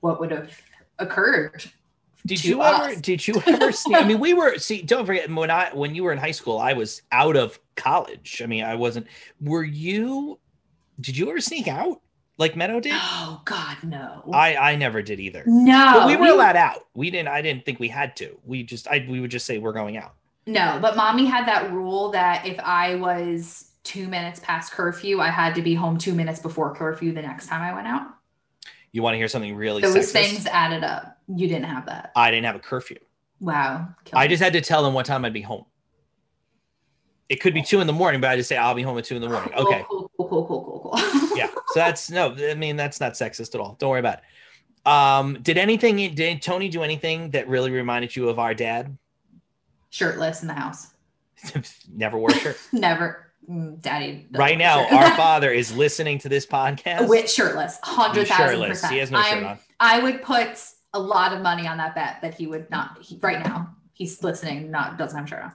what 0.00 0.20
would 0.20 0.30
have 0.30 0.50
occurred. 0.98 1.64
Did 2.24 2.44
you 2.44 2.60
us. 2.60 2.92
ever? 2.92 3.00
Did 3.00 3.26
you 3.26 3.40
ever 3.46 3.72
see? 3.72 3.94
I 3.94 4.04
mean, 4.04 4.18
we 4.18 4.34
were 4.34 4.58
see. 4.58 4.82
Don't 4.82 5.06
forget 5.06 5.30
when 5.30 5.50
I 5.50 5.70
when 5.72 5.94
you 5.94 6.04
were 6.04 6.12
in 6.12 6.18
high 6.18 6.32
school, 6.32 6.58
I 6.58 6.72
was 6.72 7.02
out 7.12 7.36
of 7.36 7.58
college. 7.76 8.40
I 8.42 8.46
mean, 8.46 8.64
I 8.64 8.74
wasn't. 8.74 9.06
Were 9.40 9.64
you? 9.64 10.38
Did 11.00 11.16
you 11.16 11.28
ever 11.28 11.40
sneak 11.40 11.68
out? 11.68 12.00
like 12.38 12.56
Meadow 12.56 12.80
did? 12.80 12.92
Oh 12.94 13.40
God, 13.44 13.76
no. 13.82 14.24
I 14.32 14.56
I 14.56 14.76
never 14.76 15.02
did 15.02 15.20
either. 15.20 15.42
No, 15.46 15.92
but 15.94 16.06
we 16.06 16.16
were 16.16 16.22
we, 16.22 16.30
allowed 16.30 16.56
out. 16.56 16.86
We 16.94 17.10
didn't. 17.10 17.28
I 17.28 17.42
didn't 17.42 17.64
think 17.64 17.80
we 17.80 17.88
had 17.88 18.16
to. 18.16 18.38
We 18.44 18.62
just 18.62 18.88
I 18.88 19.06
we 19.08 19.20
would 19.20 19.30
just 19.30 19.46
say 19.46 19.58
we're 19.58 19.72
going 19.72 19.96
out. 19.96 20.14
No, 20.46 20.78
but 20.80 20.96
mommy 20.96 21.24
had 21.24 21.46
that 21.48 21.72
rule 21.72 22.10
that 22.10 22.46
if 22.46 22.58
I 22.60 22.96
was 22.96 23.72
two 23.86 24.08
minutes 24.08 24.40
past 24.40 24.72
curfew, 24.72 25.20
I 25.20 25.28
had 25.28 25.54
to 25.54 25.62
be 25.62 25.74
home 25.74 25.96
two 25.96 26.14
minutes 26.14 26.40
before 26.40 26.74
curfew 26.74 27.12
the 27.12 27.22
next 27.22 27.46
time 27.46 27.62
I 27.62 27.72
went 27.74 27.86
out. 27.86 28.08
You 28.92 29.02
want 29.02 29.14
to 29.14 29.18
hear 29.18 29.28
something 29.28 29.54
really 29.56 29.82
Those 29.82 29.94
sexist? 29.94 30.12
things 30.12 30.46
added 30.46 30.84
up. 30.84 31.18
You 31.28 31.48
didn't 31.48 31.64
have 31.64 31.86
that. 31.86 32.12
I 32.14 32.30
didn't 32.30 32.46
have 32.46 32.56
a 32.56 32.60
curfew. 32.60 32.98
Wow. 33.40 33.88
I 34.12 34.26
just 34.28 34.42
had 34.42 34.52
to 34.54 34.60
tell 34.60 34.82
them 34.82 34.94
what 34.94 35.06
time 35.06 35.24
I'd 35.24 35.32
be 35.32 35.42
home. 35.42 35.64
It 37.28 37.40
could 37.40 37.54
be 37.54 37.62
two 37.62 37.80
in 37.80 37.86
the 37.86 37.92
morning, 37.92 38.20
but 38.20 38.30
I 38.30 38.36
just 38.36 38.48
say 38.48 38.56
I'll 38.56 38.74
be 38.74 38.82
home 38.82 38.96
at 38.98 39.04
two 39.04 39.16
in 39.16 39.22
the 39.22 39.28
morning. 39.28 39.52
Okay. 39.54 39.84
Cool, 39.88 40.10
cool, 40.16 40.28
cool, 40.28 40.46
cool, 40.46 40.62
cool, 40.64 40.90
cool. 40.92 41.36
yeah. 41.36 41.48
So 41.48 41.80
that's 41.80 42.10
no, 42.10 42.34
I 42.38 42.54
mean, 42.54 42.76
that's 42.76 43.00
not 43.00 43.14
sexist 43.14 43.54
at 43.54 43.60
all. 43.60 43.76
Don't 43.78 43.90
worry 43.90 44.00
about 44.00 44.18
it. 44.18 44.88
Um, 44.88 45.38
did 45.42 45.58
anything, 45.58 45.96
did 46.14 46.40
Tony 46.40 46.68
do 46.68 46.82
anything 46.82 47.30
that 47.30 47.48
really 47.48 47.72
reminded 47.72 48.14
you 48.14 48.28
of 48.28 48.38
our 48.38 48.54
dad? 48.54 48.96
shirtless 49.96 50.42
in 50.42 50.48
the 50.48 50.54
house. 50.54 50.88
Never 51.92 52.18
wore 52.18 52.30
a 52.30 52.34
shirt. 52.34 52.58
Never. 52.72 53.25
Daddy. 53.80 54.26
Right 54.32 54.58
now, 54.58 54.86
our 54.86 55.10
father 55.16 55.50
is 55.50 55.76
listening 55.76 56.18
to 56.20 56.28
this 56.28 56.46
podcast 56.46 57.08
with 57.08 57.30
shirtless, 57.30 57.78
hundred 57.82 58.28
thousand 58.28 58.68
percent. 58.68 58.92
He 58.92 58.98
has 58.98 59.10
no 59.10 59.22
shirt 59.22 59.44
on. 59.44 59.58
I 59.78 60.00
would 60.00 60.22
put 60.22 60.62
a 60.92 61.00
lot 61.00 61.32
of 61.32 61.42
money 61.42 61.66
on 61.66 61.76
that 61.78 61.94
bet 61.94 62.18
that 62.22 62.34
he 62.34 62.46
would 62.46 62.70
not. 62.70 62.98
He, 63.00 63.18
right 63.22 63.44
now, 63.44 63.74
he's 63.92 64.22
listening. 64.22 64.70
Not 64.70 64.98
doesn't 64.98 65.16
have 65.16 65.26
a 65.26 65.28
shirt 65.28 65.42
on. 65.44 65.52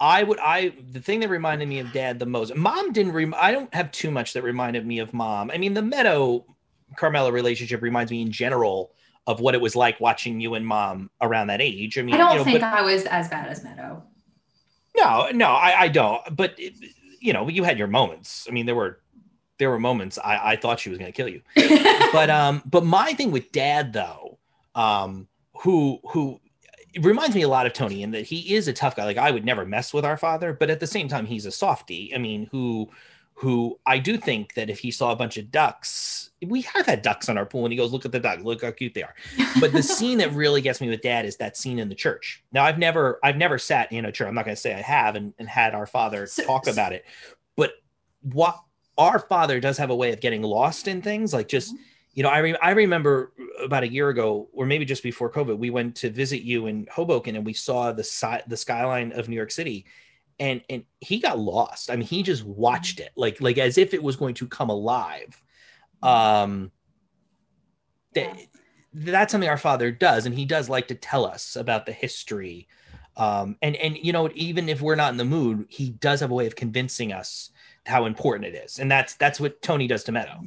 I 0.00 0.22
would. 0.22 0.38
I 0.38 0.72
the 0.92 1.00
thing 1.00 1.20
that 1.20 1.28
reminded 1.28 1.68
me 1.68 1.78
of 1.78 1.92
Dad 1.92 2.18
the 2.18 2.26
most. 2.26 2.54
Mom 2.54 2.92
didn't. 2.92 3.12
Rem, 3.12 3.34
I 3.36 3.52
don't 3.52 3.72
have 3.74 3.90
too 3.90 4.10
much 4.10 4.32
that 4.34 4.42
reminded 4.42 4.86
me 4.86 4.98
of 4.98 5.14
Mom. 5.14 5.50
I 5.50 5.58
mean, 5.58 5.74
the 5.74 5.82
Meadow 5.82 6.44
Carmela 6.96 7.32
relationship 7.32 7.82
reminds 7.82 8.10
me 8.10 8.22
in 8.22 8.32
general 8.32 8.92
of 9.26 9.40
what 9.40 9.54
it 9.54 9.60
was 9.60 9.76
like 9.76 10.00
watching 10.00 10.40
you 10.40 10.54
and 10.54 10.66
mom 10.66 11.10
around 11.20 11.48
that 11.48 11.60
age. 11.60 11.98
I 11.98 12.02
mean, 12.02 12.14
I 12.14 12.18
don't 12.18 12.32
you 12.32 12.38
know, 12.38 12.44
think 12.44 12.60
but, 12.60 12.66
I 12.66 12.82
was 12.82 13.04
as 13.04 13.28
bad 13.28 13.48
as 13.48 13.62
Meadow. 13.62 14.02
No, 14.96 15.30
no, 15.32 15.46
I, 15.46 15.82
I 15.82 15.88
don't. 15.88 16.20
But 16.34 16.54
it, 16.58 16.74
you 17.20 17.32
know, 17.32 17.48
you 17.48 17.62
had 17.64 17.78
your 17.78 17.86
moments. 17.86 18.46
I 18.48 18.52
mean, 18.52 18.66
there 18.66 18.74
were 18.74 19.00
there 19.58 19.70
were 19.70 19.78
moments 19.78 20.18
I, 20.18 20.52
I 20.52 20.56
thought 20.56 20.80
she 20.80 20.88
was 20.88 20.98
going 20.98 21.12
to 21.12 21.16
kill 21.16 21.28
you. 21.28 21.42
but 22.12 22.30
um, 22.30 22.62
but 22.66 22.84
my 22.84 23.12
thing 23.12 23.30
with 23.30 23.52
Dad 23.52 23.92
though, 23.92 24.38
um, 24.74 25.28
who 25.62 26.00
who 26.10 26.40
it 26.92 27.04
reminds 27.04 27.36
me 27.36 27.42
a 27.42 27.48
lot 27.48 27.66
of 27.66 27.72
Tony 27.72 28.02
in 28.02 28.10
that 28.10 28.26
he 28.26 28.54
is 28.54 28.66
a 28.66 28.72
tough 28.72 28.96
guy. 28.96 29.04
Like 29.04 29.18
I 29.18 29.30
would 29.30 29.44
never 29.44 29.64
mess 29.64 29.94
with 29.94 30.04
our 30.04 30.16
father, 30.16 30.52
but 30.52 30.70
at 30.70 30.80
the 30.80 30.86
same 30.86 31.08
time, 31.08 31.26
he's 31.26 31.46
a 31.46 31.52
softy. 31.52 32.12
I 32.14 32.18
mean, 32.18 32.48
who 32.50 32.90
who 33.34 33.78
I 33.86 33.98
do 33.98 34.18
think 34.18 34.54
that 34.54 34.68
if 34.68 34.80
he 34.80 34.90
saw 34.90 35.12
a 35.12 35.16
bunch 35.16 35.38
of 35.38 35.50
ducks, 35.50 36.19
we 36.46 36.62
have 36.62 36.86
had 36.86 37.02
ducks 37.02 37.28
on 37.28 37.36
our 37.36 37.44
pool, 37.44 37.64
and 37.64 37.72
he 37.72 37.76
goes, 37.76 37.92
"Look 37.92 38.04
at 38.04 38.12
the 38.12 38.20
ducks, 38.20 38.42
look 38.42 38.62
how 38.62 38.70
cute 38.70 38.94
they 38.94 39.02
are." 39.02 39.14
But 39.60 39.72
the 39.72 39.82
scene 39.82 40.18
that 40.18 40.32
really 40.34 40.60
gets 40.60 40.80
me 40.80 40.88
with 40.88 41.02
Dad 41.02 41.26
is 41.26 41.36
that 41.36 41.56
scene 41.56 41.78
in 41.78 41.88
the 41.88 41.94
church. 41.94 42.42
Now, 42.52 42.64
I've 42.64 42.78
never, 42.78 43.18
I've 43.22 43.36
never 43.36 43.58
sat 43.58 43.92
in 43.92 44.04
a 44.06 44.12
church. 44.12 44.28
I'm 44.28 44.34
not 44.34 44.44
going 44.44 44.54
to 44.54 44.60
say 44.60 44.74
I 44.74 44.80
have, 44.80 45.16
and, 45.16 45.34
and 45.38 45.48
had 45.48 45.74
our 45.74 45.86
father 45.86 46.26
so, 46.26 46.44
talk 46.44 46.66
about 46.66 46.92
it. 46.92 47.04
But 47.56 47.72
what 48.22 48.58
our 48.96 49.18
father 49.18 49.60
does 49.60 49.76
have 49.78 49.90
a 49.90 49.96
way 49.96 50.12
of 50.12 50.20
getting 50.20 50.42
lost 50.42 50.88
in 50.88 51.02
things, 51.02 51.32
like 51.32 51.48
just. 51.48 51.74
Mm-hmm. 51.74 51.84
You 52.12 52.24
know, 52.24 52.28
I 52.28 52.38
re- 52.38 52.56
I 52.60 52.72
remember 52.72 53.32
about 53.62 53.84
a 53.84 53.88
year 53.88 54.08
ago, 54.08 54.48
or 54.52 54.66
maybe 54.66 54.84
just 54.84 55.04
before 55.04 55.30
COVID, 55.30 55.56
we 55.56 55.70
went 55.70 55.94
to 55.98 56.10
visit 56.10 56.42
you 56.42 56.66
in 56.66 56.88
Hoboken, 56.90 57.36
and 57.36 57.46
we 57.46 57.52
saw 57.52 57.92
the 57.92 58.02
si- 58.02 58.42
the 58.48 58.56
skyline 58.56 59.12
of 59.12 59.28
New 59.28 59.36
York 59.36 59.52
City, 59.52 59.86
and 60.40 60.60
and 60.68 60.82
he 60.98 61.20
got 61.20 61.38
lost. 61.38 61.88
I 61.88 61.94
mean, 61.94 62.08
he 62.08 62.24
just 62.24 62.44
watched 62.44 62.98
it 62.98 63.12
like 63.14 63.40
like 63.40 63.58
as 63.58 63.78
if 63.78 63.94
it 63.94 64.02
was 64.02 64.16
going 64.16 64.34
to 64.34 64.48
come 64.48 64.70
alive. 64.70 65.40
Um, 66.02 66.70
that, 68.14 68.36
that's 68.92 69.32
something 69.32 69.48
our 69.48 69.58
father 69.58 69.90
does, 69.90 70.26
and 70.26 70.34
he 70.34 70.44
does 70.44 70.68
like 70.68 70.88
to 70.88 70.94
tell 70.94 71.24
us 71.24 71.56
about 71.56 71.86
the 71.86 71.92
history. 71.92 72.68
Um, 73.16 73.56
and 73.62 73.76
and 73.76 73.96
you 73.96 74.12
know, 74.12 74.30
even 74.34 74.68
if 74.68 74.80
we're 74.80 74.94
not 74.94 75.12
in 75.12 75.16
the 75.16 75.24
mood, 75.24 75.66
he 75.68 75.90
does 75.90 76.20
have 76.20 76.30
a 76.30 76.34
way 76.34 76.46
of 76.46 76.56
convincing 76.56 77.12
us 77.12 77.50
how 77.86 78.06
important 78.06 78.54
it 78.54 78.64
is, 78.64 78.78
and 78.78 78.90
that's 78.90 79.14
that's 79.14 79.38
what 79.40 79.62
Tony 79.62 79.86
does 79.86 80.04
to 80.04 80.12
Meadow. 80.12 80.40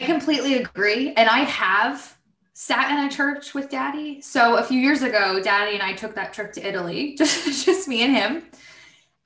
I 0.00 0.06
completely 0.06 0.54
agree, 0.54 1.12
and 1.14 1.28
I 1.28 1.40
have 1.40 2.16
sat 2.54 2.90
in 2.90 3.04
a 3.04 3.10
church 3.10 3.54
with 3.54 3.68
Daddy. 3.68 4.20
So 4.22 4.56
a 4.56 4.62
few 4.62 4.80
years 4.80 5.02
ago, 5.02 5.40
Daddy 5.42 5.74
and 5.74 5.82
I 5.82 5.92
took 5.92 6.14
that 6.14 6.32
trip 6.32 6.52
to 6.54 6.66
Italy, 6.66 7.14
just 7.18 7.64
just 7.64 7.86
me 7.86 8.02
and 8.02 8.14
him 8.14 8.42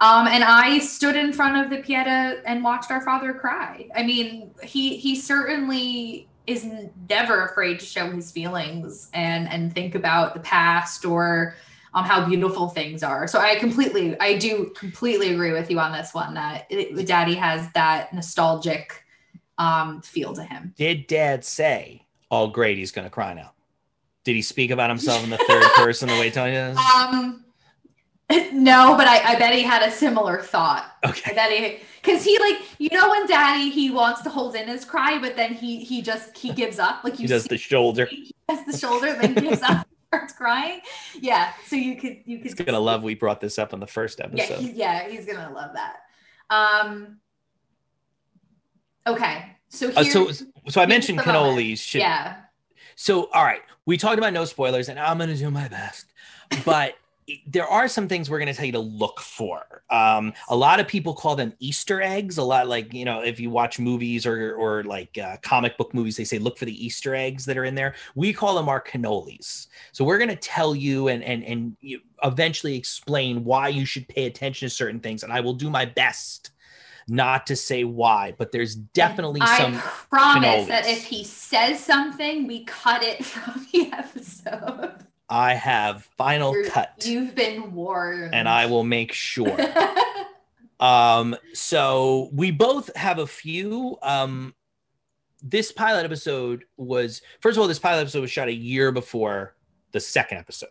Um, 0.00 0.26
and 0.26 0.42
I 0.42 0.78
stood 0.78 1.14
in 1.14 1.32
front 1.32 1.62
of 1.62 1.70
the 1.70 1.82
Pieta 1.82 2.40
and 2.46 2.64
watched 2.64 2.90
our 2.90 3.02
father 3.02 3.34
cry. 3.34 3.86
I 3.94 4.02
mean, 4.02 4.50
he 4.62 4.96
he 4.96 5.14
certainly 5.14 6.26
is 6.46 6.66
never 7.08 7.44
afraid 7.44 7.78
to 7.80 7.86
show 7.86 8.10
his 8.10 8.32
feelings 8.32 9.10
and 9.12 9.48
and 9.48 9.74
think 9.74 9.94
about 9.94 10.34
the 10.34 10.40
past 10.40 11.04
or 11.04 11.54
um, 11.92 12.04
how 12.04 12.26
beautiful 12.26 12.68
things 12.68 13.02
are. 13.02 13.26
So 13.26 13.38
I 13.40 13.56
completely, 13.56 14.18
I 14.20 14.38
do 14.38 14.72
completely 14.76 15.32
agree 15.32 15.52
with 15.52 15.70
you 15.70 15.78
on 15.80 15.92
this 15.92 16.14
one 16.14 16.34
that 16.34 16.66
it, 16.70 17.06
Daddy 17.06 17.34
has 17.34 17.70
that 17.72 18.12
nostalgic 18.14 19.04
um, 19.58 20.00
feel 20.02 20.32
to 20.34 20.44
him. 20.44 20.72
Did 20.76 21.06
Dad 21.06 21.44
say, 21.44 22.06
"Oh, 22.30 22.46
great, 22.46 22.78
he's 22.78 22.92
going 22.92 23.06
to 23.06 23.10
cry 23.10 23.34
now"? 23.34 23.52
Did 24.24 24.34
he 24.34 24.42
speak 24.42 24.70
about 24.70 24.90
himself 24.90 25.22
in 25.24 25.30
the 25.30 25.38
third 25.38 25.64
person 25.74 26.08
the 26.08 26.14
way 26.14 26.30
Tony 26.30 26.52
does? 26.52 26.78
Um, 26.78 27.44
no, 28.52 28.96
but 28.96 29.06
I, 29.06 29.32
I 29.32 29.38
bet 29.38 29.54
he 29.54 29.62
had 29.62 29.82
a 29.82 29.90
similar 29.90 30.40
thought. 30.40 30.92
Okay. 31.04 31.32
I 31.32 31.34
bet 31.34 31.50
he 31.50 31.78
because 32.02 32.24
he 32.24 32.38
like 32.38 32.58
you 32.78 32.88
know 32.92 33.10
when 33.10 33.26
daddy 33.26 33.70
he 33.70 33.90
wants 33.90 34.22
to 34.22 34.30
hold 34.30 34.54
in 34.54 34.68
his 34.68 34.84
cry 34.84 35.18
but 35.18 35.36
then 35.36 35.54
he 35.54 35.84
he 35.84 36.00
just 36.02 36.36
he 36.36 36.52
gives 36.52 36.78
up? 36.78 37.02
Like 37.02 37.14
you 37.14 37.24
he 37.24 37.26
does 37.26 37.44
the 37.44 37.58
shoulder. 37.58 38.06
He 38.10 38.34
does 38.48 38.66
the 38.66 38.76
shoulder 38.76 39.16
then 39.20 39.34
gives 39.34 39.62
up 39.62 39.86
starts 40.08 40.32
crying? 40.32 40.80
Yeah 41.20 41.52
so 41.66 41.76
you 41.76 41.96
could 41.96 42.18
you 42.24 42.38
could 42.38 42.46
he's 42.46 42.54
gonna 42.54 42.80
love 42.80 43.02
we 43.02 43.14
brought 43.14 43.40
this 43.40 43.58
up 43.58 43.72
on 43.72 43.80
the 43.80 43.86
first 43.86 44.20
episode 44.20 44.60
yeah, 44.62 44.68
he, 44.68 44.70
yeah 44.72 45.08
he's 45.08 45.26
gonna 45.26 45.52
love 45.52 45.72
that. 45.74 45.96
Um 46.50 47.18
okay 49.06 49.56
so 49.68 49.88
here, 49.90 49.98
uh, 49.98 50.04
so 50.04 50.32
so 50.68 50.80
i 50.80 50.86
mentioned 50.86 51.18
cannolis 51.18 51.78
should, 51.78 52.00
yeah. 52.00 52.36
So 52.96 53.30
all 53.32 53.44
right 53.44 53.62
we 53.86 53.96
talked 53.96 54.18
about 54.18 54.32
no 54.32 54.44
spoilers 54.44 54.88
and 54.88 54.98
i'm 54.98 55.18
gonna 55.18 55.36
do 55.36 55.50
my 55.50 55.68
best 55.68 56.06
but 56.64 56.94
there 57.46 57.66
are 57.66 57.88
some 57.88 58.08
things 58.08 58.30
we're 58.30 58.38
going 58.38 58.48
to 58.48 58.54
tell 58.54 58.66
you 58.66 58.72
to 58.72 58.78
look 58.78 59.20
for. 59.20 59.82
Um, 59.90 60.32
a 60.48 60.56
lot 60.56 60.80
of 60.80 60.88
people 60.88 61.14
call 61.14 61.36
them 61.36 61.52
Easter 61.58 62.00
eggs. 62.00 62.38
A 62.38 62.42
lot 62.42 62.68
like 62.68 62.92
you 62.92 63.04
know, 63.04 63.20
if 63.20 63.40
you 63.40 63.50
watch 63.50 63.78
movies 63.78 64.26
or 64.26 64.54
or 64.54 64.84
like 64.84 65.16
uh, 65.18 65.36
comic 65.42 65.76
book 65.76 65.94
movies, 65.94 66.16
they 66.16 66.24
say 66.24 66.38
look 66.38 66.58
for 66.58 66.64
the 66.64 66.84
Easter 66.84 67.14
eggs 67.14 67.44
that 67.46 67.56
are 67.56 67.64
in 67.64 67.74
there. 67.74 67.94
We 68.14 68.32
call 68.32 68.54
them 68.54 68.68
our 68.68 68.80
cannolis. 68.80 69.66
So 69.92 70.04
we're 70.04 70.18
going 70.18 70.30
to 70.30 70.36
tell 70.36 70.74
you 70.74 71.08
and 71.08 71.22
and 71.22 71.44
and 71.44 71.76
eventually 72.22 72.76
explain 72.76 73.44
why 73.44 73.68
you 73.68 73.84
should 73.84 74.08
pay 74.08 74.26
attention 74.26 74.68
to 74.68 74.74
certain 74.74 75.00
things, 75.00 75.22
and 75.22 75.32
I 75.32 75.40
will 75.40 75.54
do 75.54 75.70
my 75.70 75.84
best 75.84 76.50
not 77.08 77.46
to 77.48 77.56
say 77.56 77.82
why, 77.84 78.34
but 78.38 78.52
there's 78.52 78.76
definitely 78.76 79.40
I 79.40 79.58
some. 79.58 79.74
I 79.74 79.80
promise 80.08 80.68
that 80.68 80.86
if 80.86 81.04
he 81.04 81.24
says 81.24 81.84
something, 81.84 82.46
we 82.46 82.64
cut 82.64 83.02
it 83.02 83.24
from 83.24 83.66
the 83.72 83.92
episode. 83.92 85.04
I 85.30 85.54
have 85.54 86.08
final 86.18 86.52
You're, 86.52 86.66
cut. 86.66 87.04
You've 87.06 87.36
been 87.36 87.72
warned. 87.72 88.34
And 88.34 88.48
I 88.48 88.66
will 88.66 88.82
make 88.82 89.12
sure. 89.12 89.56
um, 90.80 91.36
so 91.54 92.28
we 92.32 92.50
both 92.50 92.94
have 92.96 93.20
a 93.20 93.26
few. 93.26 93.96
Um, 94.02 94.54
this 95.40 95.70
pilot 95.70 96.04
episode 96.04 96.64
was 96.76 97.22
first 97.40 97.56
of 97.56 97.62
all, 97.62 97.68
this 97.68 97.78
pilot 97.78 98.00
episode 98.00 98.20
was 98.22 98.30
shot 98.30 98.48
a 98.48 98.52
year 98.52 98.90
before 98.90 99.54
the 99.92 100.00
second 100.00 100.38
episode. 100.38 100.70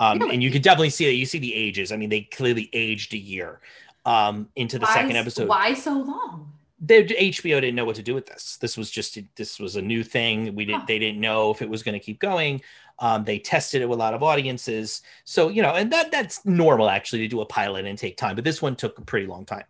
Um, 0.00 0.18
really? 0.18 0.34
and 0.34 0.42
you 0.42 0.50
can 0.50 0.62
definitely 0.62 0.90
see 0.90 1.04
that 1.04 1.14
you 1.14 1.26
see 1.26 1.38
the 1.38 1.52
ages. 1.54 1.92
I 1.92 1.96
mean, 1.96 2.08
they 2.08 2.22
clearly 2.22 2.70
aged 2.72 3.12
a 3.12 3.18
year 3.18 3.60
um 4.06 4.48
into 4.56 4.78
the 4.78 4.86
why, 4.86 4.94
second 4.94 5.16
episode. 5.16 5.48
Why 5.48 5.74
so 5.74 5.92
long? 5.92 6.52
The 6.80 7.04
HBO 7.04 7.60
didn't 7.60 7.74
know 7.74 7.84
what 7.84 7.96
to 7.96 8.02
do 8.02 8.14
with 8.14 8.26
this. 8.26 8.56
This 8.56 8.76
was 8.76 8.90
just 8.90 9.18
this 9.36 9.58
was 9.58 9.76
a 9.76 9.82
new 9.82 10.04
thing. 10.04 10.54
We 10.54 10.64
didn't. 10.64 10.86
They 10.86 10.98
didn't 10.98 11.20
know 11.20 11.50
if 11.50 11.60
it 11.60 11.68
was 11.68 11.82
going 11.82 11.98
to 11.98 12.04
keep 12.04 12.20
going. 12.20 12.62
Um, 13.00 13.24
they 13.24 13.38
tested 13.38 13.82
it 13.82 13.88
with 13.88 13.98
a 13.98 14.00
lot 14.00 14.14
of 14.14 14.22
audiences. 14.22 15.02
So, 15.24 15.48
you 15.48 15.62
know, 15.62 15.74
and 15.74 15.92
that 15.92 16.10
that's 16.10 16.44
normal 16.44 16.88
actually 16.88 17.20
to 17.20 17.28
do 17.28 17.40
a 17.40 17.46
pilot 17.46 17.86
and 17.86 17.96
take 17.96 18.16
time, 18.16 18.34
but 18.34 18.44
this 18.44 18.60
one 18.60 18.76
took 18.76 18.98
a 18.98 19.02
pretty 19.02 19.26
long 19.26 19.44
time. 19.44 19.64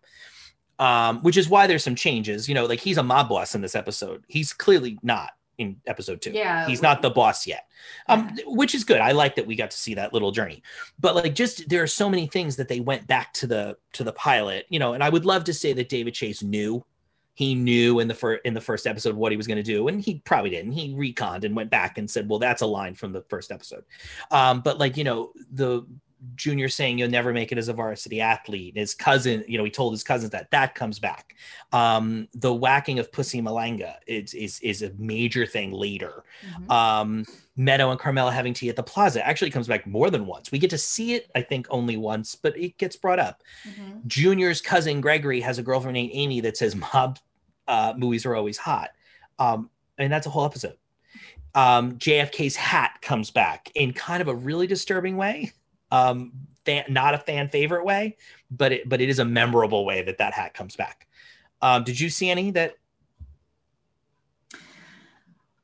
Um, 0.78 1.22
which 1.22 1.36
is 1.36 1.48
why 1.48 1.66
there's 1.66 1.82
some 1.82 1.96
changes. 1.96 2.48
You 2.48 2.54
know, 2.54 2.66
like 2.66 2.80
he's 2.80 2.98
a 2.98 3.02
mob 3.02 3.28
boss 3.28 3.54
in 3.54 3.60
this 3.60 3.74
episode. 3.74 4.24
He's 4.28 4.52
clearly 4.52 4.98
not 5.02 5.32
in 5.58 5.76
episode 5.86 6.22
two. 6.22 6.30
Yeah. 6.30 6.66
He's 6.66 6.82
not 6.82 7.02
the 7.02 7.10
boss 7.10 7.46
yet. 7.46 7.66
Um, 8.08 8.30
yeah. 8.36 8.44
which 8.46 8.74
is 8.74 8.84
good. 8.84 9.00
I 9.00 9.12
like 9.12 9.34
that 9.34 9.46
we 9.46 9.56
got 9.56 9.72
to 9.72 9.76
see 9.76 9.94
that 9.94 10.12
little 10.12 10.30
journey. 10.30 10.62
But 11.00 11.16
like 11.16 11.34
just 11.34 11.68
there 11.68 11.82
are 11.82 11.88
so 11.88 12.08
many 12.08 12.28
things 12.28 12.56
that 12.56 12.68
they 12.68 12.80
went 12.80 13.06
back 13.06 13.32
to 13.34 13.46
the 13.46 13.76
to 13.94 14.04
the 14.04 14.12
pilot, 14.12 14.66
you 14.68 14.78
know, 14.78 14.94
and 14.94 15.02
I 15.02 15.08
would 15.08 15.26
love 15.26 15.44
to 15.44 15.52
say 15.52 15.72
that 15.74 15.88
David 15.88 16.14
Chase 16.14 16.42
knew 16.42 16.84
he 17.38 17.54
knew 17.54 18.00
in 18.00 18.08
the 18.08 18.14
first 18.14 18.44
in 18.44 18.52
the 18.52 18.60
first 18.60 18.84
episode 18.84 19.14
what 19.14 19.30
he 19.30 19.36
was 19.36 19.46
going 19.46 19.58
to 19.58 19.62
do 19.62 19.86
and 19.86 20.02
he 20.02 20.18
probably 20.24 20.50
didn't. 20.50 20.72
He 20.72 20.92
retconned 20.92 21.44
and 21.44 21.54
went 21.54 21.70
back 21.70 21.96
and 21.96 22.10
said 22.10 22.28
well 22.28 22.40
that's 22.40 22.62
a 22.62 22.66
line 22.66 22.96
from 22.96 23.12
the 23.12 23.22
first 23.30 23.52
episode. 23.52 23.84
Um, 24.32 24.60
but 24.60 24.78
like 24.78 24.96
you 24.96 25.04
know 25.04 25.30
the 25.52 25.86
junior 26.34 26.68
saying 26.68 26.98
you'll 26.98 27.08
never 27.08 27.32
make 27.32 27.52
it 27.52 27.58
as 27.58 27.68
a 27.68 27.72
varsity 27.72 28.20
athlete 28.20 28.76
his 28.76 28.92
cousin 28.92 29.44
you 29.46 29.56
know 29.56 29.62
he 29.62 29.70
told 29.70 29.92
his 29.92 30.02
cousins 30.02 30.32
that 30.32 30.50
that 30.50 30.74
comes 30.74 30.98
back. 30.98 31.36
Um, 31.72 32.26
the 32.34 32.52
whacking 32.52 32.98
of 32.98 33.12
pussy 33.12 33.40
malanga 33.40 33.94
is 34.08 34.34
is, 34.34 34.58
is 34.58 34.82
a 34.82 34.90
major 34.98 35.46
thing 35.46 35.70
later. 35.70 36.24
Mm-hmm. 36.44 36.70
um, 36.72 37.24
meadow 37.54 37.92
and 37.92 38.00
carmela 38.00 38.32
having 38.32 38.52
tea 38.52 38.68
at 38.68 38.74
the 38.74 38.82
plaza 38.82 39.24
actually 39.24 39.50
comes 39.52 39.68
back 39.68 39.86
more 39.86 40.10
than 40.10 40.26
once. 40.26 40.50
We 40.50 40.58
get 40.58 40.70
to 40.70 40.78
see 40.78 41.14
it 41.14 41.30
i 41.36 41.40
think 41.40 41.68
only 41.70 41.96
once 41.96 42.34
but 42.34 42.58
it 42.58 42.78
gets 42.78 42.96
brought 42.96 43.20
up. 43.20 43.44
Mm-hmm. 43.64 43.98
junior's 44.08 44.60
cousin 44.60 45.00
gregory 45.00 45.40
has 45.40 45.58
a 45.58 45.62
girlfriend 45.62 45.94
named 45.94 46.10
amy 46.14 46.40
that 46.40 46.56
says 46.56 46.74
mob 46.74 47.20
uh, 47.68 47.94
movies 47.96 48.26
are 48.26 48.34
always 48.34 48.58
hot. 48.58 48.90
Um, 49.38 49.70
and 49.98 50.12
that's 50.12 50.26
a 50.26 50.30
whole 50.30 50.44
episode. 50.44 50.76
Um, 51.54 51.98
JFK's 51.98 52.56
hat 52.56 52.98
comes 53.02 53.30
back 53.30 53.70
in 53.74 53.92
kind 53.92 54.20
of 54.20 54.28
a 54.28 54.34
really 54.34 54.66
disturbing 54.66 55.16
way. 55.16 55.52
Um, 55.90 56.32
fan, 56.64 56.84
not 56.88 57.14
a 57.14 57.18
fan 57.18 57.48
favorite 57.48 57.84
way, 57.84 58.16
but 58.50 58.72
it, 58.72 58.88
but 58.88 59.00
it 59.00 59.08
is 59.08 59.18
a 59.18 59.24
memorable 59.24 59.84
way 59.84 60.02
that 60.02 60.18
that 60.18 60.34
hat 60.34 60.54
comes 60.54 60.76
back. 60.76 61.06
Um, 61.62 61.84
did 61.84 61.98
you 61.98 62.10
see 62.10 62.30
any 62.30 62.50
that? 62.52 62.74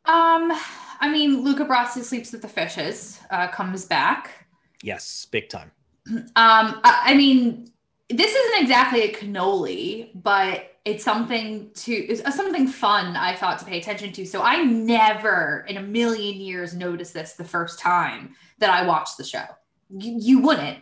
Um, 0.06 0.52
I 1.00 1.08
mean, 1.10 1.42
Luca 1.42 1.64
Brasi 1.64 2.02
sleeps 2.02 2.32
with 2.32 2.42
the 2.42 2.48
fishes 2.48 3.20
uh, 3.30 3.48
comes 3.48 3.84
back. 3.84 4.46
Yes, 4.82 5.26
big 5.30 5.48
time. 5.48 5.70
Um, 6.06 6.26
I, 6.36 7.02
I 7.06 7.14
mean, 7.14 7.70
this 8.08 8.34
isn't 8.34 8.62
exactly 8.62 9.02
a 9.02 9.12
cannoli, 9.14 10.10
but 10.14 10.73
it's 10.84 11.02
something 11.02 11.70
to 11.74 11.92
it's 11.92 12.36
something 12.36 12.66
fun 12.66 13.16
I 13.16 13.34
thought 13.34 13.58
to 13.60 13.64
pay 13.64 13.78
attention 13.78 14.12
to. 14.12 14.26
So 14.26 14.42
I 14.42 14.62
never 14.62 15.64
in 15.68 15.78
a 15.78 15.82
million 15.82 16.40
years 16.40 16.74
noticed 16.74 17.14
this 17.14 17.34
the 17.34 17.44
first 17.44 17.78
time 17.78 18.34
that 18.58 18.70
I 18.70 18.86
watched 18.86 19.16
the 19.16 19.24
show. 19.24 19.44
You, 19.90 20.18
you 20.20 20.38
wouldn't. 20.40 20.78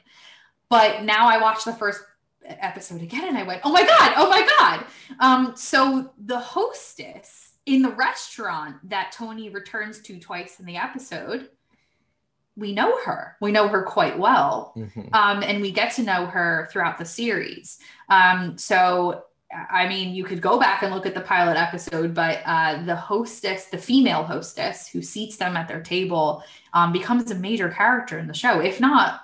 But 0.68 1.04
now 1.04 1.28
I 1.28 1.38
watched 1.38 1.66
the 1.66 1.74
first 1.74 2.00
episode 2.44 3.02
again 3.02 3.28
and 3.28 3.38
I 3.38 3.44
went, 3.44 3.60
"Oh 3.64 3.72
my 3.72 3.86
god, 3.86 4.14
oh 4.16 4.28
my 4.28 4.48
god." 4.58 4.86
Um 5.20 5.52
so 5.56 6.12
the 6.18 6.38
hostess 6.38 7.52
in 7.64 7.82
the 7.82 7.90
restaurant 7.90 8.76
that 8.90 9.12
Tony 9.12 9.50
returns 9.50 10.00
to 10.00 10.18
twice 10.18 10.58
in 10.58 10.66
the 10.66 10.76
episode 10.76 11.48
we 12.56 12.72
know 12.72 12.98
her. 13.04 13.36
We 13.40 13.52
know 13.52 13.68
her 13.68 13.82
quite 13.82 14.18
well. 14.18 14.74
Mm-hmm. 14.76 15.14
Um, 15.14 15.42
and 15.42 15.62
we 15.62 15.72
get 15.72 15.94
to 15.94 16.02
know 16.02 16.26
her 16.26 16.68
throughout 16.70 16.98
the 16.98 17.04
series. 17.04 17.78
Um, 18.08 18.58
so, 18.58 19.24
I 19.70 19.88
mean, 19.88 20.14
you 20.14 20.24
could 20.24 20.40
go 20.40 20.58
back 20.58 20.82
and 20.82 20.94
look 20.94 21.06
at 21.06 21.14
the 21.14 21.20
pilot 21.20 21.56
episode, 21.56 22.14
but 22.14 22.40
uh, 22.44 22.82
the 22.84 22.96
hostess, 22.96 23.66
the 23.66 23.78
female 23.78 24.22
hostess 24.22 24.88
who 24.88 25.02
seats 25.02 25.36
them 25.36 25.56
at 25.56 25.68
their 25.68 25.82
table, 25.82 26.42
um, 26.72 26.92
becomes 26.92 27.30
a 27.30 27.34
major 27.34 27.68
character 27.68 28.18
in 28.18 28.26
the 28.26 28.34
show. 28.34 28.60
If 28.60 28.80
not, 28.80 29.20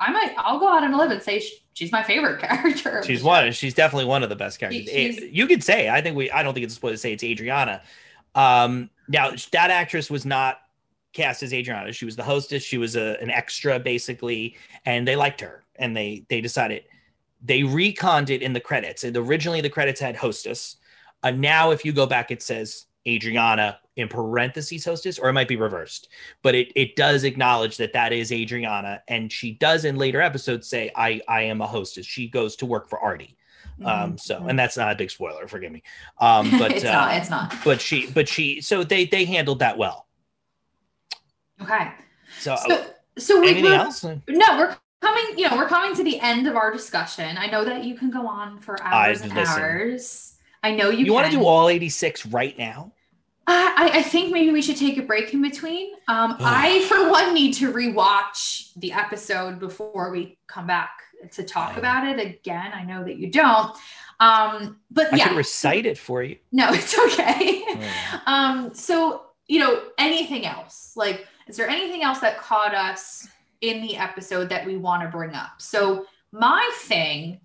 I 0.00 0.10
might, 0.10 0.34
I'll 0.36 0.58
go 0.58 0.68
out 0.68 0.82
on 0.82 0.92
a 0.92 0.98
limb 0.98 1.12
and 1.12 1.22
say 1.22 1.42
she's 1.72 1.92
my 1.92 2.02
favorite 2.02 2.40
character. 2.42 3.02
She's 3.04 3.22
one. 3.22 3.52
She's 3.52 3.74
definitely 3.74 4.06
one 4.06 4.22
of 4.22 4.28
the 4.28 4.36
best 4.36 4.58
characters. 4.58 4.88
She, 4.88 5.30
you 5.32 5.46
could 5.46 5.64
say, 5.64 5.88
I 5.88 6.02
think 6.02 6.16
we, 6.16 6.30
I 6.30 6.42
don't 6.42 6.52
think 6.52 6.64
it's 6.64 6.74
supposed 6.74 6.94
to 6.94 6.98
say 6.98 7.12
it's 7.12 7.24
Adriana. 7.24 7.82
Um, 8.34 8.90
now 9.08 9.30
that 9.52 9.70
actress 9.70 10.10
was 10.10 10.26
not 10.26 10.58
cast 11.12 11.42
as 11.42 11.52
Adriana. 11.52 11.92
She 11.92 12.04
was 12.04 12.16
the 12.16 12.22
hostess. 12.22 12.62
She 12.62 12.78
was 12.78 12.96
a, 12.96 13.20
an 13.20 13.30
extra 13.30 13.78
basically, 13.78 14.56
and 14.84 15.06
they 15.06 15.16
liked 15.16 15.40
her. 15.40 15.64
And 15.76 15.96
they 15.96 16.24
they 16.28 16.40
decided 16.40 16.84
they 17.42 17.60
retconned 17.60 18.30
it 18.30 18.42
in 18.42 18.52
the 18.52 18.60
credits. 18.60 19.04
And 19.04 19.16
originally 19.16 19.60
the 19.60 19.70
credits 19.70 20.00
had 20.00 20.16
hostess. 20.16 20.76
Uh, 21.22 21.30
now 21.30 21.70
if 21.70 21.84
you 21.84 21.92
go 21.92 22.06
back, 22.06 22.30
it 22.30 22.42
says 22.42 22.86
Adriana 23.06 23.78
in 23.96 24.08
parentheses 24.08 24.84
hostess, 24.84 25.18
or 25.18 25.28
it 25.28 25.32
might 25.32 25.48
be 25.48 25.56
reversed. 25.56 26.08
But 26.42 26.54
it 26.54 26.72
it 26.74 26.96
does 26.96 27.24
acknowledge 27.24 27.76
that 27.76 27.92
that 27.92 28.12
is 28.12 28.32
Adriana, 28.32 29.02
and 29.08 29.30
she 29.30 29.52
does 29.52 29.84
in 29.84 29.96
later 29.96 30.20
episodes 30.20 30.68
say 30.68 30.90
I 30.96 31.20
I 31.28 31.42
am 31.42 31.60
a 31.60 31.66
hostess. 31.66 32.06
She 32.06 32.28
goes 32.28 32.56
to 32.56 32.66
work 32.66 32.88
for 32.88 32.98
Artie. 33.00 33.36
Um, 33.80 33.86
mm-hmm. 33.86 34.16
so 34.18 34.46
and 34.46 34.58
that's 34.58 34.76
not 34.76 34.92
a 34.92 34.94
big 34.94 35.10
spoiler, 35.10 35.46
forgive 35.48 35.72
me. 35.72 35.82
Um, 36.20 36.50
but 36.58 36.72
it's 36.72 36.84
uh, 36.84 36.92
not, 36.92 37.16
it's 37.16 37.30
not. 37.30 37.54
But 37.64 37.80
she, 37.80 38.08
but 38.10 38.28
she, 38.28 38.60
so 38.60 38.84
they 38.84 39.06
they 39.06 39.24
handled 39.24 39.58
that 39.58 39.76
well. 39.76 40.06
Okay. 41.60 41.90
So, 42.38 42.56
so, 42.56 42.86
so 43.18 43.40
we, 43.40 43.50
anything 43.50 43.72
else? 43.72 44.04
No, 44.04 44.20
we're 44.28 44.76
coming. 45.02 45.38
You 45.38 45.50
know, 45.50 45.56
we're 45.56 45.68
coming 45.68 45.94
to 45.96 46.04
the 46.04 46.18
end 46.20 46.46
of 46.46 46.56
our 46.56 46.72
discussion. 46.72 47.36
I 47.36 47.48
know 47.48 47.64
that 47.64 47.84
you 47.84 47.94
can 47.94 48.10
go 48.10 48.26
on 48.26 48.58
for 48.60 48.82
hours 48.82 49.20
I 49.20 49.24
and 49.26 49.34
listen. 49.34 49.62
hours. 49.62 50.34
I 50.62 50.74
know 50.74 50.88
you. 50.88 51.04
You 51.04 51.12
want 51.12 51.30
to 51.30 51.36
do 51.36 51.44
all 51.44 51.68
eighty-six 51.68 52.24
right 52.24 52.56
now? 52.56 52.92
Uh, 53.44 53.74
I, 53.76 53.90
I, 53.94 54.02
think 54.02 54.32
maybe 54.32 54.52
we 54.52 54.62
should 54.62 54.76
take 54.76 54.98
a 54.98 55.02
break 55.02 55.34
in 55.34 55.42
between. 55.42 55.94
Um, 56.06 56.36
I, 56.38 56.86
for 56.88 57.10
one, 57.10 57.34
need 57.34 57.54
to 57.54 57.72
rewatch 57.72 58.72
the 58.76 58.92
episode 58.92 59.58
before 59.58 60.12
we 60.12 60.38
come 60.46 60.68
back 60.68 60.90
to 61.32 61.42
talk 61.42 61.76
about 61.76 62.06
it 62.06 62.24
again. 62.24 62.70
I 62.72 62.84
know 62.84 63.02
that 63.02 63.16
you 63.16 63.32
don't. 63.32 63.76
Um, 64.20 64.78
but 64.92 65.08
yeah, 65.12 65.24
I 65.24 65.28
can 65.28 65.36
recite 65.36 65.86
it 65.86 65.98
for 65.98 66.22
you. 66.22 66.36
No, 66.52 66.68
it's 66.72 66.96
okay. 66.96 67.64
Oh. 67.66 68.22
um, 68.26 68.74
so 68.74 69.22
you 69.48 69.58
know, 69.58 69.82
anything 69.98 70.46
else? 70.46 70.92
Like, 70.94 71.26
is 71.48 71.56
there 71.56 71.68
anything 71.68 72.02
else 72.02 72.20
that 72.20 72.38
caught 72.38 72.74
us 72.74 73.26
in 73.62 73.80
the 73.80 73.96
episode 73.96 74.50
that 74.50 74.66
we 74.66 74.76
want 74.76 75.02
to 75.02 75.08
bring 75.08 75.34
up? 75.34 75.52
So 75.58 76.06
my 76.32 76.70
thing 76.82 77.40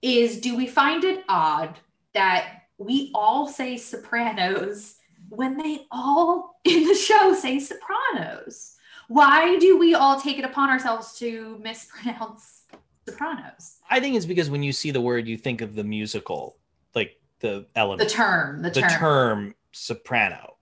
is, 0.00 0.40
do 0.40 0.56
we 0.56 0.66
find 0.66 1.04
it 1.04 1.24
odd 1.28 1.78
that 2.14 2.62
we 2.78 3.10
all 3.14 3.46
say 3.46 3.76
Sopranos 3.76 4.96
when 5.28 5.56
they 5.58 5.86
all 5.90 6.60
in 6.64 6.86
the 6.86 6.94
show 6.94 7.34
say 7.34 7.58
Sopranos? 7.60 8.72
Why 9.08 9.58
do 9.58 9.78
we 9.78 9.94
all 9.94 10.20
take 10.20 10.38
it 10.38 10.44
upon 10.44 10.70
ourselves 10.70 11.14
to 11.18 11.58
mispronounce 11.62 12.64
Sopranos? 13.08 13.76
I 13.90 14.00
think 14.00 14.16
it's 14.16 14.26
because 14.26 14.50
when 14.50 14.62
you 14.62 14.72
see 14.72 14.90
the 14.90 15.00
word, 15.00 15.28
you 15.28 15.36
think 15.36 15.60
of 15.60 15.74
the 15.74 15.84
musical, 15.84 16.56
like 16.94 17.20
the 17.40 17.66
element, 17.76 18.08
the 18.08 18.14
term, 18.14 18.62
the, 18.62 18.70
the 18.70 18.80
term. 18.80 18.90
term 18.90 19.54
soprano. 19.72 20.56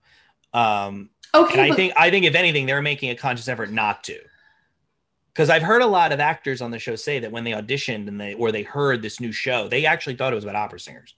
Um, 0.53 1.09
okay, 1.33 1.53
and 1.53 1.61
I 1.61 1.69
but- 1.69 1.75
think 1.75 1.93
I 1.97 2.09
think 2.09 2.25
if 2.25 2.35
anything, 2.35 2.65
they're 2.65 2.81
making 2.81 3.09
a 3.11 3.15
conscious 3.15 3.47
effort 3.47 3.71
not 3.71 4.03
to. 4.05 4.19
Because 5.35 5.49
I've 5.49 5.63
heard 5.63 5.81
a 5.81 5.87
lot 5.87 6.13
of 6.13 6.21
actors 6.21 6.61
on 6.61 6.71
the 6.71 6.79
show 6.79 6.95
say 6.95 7.19
that 7.19 7.29
when 7.29 7.43
they 7.43 7.51
auditioned 7.51 8.07
and 8.07 8.21
they 8.21 8.35
or 8.35 8.53
they 8.53 8.63
heard 8.63 9.01
this 9.01 9.19
new 9.19 9.33
show, 9.33 9.67
they 9.67 9.85
actually 9.85 10.15
thought 10.15 10.31
it 10.31 10.35
was 10.35 10.45
about 10.45 10.55
opera 10.55 10.79
singers. 10.79 11.13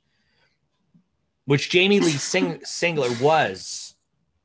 Which 1.45 1.69
Jamie-Lynn 1.69 2.17
Sing- 2.17 2.59
Sigler 2.65 3.21
was 3.21 3.93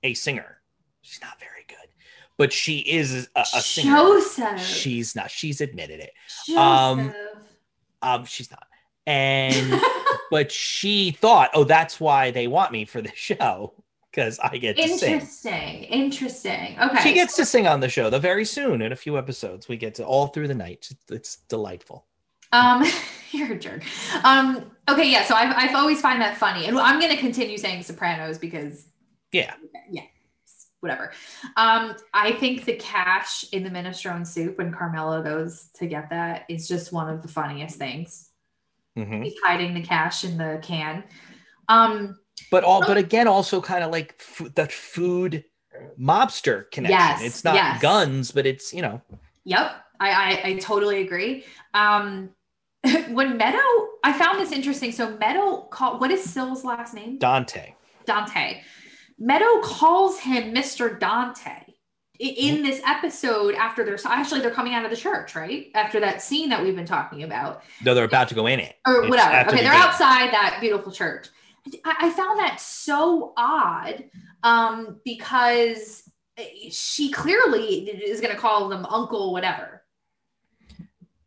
a 0.02 0.12
singer. 0.12 0.58
She's 1.00 1.22
not 1.22 1.40
very 1.40 1.64
good, 1.66 1.88
but 2.36 2.52
she 2.52 2.80
is 2.80 3.30
a, 3.34 3.40
a 3.40 3.62
singer. 3.62 3.96
Joseph. 3.96 4.60
She's 4.60 5.16
not. 5.16 5.30
She's 5.30 5.62
admitted 5.62 6.00
it. 6.00 6.12
Joseph. 6.46 6.58
Um, 6.58 7.14
um, 8.02 8.24
she's 8.26 8.50
not. 8.50 8.66
And 9.06 9.80
but 10.30 10.52
she 10.52 11.12
thought, 11.12 11.48
oh, 11.54 11.64
that's 11.64 11.98
why 11.98 12.30
they 12.30 12.46
want 12.46 12.72
me 12.72 12.84
for 12.84 13.00
the 13.00 13.12
show 13.14 13.72
because 14.12 14.38
I 14.40 14.58
get 14.58 14.76
to 14.76 14.82
interesting, 14.82 15.26
sing. 15.26 15.84
Interesting. 15.84 16.76
Okay. 16.78 17.02
She 17.02 17.14
gets 17.14 17.34
to 17.36 17.46
sing 17.46 17.66
on 17.66 17.80
the 17.80 17.88
show. 17.88 18.10
The 18.10 18.20
very 18.20 18.44
soon 18.44 18.82
in 18.82 18.92
a 18.92 18.96
few 18.96 19.16
episodes, 19.16 19.68
we 19.68 19.78
get 19.78 19.94
to 19.96 20.04
all 20.04 20.26
through 20.26 20.48
the 20.48 20.54
night. 20.54 20.90
It's 21.10 21.36
delightful. 21.48 22.04
Um, 22.52 22.84
you're 23.30 23.52
a 23.52 23.58
jerk. 23.58 23.82
Um, 24.22 24.70
okay, 24.88 25.10
yeah. 25.10 25.24
So 25.24 25.34
I've 25.34 25.54
I've 25.56 25.74
always 25.74 26.00
find 26.00 26.20
that 26.20 26.36
funny, 26.36 26.66
and 26.66 26.78
I'm 26.78 27.00
gonna 27.00 27.16
continue 27.16 27.56
saying 27.56 27.82
Sopranos 27.82 28.38
because 28.38 28.86
yeah, 29.32 29.54
yeah 29.90 30.02
whatever. 30.80 31.12
Um, 31.56 31.94
I 32.12 32.32
think 32.32 32.64
the 32.64 32.74
cash 32.74 33.44
in 33.52 33.62
the 33.62 33.70
minestrone 33.70 34.26
soup 34.26 34.58
when 34.58 34.72
Carmela 34.72 35.22
goes 35.22 35.70
to 35.74 35.86
get 35.86 36.10
that 36.10 36.44
is 36.48 36.68
just 36.68 36.92
one 36.92 37.08
of 37.08 37.22
the 37.22 37.28
funniest 37.28 37.78
things. 37.78 38.30
Mm-hmm. 38.98 39.22
He's 39.22 39.38
hiding 39.42 39.74
the 39.74 39.82
cash 39.82 40.24
in 40.24 40.36
the 40.36 40.58
can. 40.60 41.04
Um, 41.68 42.18
but 42.50 42.64
all, 42.64 42.80
but 42.80 42.96
again, 42.96 43.28
also 43.28 43.60
kind 43.60 43.84
of 43.84 43.90
like 43.90 44.14
f- 44.20 44.54
that 44.54 44.72
food 44.72 45.44
mobster 46.00 46.70
connection. 46.70 46.98
Yes, 46.98 47.22
it's 47.22 47.44
not 47.44 47.54
yes. 47.54 47.80
guns, 47.80 48.30
but 48.30 48.46
it's 48.46 48.72
you 48.72 48.82
know. 48.82 49.00
Yep, 49.44 49.72
I 50.00 50.10
I, 50.10 50.42
I 50.48 50.54
totally 50.58 51.02
agree. 51.02 51.44
Um, 51.74 52.30
when 53.08 53.36
Meadow, 53.36 53.58
I 54.04 54.12
found 54.12 54.40
this 54.40 54.52
interesting. 54.52 54.92
So 54.92 55.16
Meadow 55.16 55.62
called 55.70 56.00
what 56.00 56.10
is 56.10 56.22
Sil's 56.22 56.64
last 56.64 56.94
name? 56.94 57.18
Dante. 57.18 57.74
Dante. 58.04 58.62
Meadow 59.18 59.60
calls 59.62 60.18
him 60.18 60.52
Mr. 60.52 60.98
Dante 60.98 61.62
in 62.18 62.62
this 62.62 62.80
episode 62.86 63.54
after 63.54 63.84
they're 63.84 63.98
actually 64.04 64.40
they're 64.40 64.50
coming 64.50 64.74
out 64.74 64.84
of 64.84 64.90
the 64.90 64.96
church, 64.96 65.34
right? 65.34 65.70
After 65.74 66.00
that 66.00 66.22
scene 66.22 66.48
that 66.50 66.62
we've 66.62 66.76
been 66.76 66.86
talking 66.86 67.22
about. 67.22 67.62
No, 67.84 67.94
they're 67.94 68.04
about 68.04 68.28
to 68.28 68.34
go 68.34 68.46
in 68.46 68.60
it. 68.60 68.76
Or 68.86 69.08
whatever. 69.08 69.50
Okay, 69.50 69.62
they're 69.62 69.72
outside 69.72 70.32
that 70.32 70.58
beautiful 70.60 70.92
church. 70.92 71.28
I, 71.84 72.10
found 72.10 72.38
that 72.40 72.60
so 72.60 73.32
odd 73.36 74.04
um, 74.42 75.00
because 75.04 76.02
she 76.70 77.10
clearly 77.10 77.88
is 77.88 78.20
going 78.20 78.34
to 78.34 78.40
call 78.40 78.68
them 78.68 78.84
uncle, 78.86 79.32
whatever. 79.32 79.82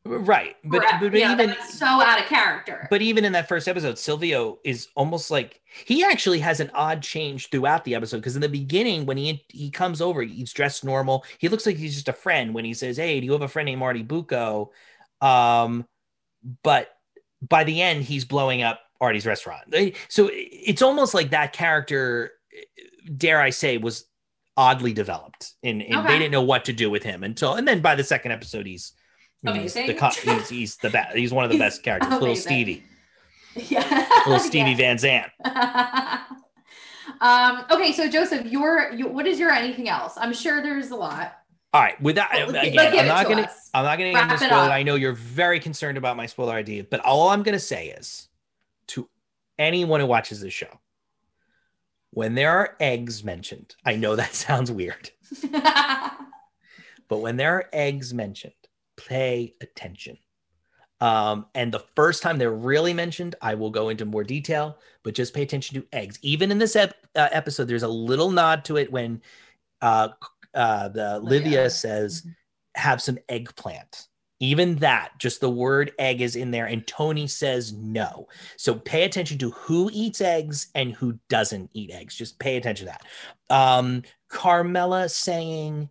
Right. 0.07 0.55
But, 0.63 0.83
but, 0.99 1.13
yeah, 1.13 1.33
even 1.33 1.55
so 1.67 1.85
out 1.85 2.19
of 2.19 2.27
character. 2.27 2.87
But 2.91 3.01
even 3.01 3.25
in 3.25 3.31
that 3.31 3.47
first 3.47 3.67
episode, 3.67 3.97
Silvio 3.97 4.59
is 4.63 4.87
almost 4.95 5.31
like 5.31 5.61
he 5.85 6.03
actually 6.03 6.39
has 6.39 6.59
an 6.59 6.69
odd 6.75 7.01
change 7.01 7.49
throughout 7.49 7.83
the 7.85 7.95
episode 7.95 8.17
because 8.17 8.35
in 8.35 8.41
the 8.41 8.49
beginning, 8.49 9.07
when 9.07 9.17
he 9.17 9.43
he 9.49 9.71
comes 9.71 10.01
over, 10.01 10.21
he's 10.21 10.53
dressed 10.53 10.83
normal. 10.83 11.25
He 11.39 11.49
looks 11.49 11.65
like 11.65 11.77
he's 11.77 11.95
just 11.95 12.07
a 12.07 12.13
friend 12.13 12.53
when 12.53 12.65
he 12.65 12.75
says, 12.75 12.97
Hey, 12.97 13.19
do 13.19 13.25
you 13.25 13.31
have 13.31 13.41
a 13.41 13.47
friend 13.47 13.65
named 13.65 13.81
Artie 13.81 14.03
Bucco? 14.03 14.71
Um, 15.21 15.87
but 16.61 16.89
by 17.41 17.63
the 17.63 17.81
end, 17.81 18.03
he's 18.03 18.25
blowing 18.25 18.61
up 18.61 18.81
Artie's 19.01 19.25
restaurant. 19.25 19.73
So 20.09 20.29
it's 20.31 20.81
almost 20.81 21.13
like 21.13 21.31
that 21.31 21.53
character, 21.53 22.31
dare 23.17 23.41
I 23.41 23.49
say, 23.49 23.77
was 23.77 24.05
oddly 24.57 24.93
developed 24.93 25.53
and, 25.63 25.81
and 25.81 25.95
okay. 25.95 26.07
they 26.07 26.17
didn't 26.17 26.31
know 26.31 26.41
what 26.41 26.65
to 26.65 26.73
do 26.73 26.89
with 26.89 27.03
him 27.03 27.25
until 27.25 27.55
and 27.55 27.67
then 27.67 27.81
by 27.81 27.93
the 27.93 28.05
second 28.05 28.31
episode 28.31 28.65
he's 28.65 28.93
Amazing. 29.47 29.85
He's 29.85 29.99
the, 29.99 30.33
he's, 30.33 30.49
he's 30.49 30.77
the 30.77 30.89
best. 30.89 31.15
He's 31.15 31.31
one 31.31 31.45
of 31.45 31.51
the 31.51 31.57
best 31.57 31.83
characters. 31.83 32.07
Amazing. 32.07 32.21
Little 32.21 32.35
Stevie. 32.35 32.83
Yeah. 33.69 34.05
Little 34.25 34.39
Stevie 34.41 34.71
yeah. 34.71 34.75
Van 34.75 34.97
Zandt. 34.97 35.31
um, 37.21 37.63
okay, 37.71 37.93
so 37.93 38.09
Joseph, 38.09 38.45
your, 38.47 38.91
your 38.91 39.07
what 39.07 39.25
is 39.25 39.39
your 39.39 39.49
anything 39.49 39.87
else? 39.87 40.15
I'm 40.17 40.33
sure 40.33 40.61
there's 40.61 40.91
a 40.91 40.95
lot. 40.97 41.37
All 41.73 41.81
right, 41.81 41.99
with 42.01 42.17
that, 42.17 42.31
well, 42.33 42.49
again, 42.49 42.99
I'm 42.99 43.07
not, 43.07 43.29
gonna, 43.29 43.49
I'm 43.73 43.85
not 43.85 43.97
gonna, 43.97 44.09
I'm 44.09 44.13
not 44.13 44.27
gonna 44.27 44.37
spoil 44.49 44.65
it. 44.65 44.71
I 44.71 44.83
know 44.83 44.95
you're 44.95 45.13
very 45.13 45.61
concerned 45.61 45.97
about 45.97 46.17
my 46.17 46.25
spoiler 46.25 46.51
idea, 46.51 46.83
but 46.83 46.99
all 46.99 47.29
I'm 47.29 47.43
gonna 47.43 47.57
say 47.57 47.87
is 47.91 48.27
anyone 49.57 49.99
who 49.99 50.05
watches 50.05 50.41
this 50.41 50.53
show, 50.53 50.79
when 52.11 52.35
there 52.35 52.51
are 52.51 52.75
eggs 52.79 53.23
mentioned, 53.23 53.75
I 53.85 53.95
know 53.95 54.15
that 54.15 54.33
sounds 54.35 54.71
weird, 54.71 55.11
but 55.51 57.17
when 57.19 57.37
there 57.37 57.55
are 57.55 57.69
eggs 57.73 58.13
mentioned, 58.13 58.53
pay 58.97 59.53
attention. 59.61 60.17
Um, 61.01 61.47
and 61.53 61.73
the 61.73 61.83
first 61.95 62.23
time 62.23 62.37
they're 62.37 62.51
really 62.51 62.93
mentioned, 62.93 63.35
I 63.41 63.55
will 63.55 63.69
go 63.69 63.89
into 63.89 64.05
more 64.05 64.23
detail, 64.23 64.79
but 65.03 65.13
just 65.13 65.33
pay 65.33 65.41
attention 65.41 65.81
to 65.81 65.87
eggs. 65.91 66.17
Even 66.21 66.51
in 66.51 66.57
this 66.57 66.75
ep- 66.75 66.95
uh, 67.15 67.27
episode, 67.31 67.67
there's 67.67 67.83
a 67.83 67.87
little 67.87 68.31
nod 68.31 68.63
to 68.65 68.77
it 68.77 68.91
when 68.91 69.21
uh, 69.81 70.09
uh, 70.53 70.87
the 70.87 71.19
Livia 71.19 71.69
says, 71.69 72.21
mm-hmm. 72.21 72.29
have 72.75 73.01
some 73.01 73.17
eggplant. 73.27 74.07
Even 74.45 74.75
that, 74.75 75.11
just 75.19 75.41
the 75.41 75.49
word 75.49 75.91
egg 75.99 76.21
is 76.21 76.35
in 76.35 76.51
there, 76.51 76.65
and 76.65 76.85
Tony 76.85 77.27
says 77.27 77.73
no. 77.73 78.27
So 78.57 78.75
pay 78.75 79.03
attention 79.03 79.37
to 79.39 79.51
who 79.51 79.89
eats 79.93 80.21
eggs 80.21 80.67
and 80.75 80.93
who 80.93 81.19
doesn't 81.29 81.69
eat 81.73 81.91
eggs. 81.91 82.15
Just 82.15 82.39
pay 82.39 82.57
attention 82.57 82.87
to 82.87 82.93
that. 82.93 83.55
Um, 83.55 84.03
Carmela 84.29 85.09
saying, 85.09 85.89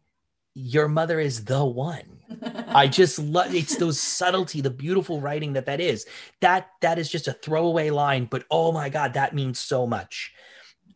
Your 0.54 0.88
mother 0.88 1.20
is 1.20 1.44
the 1.44 1.64
one 1.64 2.14
I 2.68 2.86
just 2.86 3.18
love 3.18 3.54
it's 3.54 3.76
those 3.76 4.00
subtlety, 4.00 4.60
the 4.60 4.70
beautiful 4.70 5.20
writing 5.20 5.54
that 5.54 5.66
that 5.66 5.80
is. 5.80 6.06
That 6.40 6.68
that 6.80 6.98
is 6.98 7.10
just 7.10 7.28
a 7.28 7.32
throwaway 7.32 7.90
line, 7.90 8.26
but 8.26 8.44
oh 8.50 8.72
my 8.72 8.88
god, 8.88 9.14
that 9.14 9.34
means 9.34 9.58
so 9.58 9.86
much. 9.86 10.32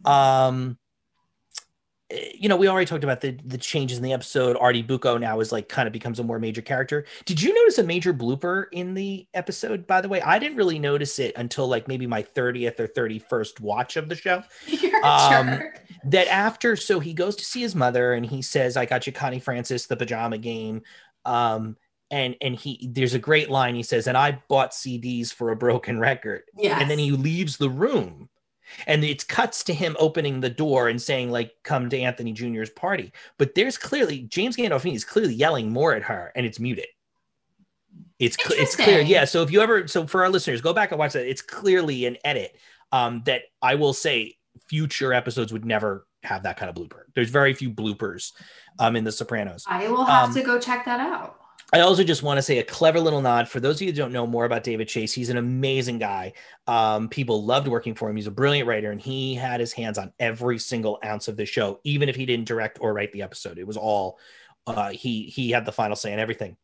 Um 0.05 0.79
you 2.11 2.49
know, 2.49 2.57
we 2.57 2.69
already 2.69 2.87
talked 2.87 3.05
about 3.05 3.21
the 3.21 3.33
the 3.45 3.59
changes 3.59 3.99
in 3.99 4.03
the 4.03 4.15
episode. 4.15 4.57
Artie 4.57 4.83
Bucco 4.83 5.19
now 5.19 5.41
is 5.41 5.53
like 5.53 5.69
kind 5.69 5.87
of 5.87 5.93
becomes 5.93 6.19
a 6.19 6.25
more 6.25 6.39
major 6.39 6.63
character. 6.63 7.05
Did 7.27 7.43
you 7.43 7.53
notice 7.53 7.79
a 7.79 7.83
major 7.83 8.15
blooper 8.15 8.65
in 8.73 8.95
the 8.95 9.27
episode? 9.35 9.87
By 9.87 10.01
the 10.01 10.09
way, 10.09 10.23
I 10.23 10.39
didn't 10.39 10.57
really 10.57 10.79
notice 10.79 11.19
it 11.19 11.35
until 11.37 11.69
like 11.69 11.87
maybe 11.87 12.07
my 12.07 12.23
thirtieth 12.23 12.81
or 12.81 12.87
thirty 12.87 13.19
first 13.19 13.61
watch 13.61 13.97
of 13.97 14.09
the 14.09 14.17
show. 14.17 14.43
Um, 14.99 15.61
that 16.05 16.27
after, 16.27 16.75
so 16.75 16.99
he 16.99 17.15
goes 17.15 17.37
to 17.37 17.45
see 17.45 17.61
his 17.61 17.77
mother 17.77 18.15
and 18.15 18.27
he 18.27 18.43
says, 18.43 18.77
"I 18.77 18.85
got 18.85 19.07
you, 19.07 19.13
Connie 19.13 19.39
Francis, 19.39 19.87
the 19.87 19.97
pajama 19.97 20.39
game." 20.39 20.83
Um, 21.25 21.77
and 22.11 22.35
and 22.41 22.57
he 22.57 22.89
there's 22.91 23.15
a 23.15 23.19
great 23.19 23.49
line 23.49 23.75
he 23.75 23.83
says, 23.83 24.07
and 24.07 24.17
I 24.17 24.43
bought 24.49 24.73
CDs 24.73 25.33
for 25.33 25.51
a 25.51 25.57
broken 25.57 26.01
record. 26.01 26.43
Yeah. 26.57 26.81
And 26.81 26.91
then 26.91 26.99
he 26.99 27.13
leaves 27.13 27.59
the 27.59 27.71
room. 27.71 28.29
And 28.87 29.05
it 29.05 29.27
cuts 29.29 29.65
to 29.65 29.75
him 29.75 29.97
opening 29.99 30.41
the 30.41 30.51
door 30.51 30.89
and 30.89 31.01
saying, 31.01 31.31
like, 31.31 31.53
come 31.63 31.89
to 31.91 31.99
Anthony 31.99 32.33
Jr.'s 32.33 32.71
party. 32.71 33.13
But 33.39 33.55
there's 33.55 33.79
clearly 33.79 34.23
James 34.23 34.57
Gandolfini 34.57 34.95
is 34.95 35.05
clearly 35.05 35.35
yelling 35.35 35.71
more 35.71 35.95
at 35.95 36.03
her 36.03 36.33
and 36.35 36.45
it's 36.47 36.61
muted. 36.61 36.87
It's 38.19 38.37
cl- 38.37 38.61
it's 38.61 38.77
clear. 38.77 39.01
Yeah. 39.01 39.25
So 39.25 39.43
if 39.43 39.51
you 39.51 39.61
ever 39.61 39.87
so 39.87 40.07
for 40.07 40.23
our 40.25 40.29
listeners, 40.29 40.61
go 40.61 40.73
back 40.73 40.91
and 40.91 40.99
watch 40.99 41.13
that. 41.13 41.29
It's 41.29 41.43
clearly 41.43 42.07
an 42.07 42.17
edit 42.25 42.57
um, 42.91 43.23
that 43.27 43.43
I 43.63 43.77
will 43.77 43.93
say 43.93 44.37
future 44.69 45.13
episodes 45.13 45.53
would 45.53 45.65
never 45.65 46.07
have 46.25 46.43
that 46.43 46.57
kind 46.57 46.69
of 46.69 46.75
blooper. 46.75 47.03
There's 47.15 47.31
very 47.31 47.55
few 47.55 47.71
bloopers 47.71 48.33
um, 48.79 48.97
in 48.97 49.05
The 49.05 49.13
Sopranos. 49.13 49.65
I 49.67 49.89
will 49.89 50.05
have 50.05 50.29
um, 50.29 50.35
to 50.35 50.43
go 50.43 50.59
check 50.59 50.85
that 50.85 51.01
out. 51.01 51.38
I 51.73 51.81
also 51.81 52.03
just 52.03 52.23
want 52.23 52.39
to 52.39 52.43
say 52.43 52.59
a 52.59 52.65
clever 52.65 52.99
little 52.99 53.21
nod 53.21 53.49
for 53.49 53.61
those 53.61 53.77
of 53.77 53.83
you 53.83 53.89
who 53.89 53.93
don't 53.97 54.13
know 54.13 54.27
more 54.27 54.47
about 54.47 54.65
David 54.65 54.89
Chase. 54.89 55.13
He's 55.13 55.29
an 55.29 55.37
amazing 55.37 55.99
guy. 55.99 56.33
Um, 56.67 57.09
people 57.11 57.45
loved 57.45 57.69
working 57.69 57.95
for 57.95 58.09
him. 58.09 58.17
He's 58.17 58.27
a 58.27 58.31
brilliant 58.31 58.67
writer, 58.67 58.91
and 58.91 59.01
he 59.01 59.35
had 59.35 59.61
his 59.61 59.73
hands 59.73 59.99
on 59.99 60.13
every 60.19 60.59
single 60.59 60.99
ounce 61.05 61.29
of 61.29 61.37
the 61.37 61.45
show, 61.45 61.81
even 61.85 62.09
if 62.09 62.17
he 62.17 62.25
didn't 62.25 62.49
direct 62.49 62.79
or 62.81 62.95
write 62.95 63.13
the 63.13 63.23
episode. 63.23 63.59
It 63.59 63.67
was 63.67 63.77
all 63.77 64.19
uh, 64.67 64.91
he 64.91 65.25
he 65.25 65.51
had 65.51 65.67
the 65.67 65.73
final 65.73 65.97
say 65.97 66.13
on 66.13 66.19
everything. 66.19 66.57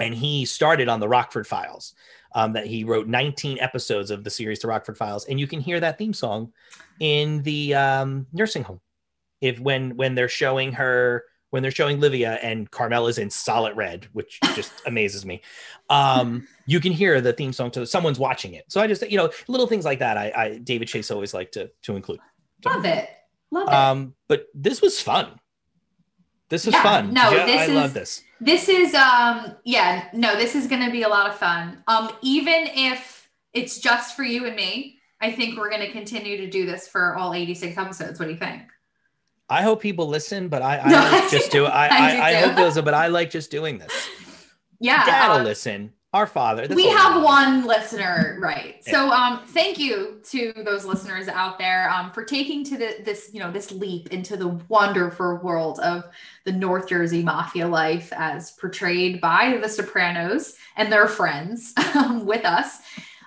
and 0.00 0.14
he 0.14 0.44
started 0.44 0.88
on 0.88 1.00
the 1.00 1.08
Rockford 1.08 1.46
Files. 1.46 1.94
Um, 2.34 2.54
that 2.54 2.66
he 2.66 2.82
wrote 2.84 3.08
19 3.08 3.58
episodes 3.60 4.10
of 4.10 4.24
the 4.24 4.30
series, 4.30 4.60
The 4.60 4.66
Rockford 4.68 4.96
Files, 4.96 5.26
and 5.26 5.38
you 5.38 5.46
can 5.46 5.60
hear 5.60 5.78
that 5.80 5.98
theme 5.98 6.14
song 6.14 6.52
in 6.98 7.42
the 7.42 7.74
um, 7.74 8.26
nursing 8.32 8.62
home. 8.62 8.80
If 9.42 9.60
when 9.60 9.96
when 9.96 10.14
they're 10.14 10.28
showing 10.30 10.72
her 10.72 11.24
when 11.52 11.62
they're 11.62 11.70
showing 11.70 12.00
Livia 12.00 12.38
and 12.42 12.70
Carmela's 12.70 13.18
in 13.18 13.28
solid 13.28 13.76
red, 13.76 14.08
which 14.14 14.40
just 14.54 14.72
amazes 14.86 15.26
me. 15.26 15.42
Um, 15.90 16.48
you 16.64 16.80
can 16.80 16.92
hear 16.92 17.20
the 17.20 17.34
theme 17.34 17.52
song 17.52 17.70
to 17.72 17.86
someone's 17.86 18.18
watching 18.18 18.54
it. 18.54 18.64
So 18.68 18.80
I 18.80 18.86
just, 18.86 19.08
you 19.10 19.18
know, 19.18 19.30
little 19.48 19.66
things 19.66 19.84
like 19.84 19.98
that. 19.98 20.16
I, 20.16 20.32
I 20.34 20.58
David 20.58 20.88
Chase 20.88 21.10
always 21.10 21.34
like 21.34 21.52
to 21.52 21.70
to 21.82 21.94
include. 21.94 22.20
So, 22.64 22.70
Love 22.70 22.86
it. 22.86 23.10
Love 23.50 23.68
it. 23.68 23.74
Um, 23.74 24.14
but 24.28 24.46
this 24.54 24.80
was 24.80 24.98
fun. 24.98 25.38
This 26.48 26.64
was 26.64 26.74
yeah, 26.74 26.82
fun. 26.82 27.12
No, 27.12 27.28
you, 27.28 27.44
this 27.44 27.60
I 27.60 27.64
is, 27.64 27.74
love 27.74 27.94
this. 27.94 28.24
This 28.40 28.68
is 28.70 28.94
um 28.94 29.54
yeah, 29.64 30.08
no, 30.14 30.34
this 30.36 30.54
is 30.54 30.66
gonna 30.66 30.90
be 30.90 31.02
a 31.02 31.08
lot 31.08 31.28
of 31.28 31.36
fun. 31.36 31.82
Um, 31.86 32.12
even 32.22 32.66
if 32.68 33.28
it's 33.52 33.78
just 33.78 34.16
for 34.16 34.22
you 34.22 34.46
and 34.46 34.56
me, 34.56 35.00
I 35.20 35.30
think 35.30 35.58
we're 35.58 35.70
gonna 35.70 35.92
continue 35.92 36.38
to 36.38 36.48
do 36.48 36.64
this 36.64 36.88
for 36.88 37.14
all 37.14 37.34
86 37.34 37.76
episodes. 37.76 38.18
What 38.18 38.24
do 38.24 38.32
you 38.32 38.38
think? 38.38 38.62
I 39.52 39.60
hope 39.62 39.82
people 39.82 40.08
listen, 40.08 40.48
but 40.48 40.62
I, 40.62 40.78
I 40.78 40.88
no, 40.88 40.96
like 40.96 41.30
just 41.30 41.52
do 41.52 41.66
I, 41.66 41.86
I, 41.86 42.16
I, 42.16 42.28
I 42.28 42.34
hope 42.34 42.56
those, 42.56 42.80
but 42.80 42.94
I 42.94 43.08
like 43.08 43.30
just 43.30 43.50
doing 43.50 43.78
this. 43.78 43.92
Yeah. 44.82 45.06
Dad'll 45.06 45.36
um, 45.36 45.44
listen. 45.44 45.92
Our 46.12 46.26
father. 46.26 46.66
we 46.74 46.88
have 46.88 47.22
one 47.22 47.64
listener, 47.64 48.36
right? 48.42 48.82
Yeah. 48.84 48.92
So, 48.92 49.10
um, 49.12 49.46
thank 49.46 49.78
you 49.78 50.20
to 50.24 50.52
those 50.64 50.84
listeners 50.84 51.28
out 51.28 51.56
there, 51.56 51.88
um, 51.88 52.10
for 52.10 52.24
taking 52.24 52.64
to 52.64 52.76
the, 52.76 52.96
this, 53.02 53.30
you 53.32 53.40
know, 53.40 53.50
this 53.50 53.70
leap 53.70 54.12
into 54.12 54.36
the 54.36 54.48
wonderful 54.68 55.38
world 55.42 55.78
of 55.80 56.04
the 56.44 56.52
North 56.52 56.88
Jersey 56.88 57.22
mafia 57.22 57.66
life, 57.66 58.12
as 58.14 58.50
portrayed 58.50 59.20
by 59.20 59.56
The 59.62 59.68
Sopranos 59.68 60.56
and 60.76 60.92
their 60.92 61.06
friends, 61.06 61.72
um, 61.94 62.26
with 62.26 62.44
us. 62.44 62.80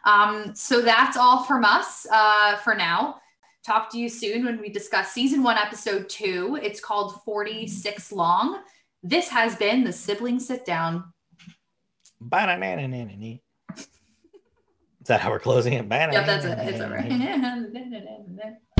Um, 0.04 0.54
so 0.54 0.82
that's 0.82 1.18
all 1.18 1.44
from 1.46 1.66
us, 1.66 2.06
uh, 2.12 2.58
for 2.58 2.76
now. 2.76 3.22
Talk 3.66 3.90
to 3.94 3.98
you 3.98 4.10
soon 4.10 4.46
when 4.46 4.62
we 4.62 4.70
discuss 4.70 5.12
season 5.12 5.42
one, 5.42 5.58
episode 5.58 6.08
two. 6.08 6.60
It's 6.62 6.80
called 6.80 7.20
46 7.24 8.12
Long. 8.12 8.62
This 9.02 9.28
has 9.30 9.56
been 9.56 9.84
the 9.84 9.92
Sibling 9.92 10.40
Sit 10.40 10.66
Down. 10.66 11.06
Is 13.76 13.88
that 15.08 15.20
how 15.20 15.32
we're 15.32 15.40
closing 15.40 15.74
it? 15.74 15.90
Yep, 15.90 16.26
that's 16.28 16.46
it. 16.46 16.60
It's 16.60 16.80
over. 16.80 16.98